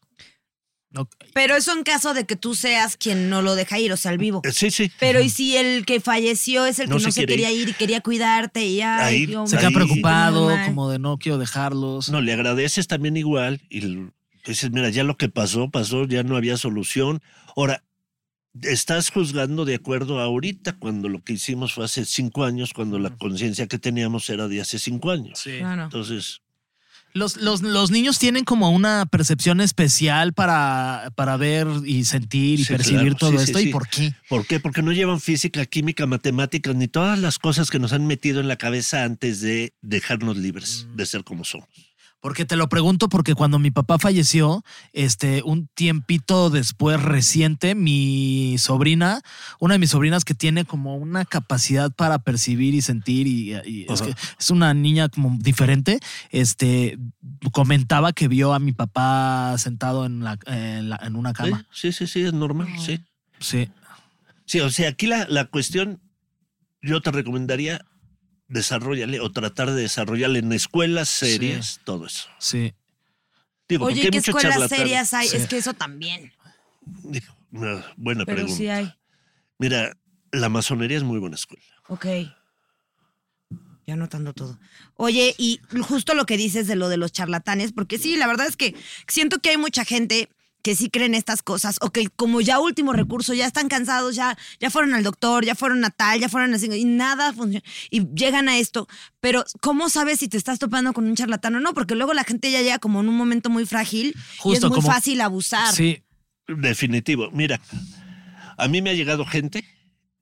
Pero 1.32 1.56
eso 1.56 1.72
en 1.72 1.82
caso 1.82 2.14
de 2.14 2.24
que 2.24 2.36
tú 2.36 2.54
seas 2.54 2.96
quien 2.96 3.28
no 3.28 3.42
lo 3.42 3.54
deja 3.54 3.78
ir, 3.78 3.92
o 3.92 3.96
sea, 3.96 4.10
al 4.12 4.18
vivo. 4.18 4.40
Eh, 4.44 4.52
Sí, 4.52 4.70
sí. 4.70 4.90
Pero 5.00 5.20
¿y 5.20 5.28
si 5.28 5.56
el 5.56 5.84
que 5.84 6.00
falleció 6.00 6.64
es 6.66 6.78
el 6.78 6.88
No 6.88 6.98
que 6.98 7.04
no, 7.04 7.10
se 7.10 7.26
quería 7.26 7.50
ir. 7.50 7.68
y 7.68 7.72
quería 7.72 8.00
cuidarte 8.00 8.64
y 8.64 8.76
Dios 9.26 9.50
Se 9.50 9.58
queda 9.58 9.70
preocupado, 9.70 10.50
como 10.66 10.90
de 10.90 10.98
no 10.98 11.18
quiero 11.18 11.38
dejarlos. 11.38 12.08
No, 12.10 12.20
le 12.20 12.32
agradeces 12.32 12.86
también 12.86 13.16
igual 13.16 13.60
y 13.68 14.08
dices, 14.46 14.70
mira, 14.70 14.88
ya 14.90 15.04
lo 15.04 15.16
que 15.16 15.28
pasó, 15.28 15.70
pasó, 15.70 16.06
ya 16.06 16.22
no 16.22 16.36
había 16.36 16.56
solución. 16.56 17.22
Ahora, 17.56 17.82
estás 18.62 19.10
juzgando 19.10 19.64
de 19.64 19.74
acuerdo 19.74 20.20
a 20.20 20.24
ahorita, 20.24 20.78
cuando 20.78 21.08
lo 21.08 21.22
que 21.22 21.34
hicimos 21.34 21.74
fue 21.74 21.84
hace 21.84 22.04
cinco 22.04 22.44
años, 22.44 22.72
cuando 22.72 22.98
la 22.98 23.10
conciencia 23.16 23.66
que 23.66 23.78
teníamos 23.78 24.30
era 24.30 24.48
de 24.48 24.60
hace 24.60 24.78
cinco 24.78 25.10
años. 25.10 25.40
Sí. 25.40 25.58
Claro. 25.58 25.84
Entonces, 25.84 26.42
Los, 27.16 27.36
los, 27.36 27.62
los 27.62 27.92
niños 27.92 28.18
tienen 28.18 28.42
como 28.44 28.70
una 28.70 29.06
percepción 29.06 29.60
especial 29.60 30.32
para, 30.32 31.12
para 31.14 31.36
ver 31.36 31.68
y 31.86 32.04
sentir 32.04 32.58
y 32.58 32.64
Sí, 32.64 32.72
percibir 32.72 33.14
claro. 33.14 33.16
todo 33.16 33.30
Sí, 33.30 33.36
sí, 33.38 33.44
esto. 33.44 33.60
¿Y 33.60 33.66
por 33.72 33.88
qué? 33.88 34.12
¿por 34.28 34.46
qué? 34.46 34.58
Porque 34.58 34.82
no 34.82 34.90
llevan 34.92 35.20
física, 35.20 35.64
química, 35.64 36.06
matemáticas, 36.06 36.74
ni 36.74 36.88
todas 36.88 37.18
las 37.20 37.38
cosas 37.38 37.70
que 37.70 37.78
nos 37.78 37.92
han 37.92 38.06
metido 38.06 38.40
en 38.40 38.48
la 38.48 38.56
cabeza 38.56 39.04
antes 39.04 39.40
de 39.40 39.74
dejarnos 39.80 40.36
libres 40.36 40.86
Mm. 40.92 40.96
de 40.96 41.06
ser 41.06 41.22
como 41.24 41.44
somos. 41.44 41.68
Porque 42.24 42.46
te 42.46 42.56
lo 42.56 42.70
pregunto 42.70 43.10
porque 43.10 43.34
cuando 43.34 43.58
mi 43.58 43.70
papá 43.70 43.98
falleció, 43.98 44.64
este, 44.94 45.42
un 45.44 45.66
tiempito 45.74 46.48
después 46.48 47.02
reciente, 47.02 47.74
mi 47.74 48.56
sobrina, 48.56 49.20
una 49.60 49.74
de 49.74 49.78
mis 49.78 49.90
sobrinas 49.90 50.24
que 50.24 50.32
tiene 50.32 50.64
como 50.64 50.96
una 50.96 51.26
capacidad 51.26 51.92
para 51.92 52.20
percibir 52.20 52.72
y 52.74 52.80
sentir 52.80 53.26
y, 53.26 53.52
y 53.66 53.82
es, 53.92 54.00
Ajá. 54.00 54.06
que 54.06 54.16
es 54.40 54.48
una 54.48 54.72
niña 54.72 55.10
como 55.10 55.36
diferente, 55.38 56.00
este, 56.30 56.96
comentaba 57.52 58.14
que 58.14 58.26
vio 58.26 58.54
a 58.54 58.58
mi 58.58 58.72
papá 58.72 59.54
sentado 59.58 60.06
en, 60.06 60.24
la, 60.24 60.38
en, 60.46 60.88
la- 60.88 61.00
en 61.04 61.16
una 61.16 61.34
cama. 61.34 61.66
Sí, 61.72 61.92
sí, 61.92 62.06
sí, 62.06 62.22
es 62.22 62.32
normal, 62.32 62.68
sí. 62.78 63.00
Sí. 63.38 63.68
Sí, 64.46 64.60
o 64.60 64.70
sea, 64.70 64.88
aquí 64.88 65.06
la, 65.08 65.26
la 65.28 65.44
cuestión, 65.44 66.00
yo 66.80 67.02
te 67.02 67.10
recomendaría 67.10 67.84
desarrollale 68.48 69.20
o 69.20 69.30
tratar 69.32 69.70
de 69.72 69.82
desarrollarle 69.82 70.38
en 70.40 70.52
escuelas 70.52 71.08
serias 71.08 71.80
todo 71.84 72.06
eso. 72.06 72.28
Sí. 72.38 72.74
Digo, 73.68 73.86
Oye, 73.86 73.94
porque 73.96 74.06
hay 74.06 74.10
¿qué 74.10 74.18
mucho 74.18 74.30
escuelas 74.32 74.52
charlatán. 74.54 74.78
serias 74.78 75.14
hay? 75.14 75.28
Sí. 75.28 75.36
Es 75.36 75.46
que 75.48 75.56
eso 75.56 75.74
también. 75.74 76.32
Digo, 76.82 77.34
una 77.52 77.84
buena 77.96 78.24
Pero 78.24 78.36
pregunta. 78.36 78.56
sí 78.56 78.68
hay. 78.68 78.92
Mira, 79.58 79.96
la 80.32 80.48
masonería 80.48 80.96
es 80.98 81.02
muy 81.04 81.18
buena 81.18 81.36
escuela. 81.36 81.64
Ok. 81.88 82.06
Ya 83.86 83.94
anotando 83.94 84.32
todo. 84.32 84.58
Oye, 84.96 85.34
y 85.38 85.60
justo 85.82 86.14
lo 86.14 86.24
que 86.24 86.36
dices 86.38 86.66
de 86.66 86.74
lo 86.74 86.88
de 86.88 86.96
los 86.96 87.12
charlatanes, 87.12 87.72
porque 87.72 87.98
sí, 87.98 88.16
la 88.16 88.26
verdad 88.26 88.46
es 88.46 88.56
que 88.56 88.74
siento 89.08 89.40
que 89.40 89.50
hay 89.50 89.56
mucha 89.58 89.84
gente 89.84 90.30
que 90.64 90.74
sí 90.74 90.88
creen 90.88 91.14
estas 91.14 91.42
cosas 91.42 91.76
o 91.82 91.90
que 91.90 92.08
como 92.08 92.40
ya 92.40 92.58
último 92.58 92.94
recurso 92.94 93.34
ya 93.34 93.46
están 93.46 93.68
cansados, 93.68 94.16
ya, 94.16 94.36
ya 94.58 94.70
fueron 94.70 94.94
al 94.94 95.02
doctor, 95.04 95.44
ya 95.44 95.54
fueron 95.54 95.84
a 95.84 95.90
tal, 95.90 96.18
ya 96.18 96.30
fueron 96.30 96.54
a 96.54 96.56
y 96.56 96.84
nada 96.86 97.34
funciona 97.34 97.62
y 97.90 98.08
llegan 98.14 98.48
a 98.48 98.56
esto. 98.56 98.88
Pero 99.20 99.44
¿cómo 99.60 99.90
sabes 99.90 100.20
si 100.20 100.28
te 100.28 100.38
estás 100.38 100.58
topando 100.58 100.94
con 100.94 101.04
un 101.04 101.16
charlatán 101.16 101.54
o 101.56 101.60
no? 101.60 101.74
Porque 101.74 101.94
luego 101.94 102.14
la 102.14 102.24
gente 102.24 102.50
ya 102.50 102.62
llega 102.62 102.78
como 102.78 103.00
en 103.00 103.10
un 103.10 103.14
momento 103.16 103.50
muy 103.50 103.66
frágil 103.66 104.14
y 104.44 104.54
es 104.54 104.62
muy 104.62 104.70
como- 104.70 104.90
fácil 104.90 105.20
abusar. 105.20 105.74
Sí. 105.74 106.02
Definitivo. 106.48 107.30
Mira, 107.30 107.60
a 108.56 108.66
mí 108.68 108.80
me 108.80 108.90
ha 108.90 108.94
llegado 108.94 109.26
gente 109.26 109.64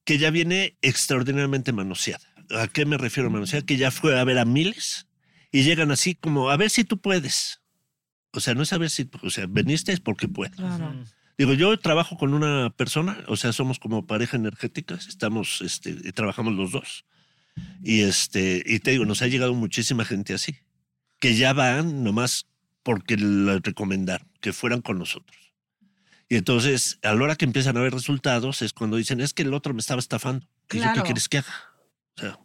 que 0.05 0.19
ya 0.19 0.31
viene 0.31 0.77
extraordinariamente 0.83 1.73
manoseada. 1.73 2.25
¿A 2.51 2.67
qué 2.67 2.85
me 2.85 2.99
refiero 2.99 3.31
manoseada? 3.31 3.65
Que 3.65 3.77
ya 3.77 3.93
fue 3.93 4.19
a 4.19 4.25
ver 4.25 4.39
a 4.39 4.45
miles 4.45 5.07
y 5.53 5.63
llegan 5.63 5.93
así 5.93 6.17
como, 6.17 6.51
a 6.51 6.57
ver 6.57 6.71
si 6.71 6.83
tú 6.83 6.99
puedes. 7.01 7.61
O 8.33 8.41
sea, 8.41 8.55
no 8.55 8.63
es 8.63 8.73
a 8.73 8.79
ver 8.79 8.91
si, 8.91 9.09
o 9.23 9.31
sea, 9.31 9.47
veniste 9.49 9.93
es 9.93 10.01
porque 10.01 10.29
puedes. 10.29 10.57
Claro. 10.57 11.05
Digo, 11.39 11.55
yo 11.55 11.79
trabajo 11.79 12.17
con 12.17 12.35
una 12.35 12.71
persona, 12.71 13.19
o 13.29 13.37
sea, 13.37 13.53
somos 13.53 13.79
como 13.79 14.07
pareja 14.07 14.37
energética, 14.37 14.95
estamos, 14.95 15.61
este, 15.63 15.91
y 15.91 16.13
trabajamos 16.13 16.55
los 16.55 16.73
dos. 16.73 17.05
Y 17.83 18.03
este, 18.03 18.63
y 18.65 18.79
te 18.79 18.93
digo, 18.93 19.05
nos 19.05 19.23
ha 19.23 19.27
llegado 19.27 19.55
muchísima 19.55 20.05
gente 20.05 20.35
así, 20.35 20.57
que 21.21 21.35
ya 21.37 21.53
van 21.53 22.05
nomás 22.05 22.47
porque 22.83 23.17
la 23.17 23.59
recomendaron, 23.63 24.29
que 24.41 24.53
fueran 24.53 24.81
con 24.83 24.99
nosotros. 24.99 25.53
Y 26.29 26.37
entonces, 26.37 26.99
a 27.03 27.15
la 27.15 27.23
hora 27.25 27.37
que 27.37 27.45
empiezan 27.45 27.77
a 27.77 27.81
ver 27.81 27.93
resultados, 27.93 28.63
es 28.63 28.73
cuando 28.73 28.97
dicen, 28.97 29.21
es 29.21 29.35
que 29.35 29.43
el 29.43 29.53
otro 29.53 29.75
me 29.75 29.81
estaba 29.81 29.99
estafando. 29.99 30.47
¿Qué, 30.67 30.79
es 30.79 30.85
lo 30.85 30.93
Claro. 30.93 31.03
que 31.03 31.07
quieres 31.09 31.29
que 31.29 31.39
haga? 31.39 31.55
O 32.17 32.21
sea, 32.21 32.39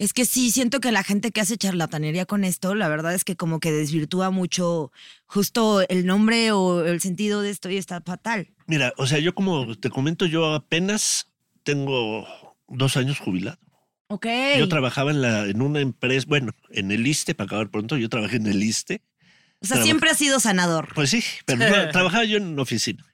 Es 0.00 0.14
que 0.14 0.24
sí, 0.24 0.50
siento 0.50 0.80
que 0.80 0.92
la 0.92 1.04
gente 1.04 1.30
que 1.30 1.42
hace 1.42 1.58
charlatanería 1.58 2.24
con 2.24 2.42
esto, 2.42 2.74
la 2.74 2.88
verdad 2.88 3.14
es 3.14 3.22
que 3.22 3.36
como 3.36 3.60
que 3.60 3.70
desvirtúa 3.70 4.30
mucho 4.30 4.92
justo 5.26 5.82
el 5.90 6.06
nombre 6.06 6.52
o 6.52 6.86
el 6.86 7.02
sentido 7.02 7.42
de 7.42 7.50
esto 7.50 7.68
y 7.68 7.76
está 7.76 8.00
fatal. 8.00 8.48
mira, 8.66 8.94
o 8.96 9.06
sea, 9.06 9.18
yo 9.18 9.34
como 9.34 9.76
te 9.76 9.90
comento, 9.90 10.24
yo 10.24 10.54
apenas 10.54 11.26
tengo 11.64 12.26
dos 12.66 12.96
años 12.96 13.18
jubilado. 13.18 13.58
Ok. 14.06 14.26
Yo 14.56 14.70
trabajaba 14.70 15.10
en, 15.10 15.20
la, 15.20 15.44
en 15.44 15.60
una 15.60 15.80
empresa, 15.80 16.24
bueno, 16.26 16.52
en 16.70 16.90
el 16.92 17.06
ISTE, 17.06 17.34
para 17.34 17.48
acabar 17.48 17.70
pronto, 17.70 17.98
yo 17.98 18.08
trabajé 18.08 18.36
en 18.36 18.46
el 18.46 18.62
ISTE. 18.62 19.02
o 19.60 19.66
sea, 19.66 19.82
siempre 19.82 20.08
ha 20.08 20.14
sido 20.14 20.40
sanador. 20.40 20.94
Pues 20.94 21.10
sí, 21.10 21.22
pero 21.44 21.58
no, 21.58 21.88
trabajaba 21.92 22.24
yo 22.24 22.38
en 22.38 22.46
una 22.46 22.62
oficina. 22.62 23.04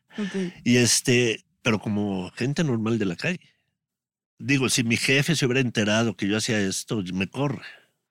Y 0.63 0.77
este, 0.77 1.45
pero 1.63 1.81
como 1.81 2.31
gente 2.31 2.63
normal 2.63 3.01
de 3.01 3.07
la 3.07 3.17
calle. 3.17 3.56
Digo, 4.39 4.69
si 4.69 4.85
mi 4.85 4.97
jefe 4.97 5.35
se 5.37 5.47
hubiera 5.47 5.61
enterado 5.61 6.17
que 6.17 6.29
yo 6.29 6.37
hacía 6.37 6.59
esto, 6.61 7.03
me 7.15 7.27
corre. 7.29 7.63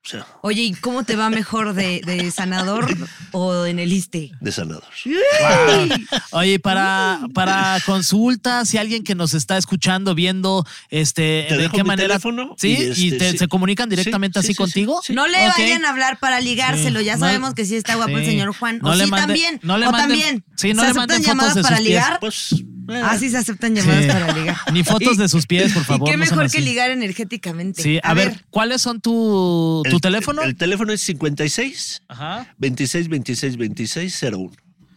O 0.03 0.07
sea, 0.07 0.26
Oye, 0.43 0.61
¿y 0.61 0.73
cómo 0.73 1.03
te 1.03 1.15
va 1.15 1.32
mejor 1.32 1.73
de, 1.73 1.99
de 2.05 2.30
sanador 2.30 2.88
o 3.32 3.65
en 3.65 3.80
el 3.80 3.91
ISTE? 3.91 4.32
de 4.39 4.51
sanador. 4.51 4.84
Oye, 6.32 6.59
para, 6.59 7.19
para 7.34 7.80
consulta, 7.86 8.65
si 8.65 8.78
alguien 8.78 9.03
que 9.03 9.15
nos 9.15 9.34
está 9.34 9.57
escuchando, 9.57 10.13
viendo, 10.13 10.63
este, 10.89 11.45
Te 11.49 11.55
de 11.55 11.61
dejo 11.63 11.78
qué 11.78 11.84
mi 11.84 11.88
manera. 11.88 12.07
teléfono 12.09 12.53
Sí, 12.57 12.67
y, 12.69 12.84
y, 12.84 13.07
este, 13.13 13.17
te- 13.17 13.32
sí. 13.32 13.38
se 13.39 13.47
comunican 13.47 13.89
directamente 13.89 14.39
Sí, 14.41 14.45
así 14.45 14.47
sí, 14.49 14.53
sí, 14.53 14.57
contigo. 14.57 15.01
sí. 15.03 15.13
No 15.13 15.28
le 15.28 15.38
vayan 15.57 15.86
a 15.86 15.89
hablar 15.89 16.19
para 16.19 16.39
ligárselo, 16.39 17.01
ya 17.01 17.13
No- 17.15 17.21
sabemos 17.21 17.53
que 17.55 17.65
sí 17.65 17.76
está 17.76 17.95
guapo 17.95 18.15
el 18.17 18.26
señor 18.26 18.53
Juan. 18.55 18.80
No 18.84 18.91
o 18.91 18.95
le 18.95 19.05
sí 19.05 19.09
mande- 19.11 19.26
también. 19.26 19.59
no 19.63 19.78
le 19.80 19.88
o 19.88 19.91
manden- 19.91 20.01
también. 20.01 20.45
sí, 20.55 20.73
no 20.73 20.82
¿Se 20.84 20.88
le 20.88 20.91
aceptan 20.91 20.95
manden 20.95 21.17
fotos 21.17 21.28
llamadas 21.28 21.55
de 21.55 21.61
para 21.63 21.78
pies. 21.78 21.88
ligar? 21.89 22.19
Pues, 22.19 22.55
eh, 22.90 23.02
Ah, 23.04 23.18
se 23.18 23.36
aceptan 23.38 23.76
llamadas 23.76 24.04
Sí. 24.04 24.10
para 24.12 24.34
ligar. 24.34 24.58
Ni 24.74 24.84
fotos 24.84 25.18
de 25.18 25.28
sus 25.30 25.46
pies, 25.46 25.74
por 25.74 25.84
favor. 25.84 26.08
y 26.08 26.12
qué 26.12 26.18
no 26.18 26.26
sean 26.26 26.38
mejor 26.38 26.52
que 26.52 26.58
así. 26.58 26.66
ligar 26.66 26.92
energéticamente. 26.92 27.82
Sí, 27.82 28.00
a, 28.04 28.14
ver, 28.14 28.44
¿cuáles 28.50 28.82
son 28.82 29.02
tu, 29.02 29.82
tu 29.90 29.96
el- 29.96 30.02
teléfono? 30.02 30.42
El 30.44 30.56
teléfono 30.56 30.92
es 30.94 31.02
56 31.02 32.02
Ajá. 32.08 32.54
26 32.58 33.08
26 33.10 33.58
26 33.58 34.24
01. 34.24 34.52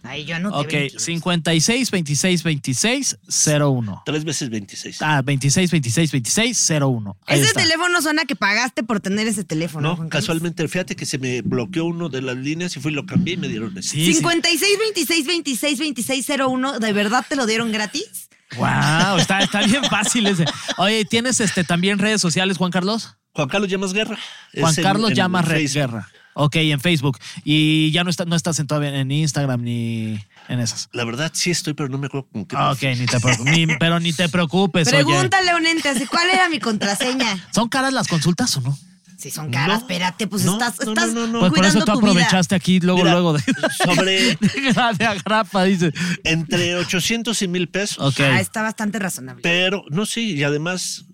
Ay, 0.09 0.24
yo 0.24 0.38
no 0.38 0.50
te 0.66 0.88
Ok, 0.88 0.98
56 0.98 1.90
26 1.90 2.42
26 2.42 3.18
01. 3.61 4.02
Tres 4.06 4.24
veces 4.24 4.48
26. 4.50 5.02
Ah, 5.02 5.20
26 5.22 5.70
26 5.70 6.12
26 6.12 6.70
01. 6.80 7.16
Ahí 7.26 7.38
Ese 7.38 7.48
está. 7.48 7.61
teléfono 7.61 8.00
suena 8.00 8.24
que 8.24 8.34
pagaste 8.34 8.82
por 8.82 9.00
tener 9.00 9.26
ese 9.28 9.44
teléfono. 9.44 9.88
no, 9.90 9.96
Juan 9.96 10.09
Carlos. 10.09 10.24
casualmente, 10.26 10.66
fíjate 10.68 10.96
que 10.96 11.04
se 11.06 11.18
me 11.18 11.42
bloqueó 11.42 11.84
uno 11.84 12.09
de 12.09 12.22
las 12.22 12.36
líneas 12.36 12.74
y 12.76 12.80
fui 12.80 12.92
y 12.92 12.94
lo 12.94 13.04
cambié 13.06 13.34
y 13.34 13.36
me 13.36 13.48
dieron 13.48 13.76
ese. 13.76 13.90
Sí, 13.90 14.06
sí. 14.06 14.14
56 14.14 14.78
26 14.78 15.26
26 15.26 15.78
26 15.78 16.26
01, 16.40 16.78
¿de 16.80 16.92
verdad 16.92 17.24
te 17.28 17.36
lo 17.36 17.46
dieron 17.46 17.70
gratis? 17.70 18.28
Wow, 18.56 19.18
está, 19.18 19.40
está 19.40 19.61
bien 19.62 19.84
fácil 19.84 20.26
ese. 20.26 20.46
Oye, 20.78 21.04
¿tienes 21.04 21.38
este 21.40 21.64
también 21.64 21.98
redes 21.98 22.20
sociales, 22.22 22.56
Juan 22.56 22.70
Carlos? 22.70 23.14
Juan 23.34 23.48
Carlos 23.48 23.68
Llamas 23.70 23.92
Guerra. 23.92 24.18
Juan 24.59 24.72
Es 24.72 24.78
en- 24.78 24.84
Carlos 24.84 25.11
en 25.11 25.16
Llamas 25.16 25.46
Facebook. 25.46 25.74
Guerra. 25.74 26.09
Ok, 26.41 26.55
en 26.57 26.78
Facebook. 26.80 27.18
Y 27.43 27.91
ya 27.91 28.05
no, 28.05 28.11
está, 28.11 28.24
no 28.24 28.36
estás 28.36 28.61
en, 28.61 28.68
todavía 28.68 28.95
en 28.97 29.11
Instagram 29.11 29.61
ni 29.62 30.18
en 30.49 30.61
esas. 30.61 30.89
La 30.93 31.05
verdad 31.05 31.32
sí 31.34 31.51
estoy, 31.51 31.74
pero 31.74 31.89
no 31.89 31.99
me 31.99 32.07
acuerdo 32.07 32.28
con 32.32 32.47
qué. 32.47 32.55
Ok, 32.57 32.82
ni 32.97 33.07
te 33.07 33.18
preocupes. 33.18 33.53
ni- 33.57 33.66
pero 33.80 33.99
ni 33.99 34.12
te 34.12 34.28
preocupes, 34.28 34.86
oye. 34.86 35.05
Pregúntale 35.05 35.51
a 35.51 35.57
un 35.57 35.66
ente 35.66 35.89
así, 35.89 36.07
¿cuál 36.07 36.30
era 36.30 36.49
mi 36.49 36.61
contraseña? 36.61 37.49
¿Son 37.53 37.68
caras 37.68 37.93
las 37.93 38.07
consultas 38.07 38.57
o 38.57 38.61
no? 38.61 38.78
Si 39.18 39.32
son 39.32 39.51
caras, 39.51 39.68
No, 39.68 39.74
espérate, 39.78 40.28
pues 40.28 40.45
no, 40.45 40.53
estás, 40.53 40.76
no, 40.86 40.93
estás 40.93 41.09
no, 41.12 41.26
no, 41.26 41.26
no. 41.26 41.41
Pues 41.41 41.53
por 41.53 41.66
eso 41.66 41.80
tú 41.80 41.86
tu 41.86 42.01
vida. 42.03 42.11
aprovechaste 42.11 42.55
aquí 42.55 42.78
luego, 42.78 43.01
Mira, 43.01 43.11
luego 43.14 43.32
de, 43.32 43.43
sobre- 43.84 44.39
de 44.97 45.05
agrapa, 45.07 45.64
dice. 45.64 45.93
Entre 46.22 46.76
800 46.76 47.43
y 47.43 47.49
1000 47.49 47.68
pesos. 47.68 47.99
Ok. 47.99 48.20
Ah, 48.20 48.39
está 48.41 48.62
bastante 48.62 49.01
razonable. 49.01 49.43
Pero, 49.43 49.82
no, 49.91 50.07
sí, 50.07 50.34
y 50.36 50.45
además, 50.45 51.05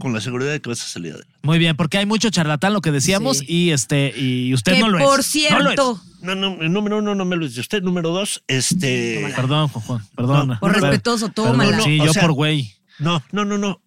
con 0.00 0.12
la 0.12 0.20
seguridad 0.20 0.50
de 0.50 0.60
que 0.60 0.68
vas 0.68 0.82
a 0.82 0.88
salir 0.88 1.12
adelante. 1.12 1.32
Muy 1.42 1.58
bien, 1.60 1.76
porque 1.76 1.98
hay 1.98 2.06
mucho 2.06 2.30
charlatán, 2.30 2.72
lo 2.72 2.80
que 2.80 2.90
decíamos, 2.90 3.38
Sí. 3.38 3.46
y 3.48 3.70
este, 3.70 4.12
y 4.16 4.52
usted 4.52 4.72
que 4.72 4.80
no 4.80 4.88
lo 4.88 4.98
es. 4.98 5.04
por 5.04 5.10
No 5.10 5.16
lo 5.16 5.20
es. 5.20 5.26
cierto, 5.26 6.02
No, 6.22 6.34
no, 6.34 6.56
número 6.68 6.98
uno 6.98 7.14
no 7.14 7.24
me 7.24 7.36
lo 7.36 7.46
dice 7.46 7.60
usted. 7.60 7.82
Número 7.82 8.10
dos, 8.10 8.42
este. 8.48 9.32
Perdón, 9.36 9.68
Juan, 9.68 9.84
Juan, 9.84 10.02
perdón. 10.16 10.48
No, 10.48 10.58
por 10.60 10.72
Perdón. 10.72 10.90
respetuoso, 10.90 11.28
Perdón, 11.32 11.52
tómala. 11.52 11.80
Sí, 11.82 12.00
O 12.00 12.06
yo 12.06 12.12
sea, 12.12 12.22
por 12.22 12.32
güey. 12.32 12.74
No, 12.98 13.22
no, 13.32 13.44
no, 13.44 13.56
no. 13.56 13.80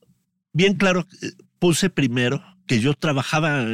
Bien 0.54 0.76
claro, 0.76 1.06
eh, 1.22 1.32
puse 1.60 1.90
primero 1.90 2.42
que 2.68 2.80
yo 2.80 2.94
trabajaba 2.94 3.66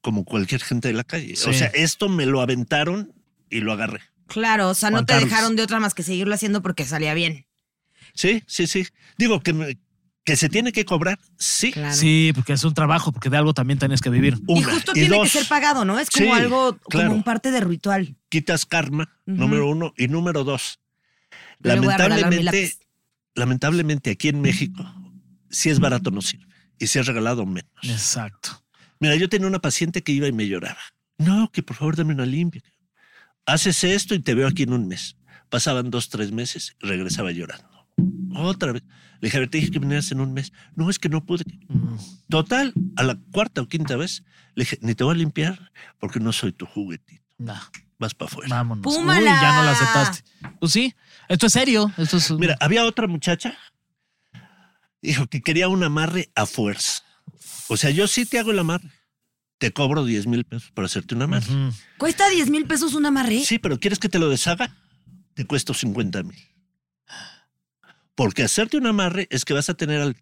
como 0.00 0.24
cualquier 0.24 0.60
gente 0.62 0.88
de 0.88 0.94
la 0.94 1.04
calle. 1.04 1.36
Sí. 1.36 1.50
O 1.50 1.52
sea, 1.52 1.66
esto 1.68 2.08
me 2.08 2.24
lo 2.26 2.40
aventaron 2.40 3.12
y 3.50 3.60
lo 3.60 3.72
agarré. 3.72 4.00
Claro, 4.26 4.68
o 4.70 4.74
sea, 4.74 4.90
no 4.90 5.04
te 5.06 5.14
Carlos. 5.14 5.30
dejaron 5.30 5.56
de 5.56 5.62
otra 5.62 5.80
más 5.80 5.94
que 5.94 6.02
seguirlo 6.02 6.34
haciendo 6.34 6.62
porque 6.62 6.84
salía 6.84 7.14
bien. 7.14 7.46
Sí, 8.14 8.42
sí, 8.46 8.66
sí. 8.66 8.86
Digo 9.16 9.40
que, 9.40 9.52
me- 9.52 9.78
que 10.28 10.36
se 10.36 10.48
tiene 10.50 10.72
que 10.72 10.84
cobrar, 10.84 11.18
sí. 11.38 11.72
Claro. 11.72 11.94
Sí, 11.94 12.32
porque 12.34 12.52
es 12.52 12.62
un 12.62 12.74
trabajo, 12.74 13.12
porque 13.12 13.30
de 13.30 13.38
algo 13.38 13.54
también 13.54 13.78
tienes 13.78 14.02
que 14.02 14.10
vivir. 14.10 14.38
Y 14.46 14.62
justo 14.62 14.92
tiene 14.92 15.20
que 15.22 15.28
ser 15.28 15.46
pagado, 15.48 15.84
¿no? 15.86 15.98
Es 15.98 16.10
como 16.10 16.26
Sí, 16.26 16.30
algo, 16.40 16.76
claro. 16.90 17.08
como 17.08 17.16
un 17.16 17.22
parte 17.22 17.50
de 17.50 17.60
ritual. 17.60 18.14
quitas 18.28 18.66
karma, 18.66 19.10
número 19.24 19.66
uno. 19.68 19.94
Y 19.96 20.08
número 20.08 20.44
dos, 20.44 20.80
Yo 21.60 21.74
lamentablemente, 21.74 22.74
lamentablemente 23.34 24.10
aquí 24.10 24.28
en 24.28 24.42
México, 24.42 24.84
si 25.48 25.70
es 25.70 25.80
barato 25.80 26.10
no 26.10 26.20
sirve. 26.20 26.46
Y 26.78 26.86
si 26.88 26.98
es 26.98 27.06
regalado 27.06 27.46
menos. 27.46 27.72
Exacto. 27.82 28.62
Mira, 29.00 29.16
yo 29.16 29.28
tenía 29.28 29.48
una 29.48 29.60
paciente 29.60 30.02
que 30.02 30.12
iba 30.12 30.28
y 30.28 30.32
me 30.32 30.46
lloraba. 30.46 30.78
No, 31.16 31.50
que 31.50 31.62
por 31.62 31.74
favor 31.76 31.96
dame 31.96 32.12
una 32.12 32.26
limpia. 32.26 32.62
Haces 33.46 33.82
esto 33.82 34.14
y 34.14 34.18
te 34.20 34.34
veo 34.34 34.46
aquí 34.46 34.64
en 34.64 34.74
un 34.74 34.86
mes. 34.88 35.16
Pasaban 35.48 35.90
dos, 35.90 36.10
tres 36.10 36.32
meses 36.32 36.76
y 36.82 36.86
regresaba 36.86 37.32
llorando. 37.32 37.88
Otra 38.34 38.72
vez. 38.72 38.82
Le 39.20 39.26
dije, 39.26 39.36
a 39.36 39.40
ver, 39.40 39.50
te 39.50 39.58
dije 39.58 39.70
que 39.70 39.78
vinieras 39.78 40.10
en 40.12 40.20
un 40.20 40.32
mes. 40.32 40.52
No, 40.76 40.90
es 40.90 40.98
que 40.98 41.08
no 41.08 41.24
pude. 41.24 41.44
Total, 42.28 42.72
a 42.96 43.02
la 43.02 43.18
cuarta 43.32 43.62
o 43.62 43.68
quinta 43.68 43.96
vez, 43.96 44.22
le 44.54 44.64
dije, 44.64 44.78
ni 44.80 44.94
te 44.94 45.02
voy 45.04 45.14
a 45.14 45.18
limpiar 45.18 45.72
porque 45.98 46.20
no 46.20 46.32
soy 46.32 46.52
tu 46.52 46.66
juguetito. 46.66 47.22
nah, 47.38 47.60
Vas 47.98 48.14
para 48.14 48.30
afuera. 48.30 48.48
vámonos. 48.56 48.82
¡Púmala! 48.84 49.18
Uy, 49.32 49.38
ya 49.40 49.56
no 49.56 49.64
la 49.64 49.72
aceptaste. 49.72 50.22
Pues 50.60 50.70
sí, 50.72 50.94
esto 51.28 51.46
es 51.46 51.52
serio. 51.52 51.92
Esto 51.96 52.18
es. 52.18 52.30
Mira, 52.30 52.56
había 52.60 52.84
otra 52.84 53.08
muchacha, 53.08 53.56
dijo 55.02 55.26
que 55.26 55.40
quería 55.40 55.68
un 55.68 55.82
amarre 55.82 56.30
a 56.36 56.46
fuerza. 56.46 57.02
O 57.68 57.76
sea, 57.76 57.90
yo 57.90 58.06
sí 58.06 58.24
te 58.24 58.38
hago 58.38 58.52
el 58.52 58.58
amarre. 58.60 58.90
Te 59.58 59.72
cobro 59.72 60.04
10 60.04 60.28
mil 60.28 60.44
pesos 60.44 60.70
por 60.70 60.84
hacerte 60.84 61.16
un 61.16 61.22
amarre. 61.22 61.46
¿Cuesta 61.98 62.28
10 62.28 62.50
mil 62.50 62.66
pesos 62.66 62.94
un 62.94 63.04
amarre? 63.06 63.40
Sí, 63.44 63.58
pero 63.58 63.80
¿quieres 63.80 63.98
que 63.98 64.08
te 64.08 64.20
lo 64.20 64.28
deshaga? 64.28 64.76
Te 65.34 65.44
cuesta 65.44 65.74
50 65.74 66.22
mil. 66.22 66.38
Porque 68.18 68.42
hacerte 68.42 68.76
un 68.76 68.86
amarre 68.88 69.28
es 69.30 69.44
que 69.44 69.54
vas 69.54 69.70
a 69.70 69.74
tener 69.74 70.00
al 70.00 70.16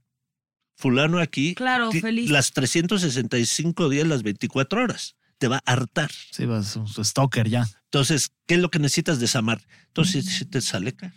fulano 0.76 1.18
aquí 1.18 1.54
Claro, 1.54 1.90
feliz. 1.90 2.28
las 2.28 2.52
365 2.52 3.88
días, 3.88 4.06
las 4.06 4.22
24 4.22 4.82
horas. 4.82 5.16
Te 5.38 5.48
va 5.48 5.62
a 5.64 5.72
hartar. 5.72 6.10
Sí, 6.30 6.44
vas 6.44 6.76
un 6.76 6.86
stalker 6.86 7.48
ya. 7.48 7.66
Entonces, 7.84 8.32
¿qué 8.46 8.56
es 8.56 8.60
lo 8.60 8.70
que 8.70 8.80
necesitas? 8.80 9.18
Desamarre. 9.18 9.64
Entonces, 9.86 10.26
sí 10.26 10.44
te 10.44 10.60
sale 10.60 10.92
caro. 10.92 11.14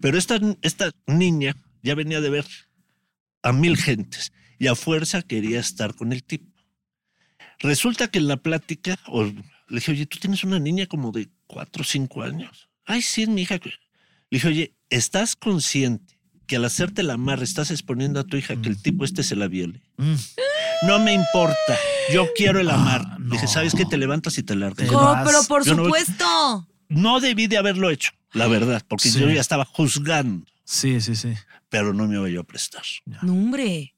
Pero 0.00 0.18
esta, 0.18 0.40
esta 0.62 0.90
niña 1.06 1.54
ya 1.80 1.94
venía 1.94 2.20
de 2.20 2.30
ver 2.30 2.46
a 3.44 3.52
mil 3.52 3.76
gentes 3.76 4.32
y 4.58 4.66
a 4.66 4.74
fuerza 4.74 5.22
quería 5.22 5.60
estar 5.60 5.94
con 5.94 6.12
el 6.12 6.24
tipo. 6.24 6.52
Resulta 7.60 8.08
que 8.08 8.18
en 8.18 8.26
la 8.26 8.38
plática, 8.38 8.98
o, 9.06 9.22
le 9.22 9.34
dije, 9.68 9.92
oye, 9.92 10.06
tú 10.06 10.18
tienes 10.18 10.42
una 10.42 10.58
niña 10.58 10.86
como 10.86 11.12
de 11.12 11.28
cuatro 11.46 11.82
o 11.82 11.84
cinco 11.84 12.24
años. 12.24 12.68
Ay, 12.84 13.00
sí, 13.00 13.22
es 13.22 13.28
mi 13.28 13.42
hija. 13.42 13.60
Le 14.32 14.36
dije, 14.36 14.48
oye, 14.48 14.74
¿estás 14.88 15.36
consciente 15.36 16.18
que 16.46 16.56
al 16.56 16.64
hacerte 16.64 17.02
la 17.02 17.12
amarre 17.14 17.44
estás 17.44 17.70
exponiendo 17.70 18.18
a 18.18 18.24
tu 18.24 18.38
hija 18.38 18.56
que 18.56 18.70
el 18.70 18.80
tipo 18.80 19.04
este 19.04 19.22
se 19.22 19.36
la 19.36 19.46
viole? 19.46 19.82
Mm. 19.98 20.14
No 20.86 20.98
me 21.00 21.12
importa. 21.12 21.76
Yo 22.14 22.26
quiero 22.34 22.58
el 22.58 22.70
amar. 22.70 23.02
Ah, 23.06 23.18
Dije, 23.20 23.42
no. 23.44 23.48
¿sabes 23.50 23.74
qué? 23.74 23.84
Te 23.84 23.98
levantas 23.98 24.38
y 24.38 24.42
te 24.42 24.56
largas. 24.56 24.88
Te 24.88 24.94
vas. 24.94 25.22
pero 25.26 25.42
por 25.44 25.66
Yo 25.66 25.74
no 25.74 25.82
voy- 25.82 26.00
supuesto. 26.00 26.66
No 26.88 27.20
debí 27.20 27.46
de 27.46 27.58
haberlo 27.58 27.90
hecho, 27.90 28.12
la 28.32 28.46
verdad, 28.46 28.82
porque 28.88 29.10
Sí. 29.10 29.20
yo 29.20 29.28
ya 29.28 29.42
estaba 29.42 29.66
juzgando, 29.66 30.46
Sí, 30.64 31.02
sí, 31.02 31.14
sí. 31.14 31.34
pero 31.68 31.92
no 31.92 32.08
me 32.08 32.16
iba 32.16 32.26
yo 32.30 32.40
a 32.40 32.44
prestar. 32.44 32.84
No, 33.04 33.32
hombre. 33.34 33.94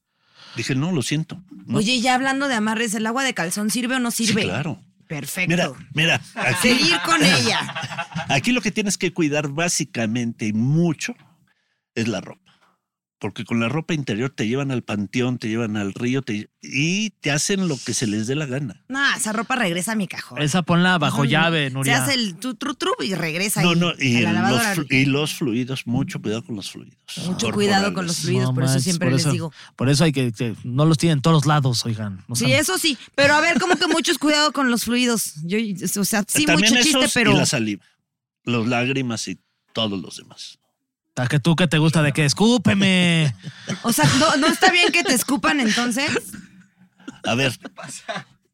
Dije, 0.56 0.74
no, 0.74 0.90
lo 0.90 1.02
siento. 1.02 1.40
No. 1.66 1.78
Oye, 1.78 2.00
ya 2.00 2.16
hablando 2.16 2.48
de 2.48 2.54
amarres, 2.54 2.92
¿el 2.94 3.06
agua 3.06 3.22
de 3.22 3.34
calzón 3.34 3.70
sirve 3.70 3.94
o 3.94 4.00
no 4.00 4.10
Sí, 4.10 4.26
sirve? 4.26 4.42
claro. 4.42 4.80
Perfecto. 5.14 5.48
Mira, 5.48 5.72
mira, 5.94 6.20
aquí, 6.34 6.68
Seguir 6.74 6.98
con 7.06 7.22
ella. 7.22 7.72
aquí 8.28 8.50
lo 8.50 8.60
que 8.60 8.72
tienes 8.72 8.98
que 8.98 9.12
cuidar 9.12 9.46
básicamente 9.46 10.46
y 10.46 10.52
mucho 10.52 11.14
es 11.94 12.08
la 12.08 12.20
ropa. 12.20 12.43
Porque 13.20 13.44
con 13.44 13.58
la 13.60 13.68
ropa 13.68 13.94
interior 13.94 14.28
te 14.30 14.46
llevan 14.46 14.70
al 14.70 14.82
panteón, 14.82 15.38
te 15.38 15.48
llevan 15.48 15.76
al 15.76 15.94
río 15.94 16.20
te- 16.20 16.50
y 16.60 17.10
te 17.20 17.30
hacen 17.30 17.68
lo 17.68 17.78
que 17.78 17.94
se 17.94 18.06
les 18.06 18.26
dé 18.26 18.34
la 18.34 18.44
gana. 18.44 18.84
No, 18.88 19.00
esa 19.16 19.32
ropa 19.32 19.56
regresa 19.56 19.92
a 19.92 19.94
mi 19.94 20.08
cajón. 20.08 20.42
Esa 20.42 20.62
ponla 20.62 20.98
bajo 20.98 21.24
llave, 21.24 21.68
Se 21.68 21.70
Nuria. 21.74 22.02
hace 22.02 22.14
el 22.14 22.34
tu 22.36 22.54
tru, 22.56 22.74
tru 22.74 22.92
y 23.02 23.14
regresa 23.14 23.62
No, 23.62 23.70
ahí, 23.70 23.76
no, 23.78 23.92
y, 23.98 24.20
la 24.20 24.50
los, 25.06 25.30
y 25.30 25.36
fluidos, 25.36 25.86
mucho 25.86 26.20
cuidado 26.20 26.44
con 26.44 26.56
los 26.56 26.70
fluidos. 26.70 26.98
Mucho 27.24 27.50
cuidado 27.50 27.94
con 27.94 28.06
los 28.06 28.18
fluidos, 28.18 28.52
por 28.52 28.64
eso 28.64 28.80
siempre 28.80 29.08
por 29.10 29.16
les 29.18 29.30
digo. 29.32 29.52
Por 29.76 29.88
eso 29.88 30.04
hay 30.04 30.12
que, 30.12 30.32
que 30.32 30.54
no 30.64 30.84
los 30.84 30.98
tienen 30.98 31.18
en 31.18 31.22
todos 31.22 31.46
lados, 31.46 31.86
oigan. 31.86 32.22
No 32.28 32.34
Sí, 32.36 32.52
eso 32.52 32.76
sí. 32.78 32.98
Pero 33.14 33.34
a 33.34 33.40
ver, 33.40 33.58
como 33.60 33.76
que 33.76 33.86
muchos 33.86 34.18
cuidado 34.18 34.52
con 34.52 34.70
los 34.70 34.84
fluidos. 34.84 35.34
Yo, 35.44 35.56
o 36.00 36.04
sea, 36.04 36.24
sí, 36.28 36.44
También 36.44 36.72
mucho 36.72 36.82
chiste, 36.82 36.98
esos 36.98 37.14
pero. 37.14 37.32
Y 37.32 37.36
la 37.36 37.46
saliva, 37.46 37.84
los 38.44 38.66
lágrimas 38.66 39.28
y 39.28 39.38
todos 39.72 40.00
los 40.00 40.16
demás. 40.18 40.58
¿A 41.16 41.26
que 41.28 41.38
tú 41.38 41.54
que 41.54 41.68
te 41.68 41.78
gusta 41.78 42.02
de 42.02 42.12
que 42.12 42.24
escúpeme? 42.24 43.34
O 43.82 43.92
sea, 43.92 44.04
no, 44.18 44.36
no 44.36 44.48
está 44.48 44.70
bien 44.72 44.90
que 44.92 45.04
te 45.04 45.14
escupan 45.14 45.60
entonces. 45.60 46.10
A 47.24 47.34
ver, 47.36 47.56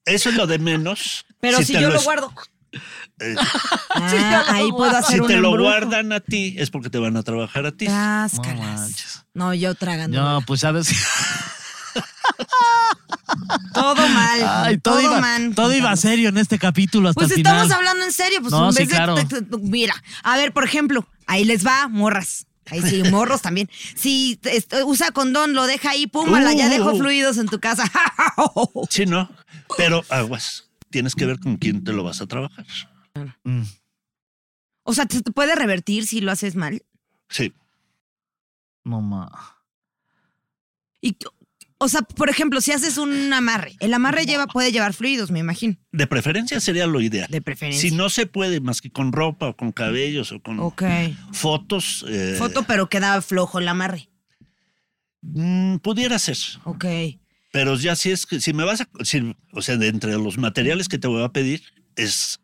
eso 0.05 0.29
es 0.29 0.35
lo 0.35 0.47
de 0.47 0.59
menos. 0.59 1.25
Pero 1.41 1.63
si, 1.63 1.73
yo 1.73 1.89
lo 1.89 2.01
guardo. 2.03 2.33
eh, 3.19 3.35
Ah, 3.95 4.45
ahí 4.49 4.71
puedo 4.71 4.95
hacer 4.97 5.15
si 5.17 5.21
un 5.21 5.27
te 5.27 5.37
lo 5.39 5.57
guardan 5.59 6.13
a 6.13 6.21
ti, 6.21 6.55
es 6.59 6.71
porque 6.71 6.91
te 6.91 6.99
van 6.99 7.17
a 7.17 7.23
trabajar 7.23 7.65
a 7.67 7.73
ti. 7.73 7.87
Cáscaras. 7.87 9.25
No. 9.33 9.47
No, 9.47 9.55
yo 9.55 9.75
tragando. 9.75 10.21
No, 10.23 10.41
pues 10.43 10.61
sabes. 10.61 10.91
Todo 13.73 13.95
mal. 14.09 14.41
Ay, 14.67 14.79
todo 14.79 14.95
todo, 14.97 15.03
iba, 15.03 15.21
mal. 15.21 15.55
todo 15.55 15.73
iba 15.73 15.97
serio 15.97 16.29
en 16.29 16.39
este 16.39 16.59
capítulo 16.59 17.09
hasta 17.09 17.21
Pues 17.21 17.31
el 17.33 17.39
estamos 17.39 17.63
final. 17.65 17.79
hablando 17.79 18.05
en 18.05 18.13
serio. 18.13 18.41
Pues 18.41 18.53
No, 18.53 18.67
en 18.69 18.73
sí, 18.73 18.79
vez 18.81 18.89
de- 18.89 18.95
claro. 18.97 19.15
de- 19.15 19.25
de- 19.25 19.59
mira, 19.59 19.95
a 20.23 20.37
ver, 20.37 20.53
por 20.53 20.65
ejemplo, 20.65 21.07
ahí 21.27 21.45
les 21.45 21.65
va, 21.67 21.89
morras. 21.89 22.47
Ahí 22.71 22.83
sí, 22.83 23.03
morros 23.11 23.43
también. 23.43 23.69
Si 23.95 24.41
usa 24.87 25.11
condón, 25.13 25.55
lo 25.55 25.67
deja 25.67 25.91
ahí, 25.91 26.07
púmala, 26.07 26.53
ya 26.53 26.67
Uh. 26.67 26.71
dejo 26.71 26.97
fluidos 26.97 27.39
en 27.39 27.47
tu 27.47 27.59
casa. 27.61 27.85
Sí, 28.91 29.07
no. 29.07 29.29
Pero 29.77 30.03
aguas, 30.09 30.71
tienes 30.91 31.15
que 31.15 31.27
ver 31.27 31.39
con 31.39 31.57
quién 31.57 31.85
te 31.85 31.93
lo 31.93 32.03
vas 32.05 32.21
a 32.21 32.27
trabajar. 32.27 32.67
Mm. 33.45 33.63
o 34.85 34.95
sea, 34.95 35.05
¿te 35.07 35.21
puede 35.33 35.55
revertir 35.57 36.07
si 36.07 36.21
lo 36.21 36.31
haces 36.33 36.55
mal? 36.57 36.83
Sí. 37.29 37.53
No 38.85 39.01
ma. 39.01 39.31
Y, 41.01 41.17
o 41.83 41.89
sea, 41.89 42.03
por 42.03 42.29
ejemplo, 42.29 42.61
si 42.61 42.73
haces 42.73 42.99
un 42.99 43.33
amarre, 43.33 43.75
el 43.81 43.95
amarre 43.95 44.27
lleva, 44.27 44.47
puede 44.47 44.71
llevar 44.71 44.93
fluidos, 44.93 45.31
me 45.31 45.39
imagino, 45.41 45.77
De 45.93 46.07
preferencia 46.07 46.61
sería 46.61 46.87
lo 46.87 47.01
ideal. 47.01 47.29
de 47.31 47.41
preferencia. 47.41 47.89
Si 47.91 47.97
no 47.97 48.11
se 48.11 48.27
puede 48.27 48.61
más 48.61 48.81
que 48.83 48.91
con 48.91 49.13
ropa 49.13 49.49
o 49.49 49.57
con 49.57 49.73
cabellos 49.73 50.31
o 50.33 50.41
con 50.41 50.61
Ok. 50.61 50.83
fotos. 51.33 52.05
eh, 52.09 52.35
Foto, 52.39 52.63
pero 52.65 52.89
queda 52.89 53.21
flojo 53.23 53.59
el 53.59 53.69
amarre. 53.69 54.09
mm, 55.23 55.77
pudiera 55.79 56.19
ser. 56.19 56.37
Ok. 56.65 56.85
Pero 57.53 57.75
ya 57.77 57.97
si 57.97 58.11
es 58.11 58.27
que 58.27 58.41
si 58.41 58.53
me 58.53 58.65
vas 58.65 58.83
a. 58.83 58.89
si- 59.03 59.35
o 59.53 59.63
sea, 59.63 59.77
de 59.77 59.89
entre 59.89 60.13
los 60.19 60.39
materiales 60.39 60.89
que 60.89 60.99
te 60.99 61.09
voy 61.09 61.23
a 61.25 61.31
pedir 61.31 61.63
es 61.97 62.41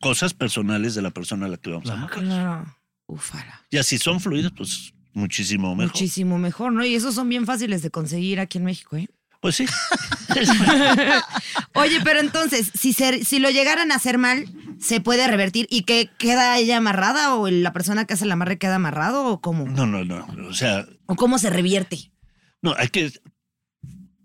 cosas 0.00 0.34
personales 0.34 0.94
de 0.94 1.02
la 1.02 1.10
persona 1.10 1.46
a 1.46 1.48
la 1.48 1.56
que 1.56 1.70
vamos 1.70 1.88
a 1.90 1.94
amarrar. 1.94 2.18
Claro. 2.20 2.76
Ufala. 3.06 3.64
Ya 3.70 3.82
si 3.82 3.98
son 3.98 4.20
fluidos, 4.20 4.52
pues 4.56 4.92
muchísimo 5.12 5.74
mejor. 5.74 5.92
Muchísimo 5.92 6.38
mejor, 6.38 6.72
¿no? 6.72 6.84
Y 6.84 6.94
esos 6.94 7.14
son 7.14 7.28
bien 7.28 7.46
fáciles 7.46 7.82
de 7.82 7.90
conseguir 7.90 8.40
aquí 8.40 8.58
en 8.58 8.64
México, 8.64 8.96
¿eh? 8.96 9.08
Pues 9.40 9.56
sí. 9.56 9.64
Oye, 11.74 12.00
pero 12.04 12.20
entonces, 12.20 12.70
si, 12.74 12.92
se- 12.92 13.24
si 13.24 13.38
lo 13.38 13.50
llegaran 13.50 13.92
a 13.92 13.96
hacer 13.96 14.18
mal, 14.18 14.46
se 14.80 15.00
puede 15.00 15.26
revertir 15.26 15.66
y 15.70 15.82
que 15.82 16.10
queda 16.18 16.58
ella 16.58 16.76
amarrada 16.78 17.34
o 17.34 17.48
la 17.48 17.72
persona 17.72 18.04
que 18.04 18.14
hace 18.14 18.24
el 18.24 18.32
amarre 18.32 18.58
queda 18.58 18.76
amarrado 18.76 19.26
o 19.26 19.40
cómo? 19.40 19.66
No, 19.66 19.86
no, 19.86 20.04
no. 20.04 20.26
O 20.48 20.54
sea, 20.54 20.86
¿O 21.06 21.16
cómo 21.16 21.38
se 21.38 21.50
revierte? 21.50 22.12
no, 22.62 22.74
hay 22.76 22.88
que. 22.88 23.10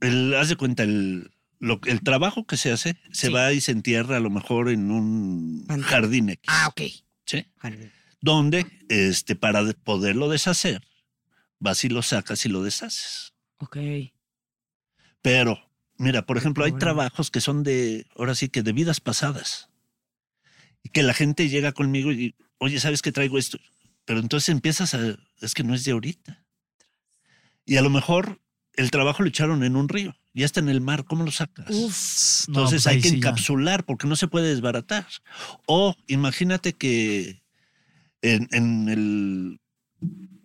El, 0.01 0.35
haz 0.35 0.49
de 0.49 0.55
cuenta, 0.57 0.83
el, 0.83 1.31
lo, 1.59 1.79
el 1.85 2.01
trabajo 2.01 2.45
que 2.45 2.57
se 2.57 2.71
hace 2.71 2.97
se 3.11 3.27
Sí. 3.27 3.33
va 3.33 3.53
y 3.53 3.61
se 3.61 3.71
entierra 3.71 4.17
a 4.17 4.19
lo 4.19 4.29
mejor 4.29 4.69
en 4.69 4.91
un 4.91 5.65
jardín 5.83 6.29
X. 6.29 6.43
Ah, 6.47 6.67
ok. 6.67 6.81
¿sí? 7.25 7.45
Donde, 8.25 8.65
este, 8.89 9.35
para 9.35 9.63
de- 9.63 9.75
poderlo 9.75 10.29
deshacer, 10.29 10.81
vas 11.59 11.83
y 11.83 11.89
lo 11.89 12.01
sacas 12.01 12.43
y 12.47 12.49
lo 12.49 12.63
deshaces. 12.63 13.35
Ok. 13.57 13.77
Pero, 15.21 15.59
mira, 15.97 16.25
por 16.25 16.35
ejemplo, 16.37 16.65
hay 16.65 16.71
trabajos 16.71 17.29
que 17.29 17.39
son 17.39 17.61
de, 17.61 18.07
ahora 18.17 18.33
sí 18.33 18.49
que 18.49 18.63
de 18.63 18.73
vidas 18.73 18.99
pasadas. 18.99 19.69
Y 20.81 20.89
que 20.89 21.03
la 21.03 21.13
gente 21.13 21.49
llega 21.49 21.71
conmigo 21.71 22.11
y, 22.11 22.33
oye, 22.57 22.79
¿sabes 22.79 23.03
que 23.03 23.11
traigo 23.11 23.37
esto? 23.37 23.59
Pero 24.05 24.19
entonces 24.21 24.49
empiezas 24.49 24.95
a, 24.95 25.17
es 25.41 25.53
que 25.53 25.63
no 25.63 25.75
es 25.75 25.83
de 25.83 25.91
ahorita. 25.91 26.43
Y 27.63 27.77
a 27.77 27.83
lo 27.83 27.91
mejor 27.91 28.41
el 28.73 28.89
trabajo 28.89 29.21
lo 29.21 29.29
echaron 29.29 29.63
en 29.63 29.75
un 29.75 29.87
río, 29.87 30.15
ya 30.33 30.45
está 30.45 30.61
en 30.61 30.69
el 30.69 30.81
mar, 30.81 31.05
¿cómo 31.05 31.23
lo 31.23 31.31
sacas? 31.31 31.67
Uf, 31.69 32.47
no, 32.47 32.53
Entonces 32.55 32.83
pues 32.83 32.87
hay 32.87 33.01
que 33.01 33.09
encapsular 33.09 33.85
porque 33.85 34.07
no 34.07 34.15
se 34.15 34.27
puede 34.27 34.49
desbaratar. 34.49 35.05
O 35.67 35.95
imagínate 36.07 36.73
que 36.73 37.44
en, 38.33 38.47
en 38.51 38.89
el, 38.89 39.59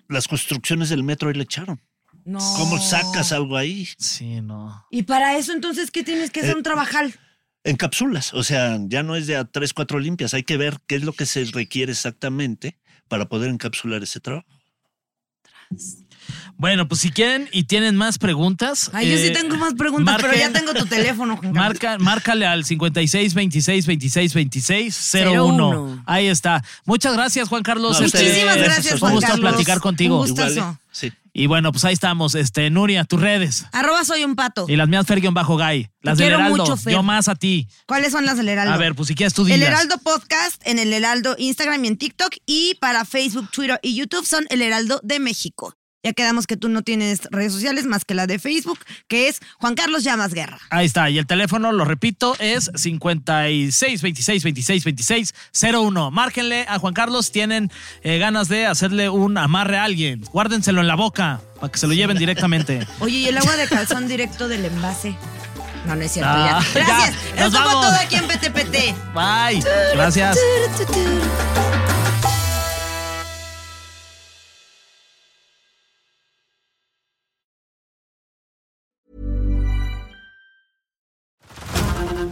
las 0.09 0.29
construcciones 0.29 0.89
del 0.89 1.03
metro 1.03 1.29
ahí 1.29 1.35
le 1.35 1.45
echaron. 1.45 1.81
No. 2.25 2.39
¿Cómo 2.57 2.79
sacas 2.79 3.33
algo 3.33 3.57
ahí? 3.57 3.89
Sí, 3.99 4.41
no. 4.41 4.85
Y 4.91 5.05
para 5.05 5.37
eso 5.37 5.53
entonces, 5.53 5.91
¿qué 5.91 6.05
tienes 6.05 6.31
que 6.31 6.41
hacer? 6.41 6.53
Eh, 6.53 6.57
un 6.57 6.63
trabajal. 6.63 7.15
Encapsulas, 7.65 8.33
o 8.35 8.43
sea, 8.43 8.79
ya 8.87 9.03
no 9.03 9.17
es 9.17 9.27
de 9.27 9.37
a 9.37 9.45
tres, 9.45 9.75
cuatro 9.75 9.99
limpias, 9.99 10.33
hay 10.33 10.45
que 10.45 10.57
ver 10.57 10.79
qué 10.87 10.97
es 10.97 11.05
lo 11.05 11.13
que 11.13 11.27
se 11.27 11.45
requiere 11.45 11.93
exactamente 11.93 12.79
para 13.09 13.29
poder 13.29 13.51
encapsular 13.51 14.03
ese 14.03 14.21
trabajo. 14.21 14.49
Bueno, 16.57 16.87
pues 16.89 17.01
si 17.01 17.11
quieren 17.11 17.49
y 17.53 17.65
tienen 17.65 17.97
más 17.97 18.19
preguntas. 18.19 18.91
Ay, 18.93 19.11
yo 19.11 19.17
sí 19.17 19.27
eh, 19.29 19.31
tengo 19.31 19.57
más 19.57 19.75
preguntas, 19.75 20.19
pero 20.21 20.35
ya 20.35 20.53
tengo 20.53 20.75
tu 20.75 20.87
teléfono, 20.87 21.37
Juan 21.37 21.53
Carlos. 21.55 21.69
Marca, 21.69 21.99
márcale 21.99 22.47
al 22.47 22.65
56 22.65 23.35
26 23.35 23.87
26 23.87 24.35
26 24.35 25.11
01. 25.15 25.71
01. 25.71 26.03
Ahí 26.07 26.27
está. 26.27 26.63
Muchas 26.85 27.15
gracias, 27.15 27.49
Juan 27.49 27.63
Carlos. 27.63 27.99
No, 27.99 28.07
Este, 28.07 28.23
Muchísimas 28.23 28.57
Gracias, 28.57 29.01
Juan 29.01 29.13
Un 29.13 29.17
gusto 29.17 29.31
Carlos. 29.31 29.51
platicar 29.51 29.81
contigo. 29.81 30.21
Un 30.21 30.27
gustazo. 30.29 30.53
Igual, 30.53 30.75
¿eh? 30.75 30.77
Sí. 30.93 31.13
Y 31.33 31.47
bueno, 31.47 31.71
pues 31.73 31.85
ahí 31.85 31.93
estamos. 31.95 32.35
Este, 32.35 32.69
Nuria, 32.71 33.05
tus 33.05 33.21
redes. 33.21 33.65
Arroba 33.73 34.05
soy 34.05 34.25
un 34.25 34.35
pato. 34.35 34.67
Y 34.69 34.77
las 34.77 34.89
mías, 34.89 35.07
bajo 35.33 35.57
Gay. 35.57 35.89
Las 36.03 36.19
del 36.19 36.27
quiero 36.27 36.41
Heraldo. 36.41 36.57
mucho, 36.65 36.77
Fer. 36.77 36.93
Yo 36.93 37.03
más 37.03 37.29
a 37.29 37.37
ti. 37.37 37.69
¿Cuáles 37.87 38.13
son 38.13 38.27
las 38.27 38.37
del 38.37 38.49
Heraldo? 38.49 38.75
A 38.75 38.77
ver, 38.77 38.95
pues 38.95 39.09
si 39.09 39.15
quieres 39.15 39.33
tú 39.33 39.43
El 39.43 39.53
dilas. 39.53 39.69
Heraldo 39.69 39.99
Podcast 39.99 40.61
en 40.67 40.79
el 40.79 40.93
Heraldo 40.93 41.37
Instagram 41.39 41.85
y 41.85 41.89
en 41.89 41.97
TikTok. 41.97 42.35
Y 42.47 42.75
para 42.81 43.05
Facebook, 43.05 43.49
Twitter 43.51 43.79
y 43.83 43.95
YouTube 43.95 44.27
son 44.27 44.45
El 44.51 44.61
Heraldo 44.61 45.01
de 45.05 45.21
México. 45.21 45.77
Ya 46.03 46.15
quedamos 46.15 46.47
que 46.47 46.57
tú 46.57 46.71
no 46.71 46.81
tienes 46.81 47.23
redes 47.31 47.53
sociales 47.53 47.85
más 47.85 48.07
que 48.07 48.15
la 48.15 48.27
de 48.27 48.39
Facebook, 48.39 48.79
que 49.07 49.29
es 49.29 49.41
Juan 49.59 49.75
Carlos 49.75 50.03
Llamas 50.03 50.33
Guerra. 50.33 50.59
Ahí 50.71 50.87
está. 50.87 51.11
Y 51.11 51.19
el 51.19 51.27
teléfono, 51.27 51.73
lo 51.73 51.85
repito, 51.85 52.35
es 52.39 52.71
56 52.75 54.01
26 54.01 54.45
26 54.45 54.85
26 54.85 55.35
01. 55.75 56.11
Márquenle 56.11 56.65
a 56.69 56.79
Juan 56.79 56.95
Carlos. 56.95 57.33
Tienen 57.33 57.71
eh, 58.03 58.17
ganas 58.19 58.49
de 58.49 58.65
hacerle 58.67 59.11
un 59.11 59.37
amarre 59.37 59.77
a 59.77 59.85
alguien. 59.85 60.23
Guárdenselo 60.33 60.81
en 60.81 60.87
la 60.87 60.95
boca 60.95 61.43
para 61.61 61.71
que 61.71 61.79
se 61.79 61.87
lo 61.87 61.93
lleven 61.93 62.17
directamente. 62.17 62.87
Oye, 63.01 63.19
¿y 63.19 63.29
el 63.29 63.37
agua 63.37 63.57
de 63.57 63.69
calzón 63.69 64.09
directo 64.09 64.49
del 64.49 64.65
envase? 64.65 65.15
No, 65.87 65.97
no 65.97 66.03
es 66.03 66.13
cierto. 66.13 66.31
Ah, 66.33 66.63
ya. 66.75 66.81
ya, 66.81 66.87
Gracias. 66.87 67.15
nos 67.37 67.47
Esto 67.47 67.51
fue 67.51 67.59
vamos. 67.75 67.87
todo 67.87 67.97
aquí 67.97 68.15
en 68.17 68.27
PTPT. 68.27 69.15
Bye. 69.15 69.63
Gracias. 69.95 70.39